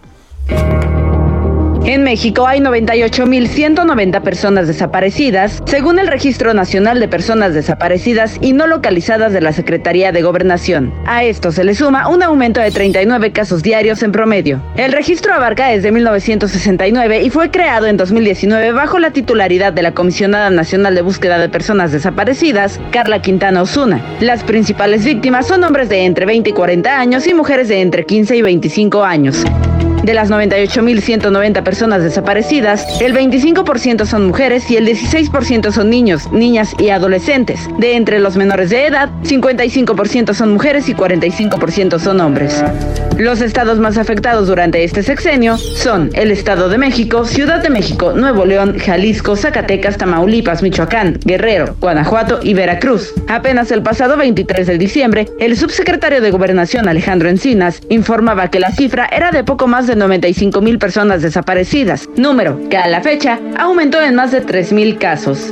[1.88, 8.66] En México hay 98.190 personas desaparecidas, según el Registro Nacional de Personas Desaparecidas y No
[8.66, 10.92] Localizadas de la Secretaría de Gobernación.
[11.06, 14.60] A esto se le suma un aumento de 39 casos diarios en promedio.
[14.76, 19.94] El registro abarca desde 1969 y fue creado en 2019 bajo la titularidad de la
[19.94, 24.04] Comisionada Nacional de Búsqueda de Personas Desaparecidas, Carla Quintana Osuna.
[24.20, 28.04] Las principales víctimas son hombres de entre 20 y 40 años y mujeres de entre
[28.04, 29.42] 15 y 25 años.
[30.02, 36.74] De las 98.190 personas desaparecidas, el 25% son mujeres y el 16% son niños, niñas
[36.78, 37.68] y adolescentes.
[37.78, 42.64] De entre los menores de edad, 55% son mujeres y 45% son hombres.
[43.18, 48.12] Los estados más afectados durante este sexenio son el Estado de México, Ciudad de México,
[48.12, 53.12] Nuevo León, Jalisco, Zacatecas, Tamaulipas, Michoacán, Guerrero, Guanajuato y Veracruz.
[53.26, 58.70] Apenas el pasado 23 de diciembre, el subsecretario de Gobernación Alejandro Encinas informaba que la
[58.70, 63.40] cifra era de poco más de 95 mil personas desaparecidas, número que a la fecha
[63.58, 65.48] aumentó en más de 3 mil casos.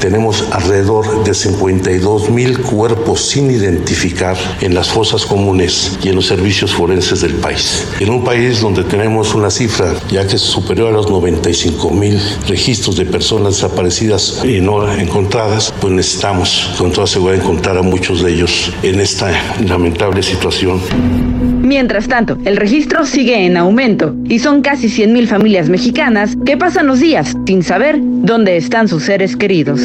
[0.00, 6.26] Tenemos alrededor de 52 mil cuerpos sin identificar en las fosas comunes y en los
[6.26, 7.86] servicios forenses del país.
[8.00, 12.18] En un país donde tenemos una cifra ya que es superior a los 95 mil
[12.48, 18.22] registros de personas desaparecidas y no encontradas, pues necesitamos con toda seguridad encontrar a muchos
[18.22, 19.30] de ellos en esta
[19.60, 21.49] lamentable situación.
[21.70, 26.88] Mientras tanto, el registro sigue en aumento y son casi 100.000 familias mexicanas que pasan
[26.88, 29.80] los días sin saber dónde están sus seres queridos.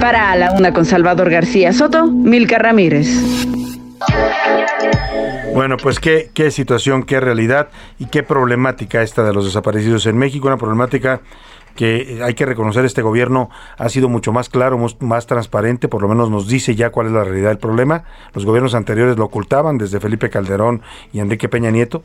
[0.00, 3.06] Para A la Una con Salvador García Soto, Milka Ramírez.
[5.54, 7.68] Bueno, pues qué, qué situación, qué realidad
[8.00, 11.20] y qué problemática esta de los desaparecidos en México, una problemática
[11.74, 16.08] que hay que reconocer este gobierno ha sido mucho más claro, más transparente, por lo
[16.08, 18.04] menos nos dice ya cuál es la realidad del problema.
[18.32, 20.82] Los gobiernos anteriores lo ocultaban, desde Felipe Calderón
[21.12, 22.04] y Enrique Peña Nieto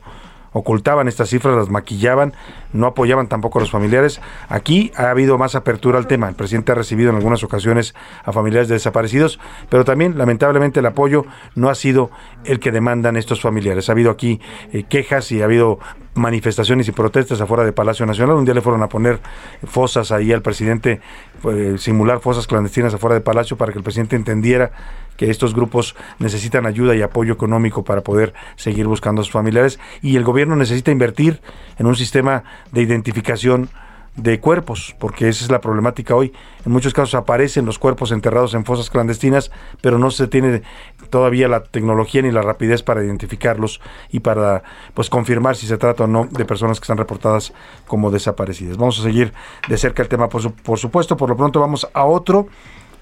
[0.52, 2.34] ocultaban estas cifras, las maquillaban,
[2.72, 4.20] no apoyaban tampoco a los familiares.
[4.48, 6.28] Aquí ha habido más apertura al tema.
[6.28, 7.94] El presidente ha recibido en algunas ocasiones
[8.24, 11.24] a familiares de desaparecidos, pero también lamentablemente el apoyo
[11.54, 12.10] no ha sido
[12.44, 13.88] el que demandan estos familiares.
[13.88, 14.40] Ha habido aquí
[14.72, 15.78] eh, quejas y ha habido
[16.14, 18.36] manifestaciones y protestas afuera de Palacio Nacional.
[18.36, 19.20] Un día le fueron a poner
[19.64, 21.00] fosas ahí al presidente,
[21.48, 24.72] eh, simular fosas clandestinas afuera de Palacio para que el presidente entendiera
[25.20, 29.78] que estos grupos necesitan ayuda y apoyo económico para poder seguir buscando a sus familiares
[30.00, 31.42] y el gobierno necesita invertir
[31.78, 32.42] en un sistema
[32.72, 33.68] de identificación
[34.16, 36.32] de cuerpos, porque esa es la problemática hoy.
[36.64, 39.50] En muchos casos aparecen los cuerpos enterrados en fosas clandestinas,
[39.82, 40.62] pero no se tiene
[41.10, 44.62] todavía la tecnología ni la rapidez para identificarlos y para
[44.94, 47.52] pues confirmar si se trata o no de personas que están reportadas
[47.86, 48.78] como desaparecidas.
[48.78, 49.34] Vamos a seguir
[49.68, 51.14] de cerca el tema, por, su- por supuesto.
[51.18, 52.48] Por lo pronto vamos a otro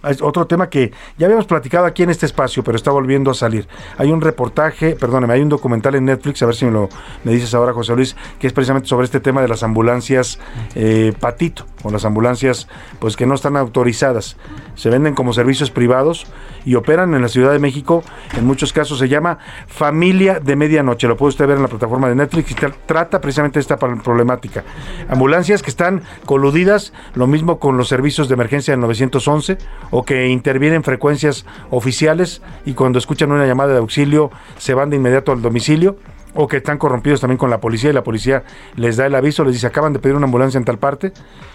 [0.08, 3.34] es otro tema que ya habíamos platicado aquí en este espacio, pero está volviendo a
[3.34, 3.66] salir.
[3.96, 6.88] Hay un reportaje, perdóneme, hay un documental en Netflix, a ver si me lo
[7.24, 10.38] me dices ahora, José Luis, que es precisamente sobre este tema de las ambulancias
[10.74, 12.68] eh, patito, o las ambulancias
[12.98, 14.36] pues que no están autorizadas.
[14.74, 16.26] Se venden como servicios privados
[16.64, 18.02] y operan en la Ciudad de México.
[18.36, 21.06] En muchos casos se llama Familia de Medianoche.
[21.08, 24.64] Lo puede usted ver en la plataforma de Netflix y tra- trata precisamente esta problemática.
[25.08, 29.58] Ambulancias que están coludidas, lo mismo con los servicios de emergencia del 911
[29.90, 34.96] o que intervienen frecuencias oficiales y cuando escuchan una llamada de auxilio se van de
[34.96, 35.96] inmediato al domicilio
[36.40, 38.44] o que están corrompidos también con la policía y la policía
[38.76, 41.12] les da el aviso, les dice acaban de pedir una ambulancia en tal parte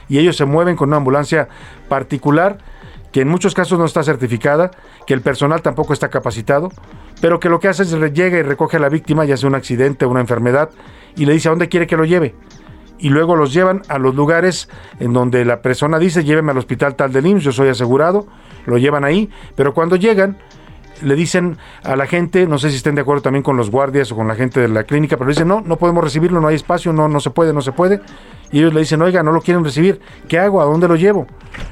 [0.09, 1.47] y ellos se mueven con una ambulancia
[1.87, 2.57] particular
[3.13, 4.71] que en muchos casos no está certificada,
[5.07, 6.69] que el personal tampoco está capacitado,
[7.21, 9.55] pero que lo que hace es llega y recoge a la víctima, ya sea un
[9.55, 10.71] accidente o una enfermedad,
[11.15, 12.35] y le dice a dónde quiere que lo lleve.
[12.97, 14.67] Y luego los llevan a los lugares
[14.99, 18.27] en donde la persona dice, lléveme al hospital tal del IMSS, yo soy asegurado,
[18.65, 20.37] lo llevan ahí, pero cuando llegan,
[21.03, 24.11] le dicen a la gente, no sé si estén de acuerdo también con los guardias
[24.11, 26.47] o con la gente de la clínica, pero le dicen, no, no podemos recibirlo, no
[26.47, 28.01] hay espacio, no, no se puede, no se puede.
[28.51, 30.61] Y ellos le dicen, oiga, no lo quieren recibir, ¿qué hago?
[30.61, 31.25] ¿A dónde lo llevo?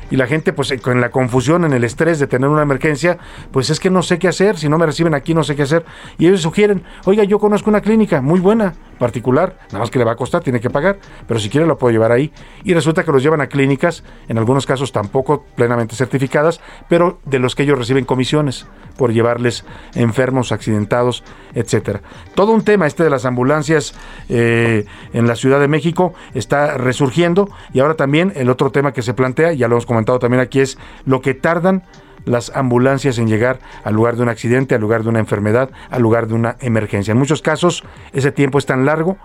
[0.10, 3.20] Y la gente, pues con la confusión, en el estrés de tener una emergencia,
[3.52, 5.64] pues es que no sé qué hacer, si no me reciben aquí, no sé qué
[5.64, 5.86] hacer.
[6.18, 10.06] Y ellos sugieren, oiga, yo conozco una clínica muy buena, particular, nada más que le
[10.06, 12.32] va a costar, tiene que pagar, pero si quiere lo puedo llevar ahí.
[12.64, 17.40] Y resulta que los llevan a clínicas, en algunos casos tampoco plenamente certificadas, pero de
[17.40, 18.68] los que ellos reciben comisiones
[18.98, 19.65] por llevarles
[19.95, 21.23] enfermos, accidentados,
[21.56, 22.02] etcétera.
[22.36, 23.95] Todo un tema este de las ambulancias
[24.30, 29.02] eh, en la Ciudad de México está resurgiendo y ahora también el otro tema que
[29.02, 31.82] se plantea, ya lo hemos comentado también aquí, es lo que tardan
[32.26, 36.02] las ambulancias en llegar al lugar de un accidente, al lugar de una enfermedad, al
[36.02, 37.11] lugar de una emergencia.
[37.11, 37.84] En muchos casos
[38.14, 39.18] ese tiempo es tan largo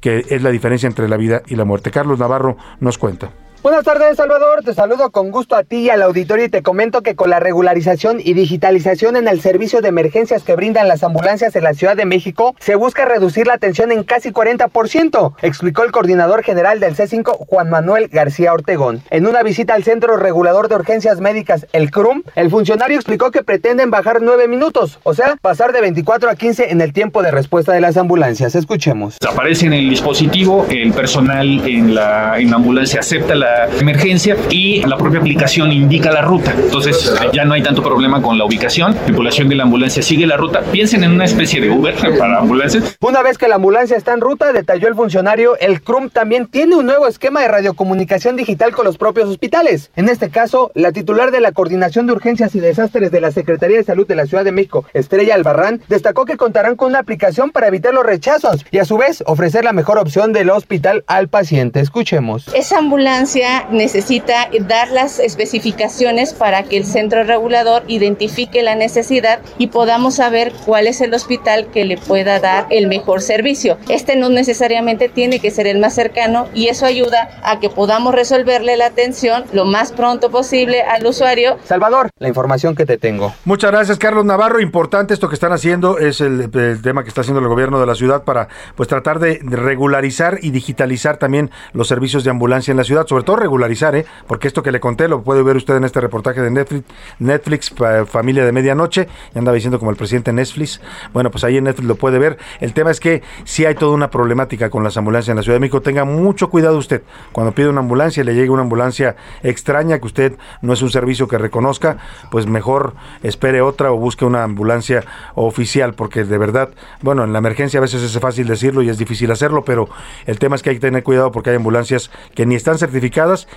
[0.00, 1.90] que es la diferencia entre la vida y la muerte.
[1.90, 3.30] Carlos Navarro nos cuenta.
[3.60, 4.62] Buenas tardes, Salvador.
[4.64, 7.40] Te saludo con gusto a ti y al auditorio y te comento que con la
[7.40, 11.96] regularización y digitalización en el servicio de emergencias que brindan las ambulancias en la Ciudad
[11.96, 16.94] de México, se busca reducir la atención en casi 40%, explicó el coordinador general del
[16.94, 19.02] C5, Juan Manuel García Ortegón.
[19.10, 23.42] En una visita al Centro Regulador de Urgencias Médicas, el CRUM, el funcionario explicó que
[23.42, 27.32] pretenden bajar 9 minutos, o sea, pasar de 24 a 15 en el tiempo de
[27.32, 28.54] respuesta de las ambulancias.
[28.54, 29.16] Escuchemos.
[29.28, 33.47] Aparece en el dispositivo, el personal en en la ambulancia acepta la
[33.80, 36.54] emergencia y la propia aplicación indica la ruta.
[36.56, 38.94] Entonces ya no hay tanto problema con la ubicación.
[38.94, 40.60] La tripulación de la ambulancia sigue la ruta.
[40.72, 42.96] Piensen en una especie de Uber para ambulancias.
[43.00, 46.76] Una vez que la ambulancia está en ruta, detalló el funcionario, el CRUM también tiene
[46.76, 49.90] un nuevo esquema de radiocomunicación digital con los propios hospitales.
[49.96, 53.78] En este caso, la titular de la Coordinación de Urgencias y Desastres de la Secretaría
[53.78, 57.50] de Salud de la Ciudad de México, Estrella Albarrán, destacó que contarán con una aplicación
[57.50, 61.28] para evitar los rechazos y a su vez ofrecer la mejor opción del hospital al
[61.28, 61.80] paciente.
[61.80, 62.48] Escuchemos.
[62.54, 63.37] Esa ambulancia
[63.70, 70.52] necesita dar las especificaciones para que el centro regulador identifique la necesidad y podamos saber
[70.66, 73.78] cuál es el hospital que le pueda dar el mejor servicio.
[73.88, 78.14] Este no necesariamente tiene que ser el más cercano y eso ayuda a que podamos
[78.14, 81.58] resolverle la atención lo más pronto posible al usuario.
[81.64, 83.32] Salvador, la información que te tengo.
[83.44, 84.60] Muchas gracias, Carlos Navarro.
[84.60, 87.86] Importante esto que están haciendo, es el, el tema que está haciendo el gobierno de
[87.86, 92.76] la ciudad para pues tratar de regularizar y digitalizar también los servicios de ambulancia en
[92.76, 94.04] la ciudad, sobre todo regularizar, ¿eh?
[94.26, 96.84] porque esto que le conté lo puede ver usted en este reportaje de Netflix,
[97.18, 100.80] Netflix pa- Familia de Medianoche, ya andaba diciendo como el presidente Netflix.
[101.12, 102.38] Bueno, pues ahí en Netflix lo puede ver.
[102.60, 105.56] El tema es que si hay toda una problemática con las ambulancias en la Ciudad
[105.56, 105.80] de México.
[105.82, 107.02] Tenga mucho cuidado usted
[107.32, 110.90] cuando pide una ambulancia y le llegue una ambulancia extraña que usted no es un
[110.90, 111.98] servicio que reconozca,
[112.30, 116.70] pues mejor espere otra o busque una ambulancia oficial, porque de verdad,
[117.02, 119.88] bueno, en la emergencia a veces es fácil decirlo y es difícil hacerlo, pero
[120.26, 123.08] el tema es que hay que tener cuidado porque hay ambulancias que ni están certificadas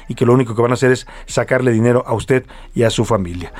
[0.07, 2.89] y que lo único que van a hacer es sacarle dinero a usted y a
[2.89, 3.53] su familia.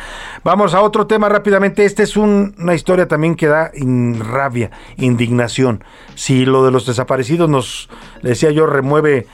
[0.43, 1.85] Vamos a otro tema rápidamente.
[1.85, 5.83] Esta es un- una historia también que da rabia, indignación.
[6.15, 7.89] Si lo de los desaparecidos nos,
[8.21, 9.27] le decía yo, remueve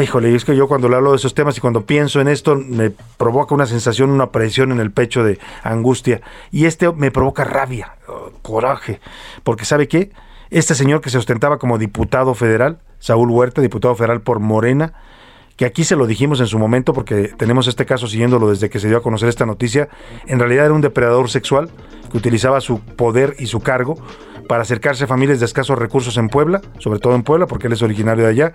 [0.00, 2.54] Híjole, es que yo cuando le hablo de esos temas y cuando pienso en esto
[2.54, 6.20] me provoca una sensación, una presión en el pecho de angustia.
[6.52, 7.96] Y este me provoca rabia,
[8.42, 9.00] coraje.
[9.42, 10.12] Porque ¿sabe qué?
[10.50, 14.92] Este señor que se ostentaba como diputado federal, Saúl Huerta, diputado federal por Morena,
[15.60, 18.80] que aquí se lo dijimos en su momento porque tenemos este caso siguiéndolo desde que
[18.80, 19.90] se dio a conocer esta noticia,
[20.26, 21.68] en realidad era un depredador sexual
[22.10, 24.02] que utilizaba su poder y su cargo
[24.48, 27.74] para acercarse a familias de escasos recursos en Puebla, sobre todo en Puebla porque él
[27.74, 28.52] es originario de allá,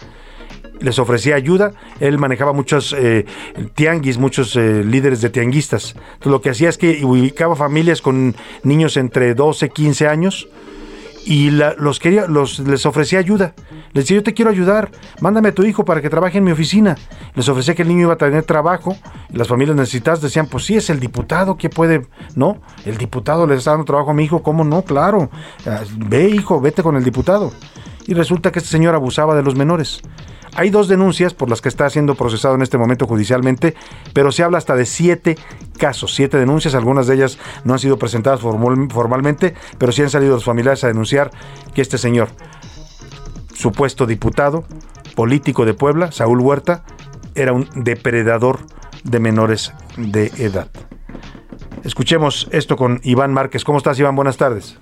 [0.79, 1.73] les ofrecía ayuda.
[1.99, 3.27] Él manejaba muchos eh,
[3.75, 5.93] tianguis, muchos eh, líderes de tianguistas.
[5.95, 10.47] Entonces, lo que hacía es que ubicaba familias con niños entre 12, 15 años
[11.25, 13.53] y la- los quería, los, les ofrecía ayuda.
[13.93, 14.91] Les decía, yo te quiero ayudar,
[15.21, 16.95] mándame a tu hijo para que trabaje en mi oficina.
[17.33, 18.95] Les ofrecía que el niño iba a tener trabajo.
[19.33, 22.05] Y las familias necesitadas decían, pues sí, es el diputado, que puede?
[22.35, 24.83] No, el diputado le está dando trabajo a mi hijo, ¿cómo no?
[24.83, 25.29] Claro,
[25.65, 27.51] Ah, ve hijo, vete con el diputado.
[28.07, 30.01] Y resulta que este señor abusaba de los menores.
[30.55, 33.75] Hay dos denuncias por las que está siendo procesado en este momento judicialmente,
[34.13, 35.37] pero se habla hasta de siete
[35.77, 40.09] casos, siete denuncias, algunas de ellas no han sido presentadas formal- formalmente, pero sí han
[40.09, 41.31] salido los familiares a denunciar
[41.73, 42.29] que este señor,
[43.53, 44.65] supuesto diputado,
[45.15, 46.83] político de Puebla, Saúl Huerta,
[47.35, 48.59] era un depredador
[49.03, 50.69] de menores de edad.
[51.83, 53.63] Escuchemos esto con Iván Márquez.
[53.63, 54.15] ¿Cómo estás, Iván?
[54.15, 54.77] Buenas tardes.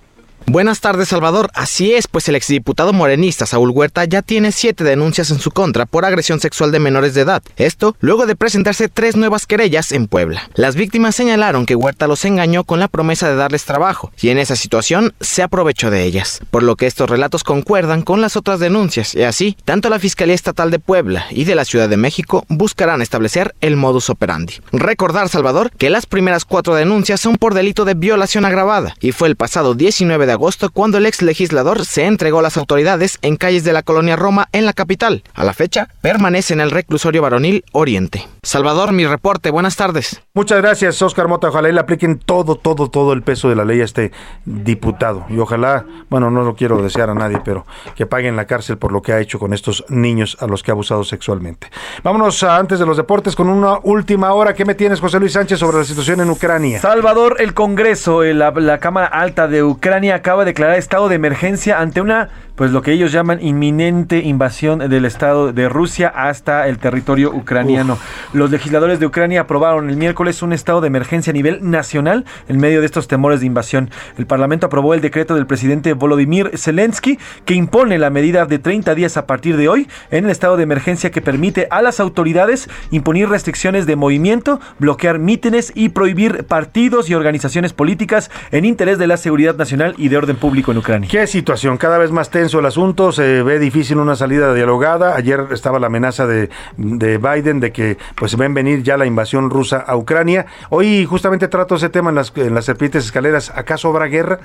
[0.45, 1.49] Buenas tardes, Salvador.
[1.53, 5.85] Así es, pues el exdiputado morenista Saúl Huerta ya tiene siete denuncias en su contra
[5.85, 7.41] por agresión sexual de menores de edad.
[7.55, 10.49] Esto luego de presentarse tres nuevas querellas en Puebla.
[10.55, 14.37] Las víctimas señalaron que Huerta los engañó con la promesa de darles trabajo y en
[14.37, 16.41] esa situación se aprovechó de ellas.
[16.51, 20.35] Por lo que estos relatos concuerdan con las otras denuncias y así, tanto la Fiscalía
[20.35, 24.55] Estatal de Puebla y de la Ciudad de México buscarán establecer el modus operandi.
[24.73, 29.29] Recordar, Salvador, que las primeras cuatro denuncias son por delito de violación agravada y fue
[29.29, 33.37] el pasado 19 de agosto cuando el ex legislador se entregó a las autoridades en
[33.37, 35.23] calles de la colonia Roma en la capital.
[35.33, 38.27] A la fecha, permanece en el reclusorio varonil Oriente.
[38.43, 40.21] Salvador, mi reporte, buenas tardes.
[40.33, 41.47] Muchas gracias, Oscar Mota.
[41.47, 44.11] Ojalá y le apliquen todo, todo, todo el peso de la ley a este
[44.45, 45.25] diputado.
[45.29, 47.65] Y ojalá, bueno, no lo quiero desear a nadie, pero
[47.95, 50.71] que paguen la cárcel por lo que ha hecho con estos niños a los que
[50.71, 51.67] ha abusado sexualmente.
[52.03, 54.53] Vámonos a, antes de los deportes con una última hora.
[54.53, 56.81] ¿Qué me tienes, José Luis Sánchez, sobre la situación en Ucrania?
[56.81, 61.81] Salvador, el Congreso, la, la Cámara Alta de Ucrania acaba de declarar estado de emergencia
[61.81, 66.77] ante una, pues lo que ellos llaman inminente invasión del Estado de Rusia hasta el
[66.77, 67.97] territorio ucraniano.
[68.33, 72.59] Los legisladores de Ucrania aprobaron el miércoles un estado de emergencia a nivel nacional en
[72.59, 73.89] medio de estos temores de invasión.
[74.17, 78.93] El Parlamento aprobó el decreto del presidente Volodymyr Zelensky que impone la medida de 30
[78.95, 82.69] días a partir de hoy en el estado de emergencia que permite a las autoridades
[82.91, 89.07] imponer restricciones de movimiento, bloquear mítines y prohibir partidos y organizaciones políticas en interés de
[89.07, 91.09] la seguridad nacional y de orden público en Ucrania.
[91.09, 91.77] ¿Qué situación?
[91.77, 95.15] Cada vez más tenso el asunto, se ve difícil una salida dialogada.
[95.15, 99.49] Ayer estaba la amenaza de, de Biden de que pues ven venir ya la invasión
[99.49, 100.45] rusa a Ucrania.
[100.69, 103.49] Hoy justamente trato ese tema en las, en las serpientes escaleras.
[103.55, 104.41] ¿Acaso habrá guerra?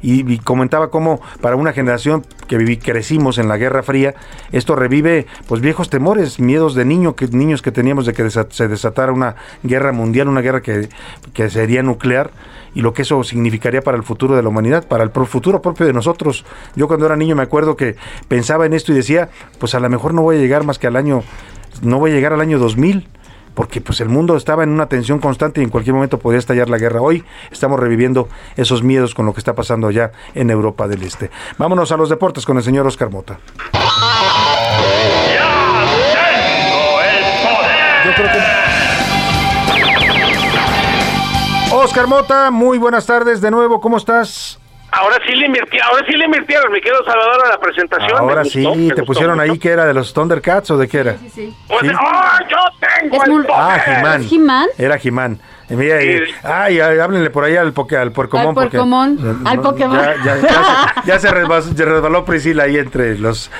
[0.00, 4.14] Y, comentaba cómo para una generación que viví, crecimos en la Guerra Fría,
[4.50, 8.66] esto revive pues viejos temores, miedos de niño que, niños que teníamos de que se
[8.66, 10.88] desatara una guerra mundial, una guerra que,
[11.34, 12.32] que sería nuclear
[12.74, 15.86] y lo que eso significaría para el futuro de la humanidad, para el futuro propio
[15.86, 16.44] de nosotros.
[16.76, 17.96] Yo cuando era niño me acuerdo que
[18.28, 20.86] pensaba en esto y decía, pues a lo mejor no voy a llegar más que
[20.86, 21.22] al año,
[21.82, 23.08] no voy a llegar al año 2000
[23.54, 26.70] porque pues el mundo estaba en una tensión constante y en cualquier momento podía estallar
[26.70, 27.00] la guerra.
[27.00, 31.30] Hoy estamos reviviendo esos miedos con lo que está pasando allá en Europa del Este.
[31.58, 33.38] Vámonos a los deportes con el señor Oscar Mota.
[41.92, 44.58] Oscar Mota, muy buenas tardes de nuevo, ¿cómo estás?
[44.92, 48.18] Ahora sí le invirti- ahora sí le invirtieron, mi querido Salvador, a la presentación.
[48.18, 50.78] Ahora me sí, gustó, me te gustó pusieron ahí que era de los Thundercats o
[50.78, 51.16] de qué era.
[51.68, 53.58] Pues, ¡ah, yo tengo Es el muy- poder!
[53.58, 54.18] Ah.
[54.26, 54.68] ¿Jimán?
[54.78, 55.38] Era Jimán.
[55.72, 58.48] Y mira, y- ay, háblenle por ahí al, poke, al puercomón.
[58.48, 59.96] Al porque- puercomón, No, al no, Pokémon.
[59.98, 60.42] Ya, ya- ya
[61.02, 63.50] se, ya se resbaló, se resbaló Priscila ahí entre los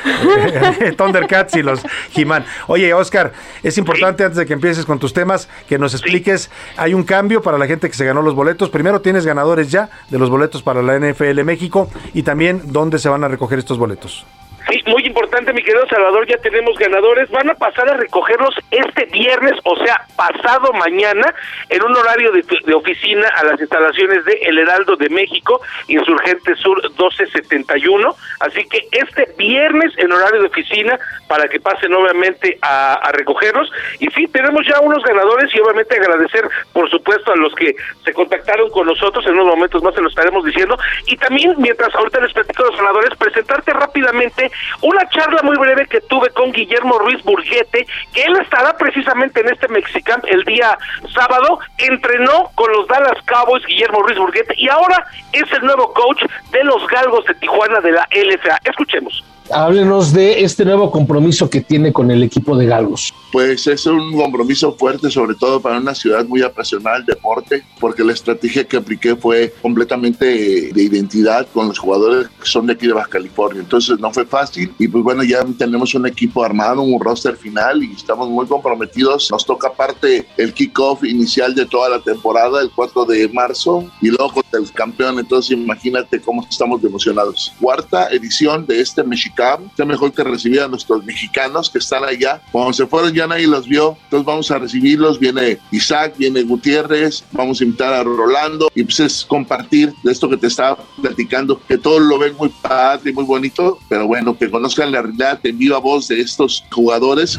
[0.84, 1.80] eh, Thundercats y los
[2.10, 2.44] Jimán.
[2.66, 3.32] Oye, Oscar,
[3.62, 6.50] es importante antes de que empieces con tus temas que nos expliques.
[6.76, 8.68] Hay un cambio para la gente que se ganó los boletos.
[8.68, 13.08] Primero tienes ganadores ya de los boletos para la NFL México y también dónde se
[13.08, 14.26] van a recoger estos boletos.
[14.72, 17.30] Sí, muy importante, mi querido Salvador, ya tenemos ganadores.
[17.30, 21.34] Van a pasar a recogerlos este viernes, o sea, pasado mañana,
[21.68, 26.54] en un horario de, de oficina a las instalaciones de El Heraldo de México, Insurgente
[26.54, 28.16] Sur 1271.
[28.40, 33.70] Así que este viernes en horario de oficina para que pasen obviamente a, a recogerlos.
[34.00, 37.74] Y sí, tenemos ya unos ganadores y obviamente agradecer, por supuesto, a los que
[38.06, 39.26] se contactaron con nosotros.
[39.26, 40.78] En unos momentos más se lo estaremos diciendo.
[41.06, 44.50] Y también, mientras ahorita les platico a los ganadores, presentarte rápidamente
[44.82, 49.48] una charla muy breve que tuve con Guillermo Ruiz Burguete, que él estará precisamente en
[49.48, 50.78] este Mexicamp el día
[51.14, 51.58] sábado.
[51.78, 56.64] Entrenó con los Dallas Cowboys Guillermo Ruiz Burguete y ahora es el nuevo coach de
[56.64, 58.58] los Galgos de Tijuana de la LFA.
[58.64, 59.24] Escuchemos.
[59.50, 63.12] háblenos de este nuevo compromiso que tiene con el equipo de Galgos.
[63.32, 68.04] Pues es un compromiso fuerte, sobre todo para una ciudad muy apasionada al deporte, porque
[68.04, 72.86] la estrategia que apliqué fue completamente de identidad con los jugadores que son de aquí
[72.86, 73.62] de Baja California.
[73.62, 77.82] Entonces no fue fácil y pues bueno, ya tenemos un equipo armado, un roster final
[77.82, 79.30] y estamos muy comprometidos.
[79.30, 84.08] Nos toca aparte el kickoff inicial de toda la temporada, el 4 de marzo, y
[84.08, 85.18] luego contra el campeón.
[85.18, 87.52] Entonces imagínate cómo estamos emocionados.
[87.58, 89.70] Cuarta edición de este Mexicam.
[89.74, 92.42] Qué mejor que recibir a nuestros mexicanos que están allá.
[92.52, 95.18] Cuando se fueron ya nadie los vio, entonces vamos a recibirlos.
[95.18, 100.28] Viene Isaac, viene Gutiérrez, vamos a invitar a Rolando y pues es compartir de esto
[100.28, 104.36] que te estaba platicando, que todos lo ven muy padre y muy bonito, pero bueno,
[104.36, 107.38] que conozcan la realidad en viva voz de estos jugadores.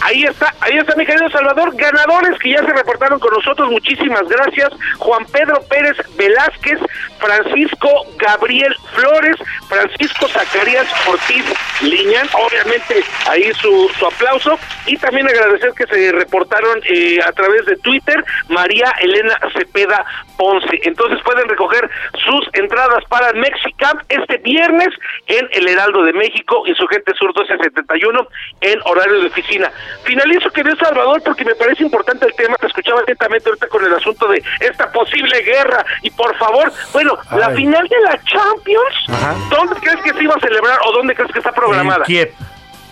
[0.00, 1.74] Ahí está, ahí está mi querido Salvador.
[1.76, 4.70] Ganadores que ya se reportaron con nosotros, muchísimas gracias.
[4.98, 6.78] Juan Pedro Pérez Velázquez,
[7.18, 9.36] Francisco Gabriel Flores,
[9.68, 11.44] Francisco Zacarías Ortiz
[11.82, 14.58] Liñán, obviamente ahí su, su aplauso.
[14.86, 20.04] Y también agradecer que se reportaron eh, a través de Twitter María Elena Cepeda
[20.36, 20.80] Ponce.
[20.84, 21.90] Entonces pueden recoger
[22.24, 24.88] sus entradas para Mexicamp este viernes
[25.26, 28.28] en el Heraldo de México, Insurgente Sur 1271,
[28.60, 29.70] en horario de oficina.
[30.04, 32.56] Finalizo, querido Salvador, porque me parece importante el tema.
[32.56, 35.84] Te escuchaba atentamente ahorita con el asunto de esta posible guerra.
[36.02, 37.56] Y por favor, bueno, la Ay.
[37.56, 41.38] final de la Champions, ¿dónde crees que se iba a celebrar o dónde crees que
[41.38, 41.98] está programada?
[41.98, 42.34] En Kiev.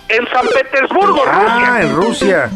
[0.09, 1.81] En San Petersburgo, Ah, Rusia.
[1.83, 2.51] en Rusia.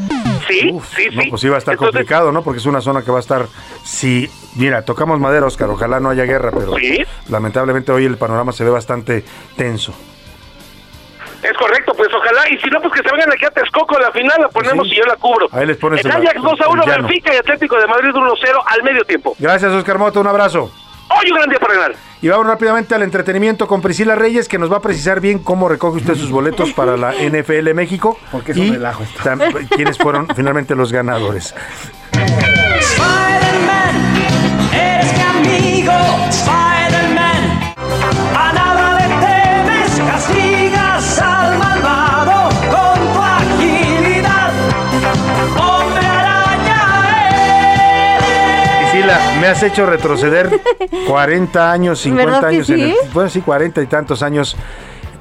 [0.46, 0.60] Sí,
[0.96, 1.30] sí, No, sí.
[1.30, 2.42] pues va a estar Entonces, complicado, ¿no?
[2.42, 3.46] Porque es una zona que va a estar.
[3.84, 5.68] Sí, mira, tocamos madera, Oscar.
[5.70, 7.04] Ojalá no haya guerra, pero Sí.
[7.28, 9.24] lamentablemente hoy el panorama se ve bastante
[9.56, 9.92] tenso.
[11.42, 14.10] Es correcto, pues ojalá, y si no, pues que se vengan aquí a Texcoco, la
[14.12, 15.48] final la ponemos y yo la cubro.
[15.52, 17.08] Ahí les pones el- Ajax 2 a 1, el llano.
[17.08, 19.34] Benfica y Atlético de Madrid 1 0 al medio tiempo.
[19.38, 20.20] Gracias, Oscar Mota.
[20.20, 20.70] Un abrazo.
[21.10, 21.94] Hoy un gran día para ganar.
[22.22, 25.68] Y vamos rápidamente al entretenimiento con Priscila Reyes, que nos va a precisar bien cómo
[25.68, 28.18] recoge usted sus boletos para la NFL México.
[28.30, 29.20] Porque es un y relajo esto.
[29.74, 31.54] quiénes fueron finalmente los ganadores.
[32.80, 34.16] Spider-Man,
[34.72, 35.92] eres mi amigo,
[36.28, 36.79] Spider-Man.
[49.40, 50.60] Me has hecho retroceder
[51.06, 52.70] 40 años, 50 ¿Verdad que años.
[52.70, 52.96] En el, sí?
[53.12, 54.56] bueno, sí, 40 y tantos años.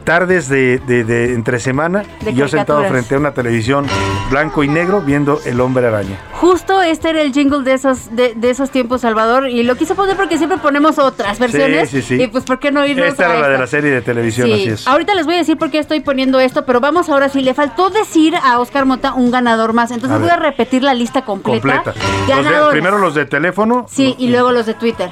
[0.04, 3.86] Tardes de, de- de entre semana, De y yo sentado frente a una televisión
[4.32, 6.18] blanco y negro viendo El Hombre Araña.
[6.34, 10.16] Justo este era el jingle de esos de, esos tiempos, Salvador, y lo quise poner
[10.18, 11.90] porque siempre ponemos otras versiones.
[11.90, 12.24] Sí, sí, sí.
[12.24, 13.62] Y pues, ¿por qué no irnos Esta a era la de esta?
[13.62, 14.88] la serie de televisión, Sí, así es.
[14.88, 17.54] ahorita les voy a decir por qué estoy poniendo esto, pero vamos ahora sí, le
[17.54, 21.24] faltó decir a Oscar Mota un ganador más, entonces A voy a repetir la lista
[21.24, 21.84] completa.
[21.84, 21.94] Completa.
[22.28, 22.72] Los Ganadores.
[22.72, 23.86] primero los de teléfono.
[23.90, 25.12] Sí, y luego los de Twitter.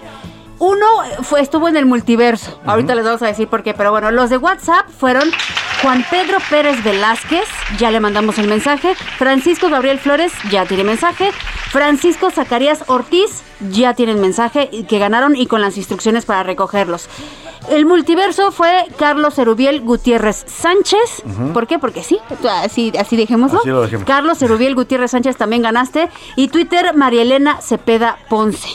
[0.59, 0.85] Uno
[1.21, 2.59] fue, estuvo en el multiverso.
[2.65, 5.29] Ahorita les vamos a decir por qué, pero bueno, los de WhatsApp fueron
[5.81, 7.47] Juan Pedro Pérez Velázquez,
[7.77, 8.95] ya le mandamos el mensaje.
[9.17, 11.31] Francisco Gabriel Flores, ya tiene mensaje.
[11.69, 17.07] Francisco Zacarías Ortiz, ya tienen mensaje que ganaron y con las instrucciones para recogerlos.
[17.69, 21.23] El multiverso fue Carlos Erubiel Gutiérrez Sánchez.
[21.53, 21.77] ¿Por qué?
[21.79, 22.17] Porque sí,
[22.49, 23.59] así, así dejémoslo.
[23.59, 24.05] Así lo dejemos.
[24.05, 26.09] Carlos Erubiel Gutiérrez Sánchez también ganaste.
[26.37, 28.69] Y Twitter, Marielena Cepeda Ponce.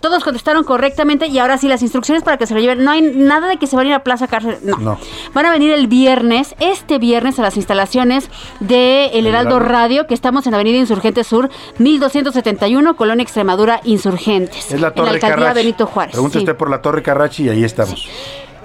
[0.00, 2.84] Todos contestaron correctamente y ahora sí las instrucciones para que se lo lleven.
[2.84, 4.58] No hay nada de que se van a ir a Plaza Cárcel.
[4.62, 4.76] No.
[4.78, 4.98] No.
[5.34, 9.56] Van a venir el viernes, este viernes, a las instalaciones de El Heraldo.
[9.58, 14.72] Radio, que estamos en Avenida Insurgente Sur, 1271, Colonia Extremadura Insurgentes.
[14.72, 15.54] Es la en Torre la alcaldía Carrachi.
[15.56, 16.12] Benito Juárez.
[16.12, 16.38] Pregunta sí.
[16.40, 18.08] usted por la Torre Carrachi y ahí estamos.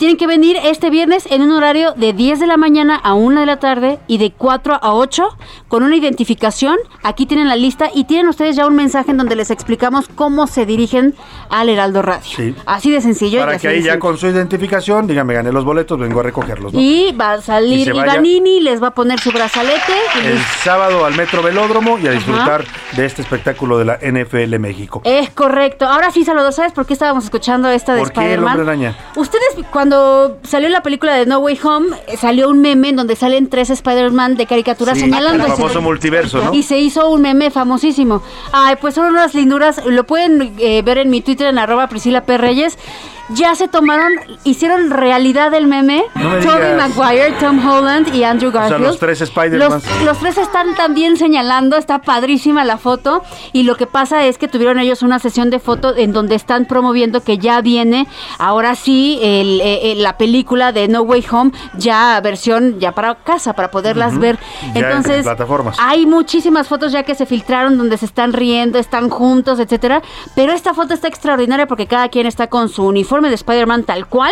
[0.01, 3.39] Tienen que venir este viernes en un horario de 10 de la mañana a 1
[3.41, 5.37] de la tarde y de 4 a 8
[5.67, 6.75] con una identificación.
[7.03, 10.47] Aquí tienen la lista y tienen ustedes ya un mensaje en donde les explicamos cómo
[10.47, 11.13] se dirigen
[11.51, 12.23] al Heraldo Radio.
[12.35, 12.55] Sí.
[12.65, 13.41] Así de sencillo.
[13.41, 13.99] Para que ahí ya simple.
[13.99, 16.73] con su identificación, dígame, gané los boletos, vengo a recogerlos.
[16.73, 16.79] ¿no?
[16.81, 19.93] Y va a salir Ivanini, les va a poner su brazalete.
[20.23, 22.17] y El sábado al Metro Velódromo y a Ajá.
[22.17, 22.65] disfrutar
[22.97, 25.03] de este espectáculo de la NFL México.
[25.05, 25.85] Es correcto.
[25.85, 28.47] Ahora sí, Salvador, ¿sabes por qué estábamos escuchando esta de ¿Por Spider-Man?
[28.57, 28.97] hombre araña?
[29.15, 29.90] Ustedes, cuando
[30.43, 33.69] salió la película de No Way Home, eh, salió un meme en donde salen tres
[33.69, 35.45] Spider-Man de caricatura Sí, señalando.
[35.45, 36.53] el famoso multiverso, ¿no?
[36.53, 38.21] Y se hizo un meme famosísimo.
[38.51, 39.81] Ay, pues son unas linduras.
[39.85, 42.37] Lo pueden eh, ver en mi Twitter en arroba Priscila P.
[42.37, 42.77] Reyes.
[43.35, 44.13] Ya se tomaron,
[44.43, 46.03] hicieron realidad el meme.
[46.15, 46.75] No me.
[46.75, 48.85] Maguire, Tom Holland y Andrew O sea, Garfield.
[48.87, 49.69] los tres Spider-Man.
[49.69, 53.23] Los, los tres están también señalando, está padrísima la foto.
[53.53, 56.65] Y lo que pasa es que tuvieron ellos una sesión de foto en donde están
[56.65, 61.51] promoviendo que ya viene, ahora sí, el, eh, eh, la película de No Way Home,
[61.77, 64.37] ya versión ya para casa, para poderlas ver.
[64.73, 65.77] Ya en Entonces, plataformas.
[65.79, 70.01] hay muchísimas fotos ya que se filtraron donde se están riendo, están juntos, etcétera.
[70.35, 74.07] Pero esta foto está extraordinaria porque cada quien está con su uniforme de Spider-Man tal
[74.07, 74.31] cual.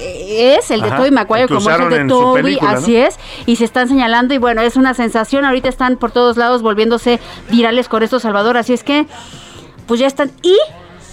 [0.00, 2.78] es el de Ajá, Tobey Maguire como es el de Toby, película, ¿no?
[2.78, 6.36] así es, y se están señalando y bueno, es una sensación, ahorita están por todos
[6.36, 7.18] lados volviéndose
[7.50, 9.06] virales con esto Salvador, así es que
[9.86, 10.56] pues ya están y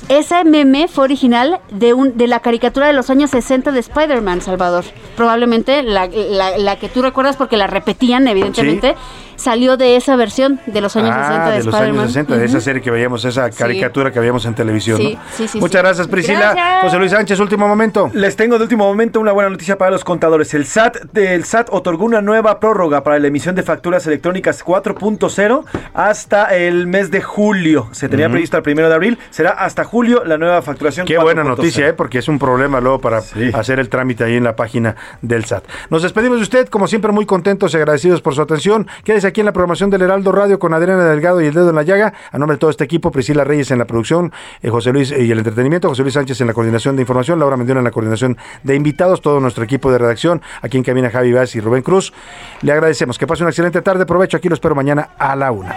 [0.08, 4.42] ese meme fue original de un de la caricatura de los años 60 de Spider-Man,
[4.42, 4.84] Salvador.
[5.16, 8.96] Probablemente la, la- la que tú recuerdas porque la repetían, evidentemente,
[9.36, 12.46] salió de esa versión de los años 60 Ah, de, de los años 60, de
[12.46, 14.98] esa serie que veíamos, esa caricatura que veíamos en televisión.
[14.98, 15.22] Sí, ¿no?
[15.36, 15.86] sí, sí, Muchas sí.
[15.86, 16.40] gracias, Priscila.
[16.54, 16.82] Gracias.
[16.84, 18.10] José Luis Sánchez, último momento.
[18.14, 20.54] Les tengo de último momento una buena noticia para los contadores.
[20.54, 25.64] El SAT, del SAT otorgó una nueva prórroga para la emisión de facturas electrónicas 4.0
[25.94, 27.88] hasta el mes de julio.
[27.92, 28.34] Se tenía Ujú.
[28.34, 31.06] previsto el primero de abril, será hasta julio la nueva facturación.
[31.06, 31.48] Qué buena 4.0.
[31.48, 31.94] noticia, ¿eh?
[31.94, 33.22] porque es un problema luego para
[33.54, 35.64] hacer el trámite ahí en la página del SAT.
[35.90, 38.88] Nos despedimos de usted, como siempre, muy contentos y agradecidos por su atención.
[39.04, 41.76] Quédese aquí en la programación del Heraldo Radio con Adriana Delgado y el dedo en
[41.76, 42.14] la llaga.
[42.32, 44.32] A nombre de todo este equipo, Priscila Reyes en la producción,
[44.62, 47.40] eh, José Luis eh, y el entretenimiento, José Luis Sánchez en la coordinación de información,
[47.40, 51.10] Laura Mendiona en la coordinación de invitados, todo nuestro equipo de redacción, aquí en cabina
[51.10, 52.14] Javi Vaz y Rubén Cruz.
[52.62, 53.18] Le agradecemos.
[53.18, 54.06] Que pase una excelente tarde.
[54.06, 54.38] Provecho.
[54.38, 55.76] Aquí lo espero mañana a la una.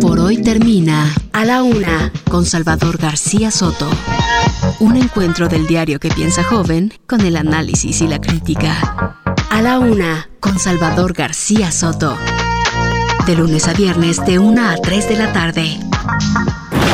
[0.00, 3.90] Por hoy termina A la Una con Salvador García Soto.
[4.80, 9.20] Un encuentro del diario que piensa joven con el análisis y la crítica.
[9.50, 12.16] A la Una con Salvador García Soto.
[13.26, 15.78] De lunes a viernes de 1 a 3 de la tarde.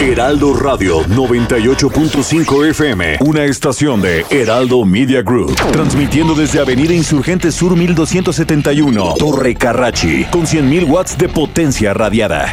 [0.01, 7.77] Heraldo Radio 98.5 FM, una estación de Heraldo Media Group, transmitiendo desde Avenida Insurgente Sur
[7.77, 12.53] 1271, Torre Carrachi, con 100.000 watts de potencia radiada.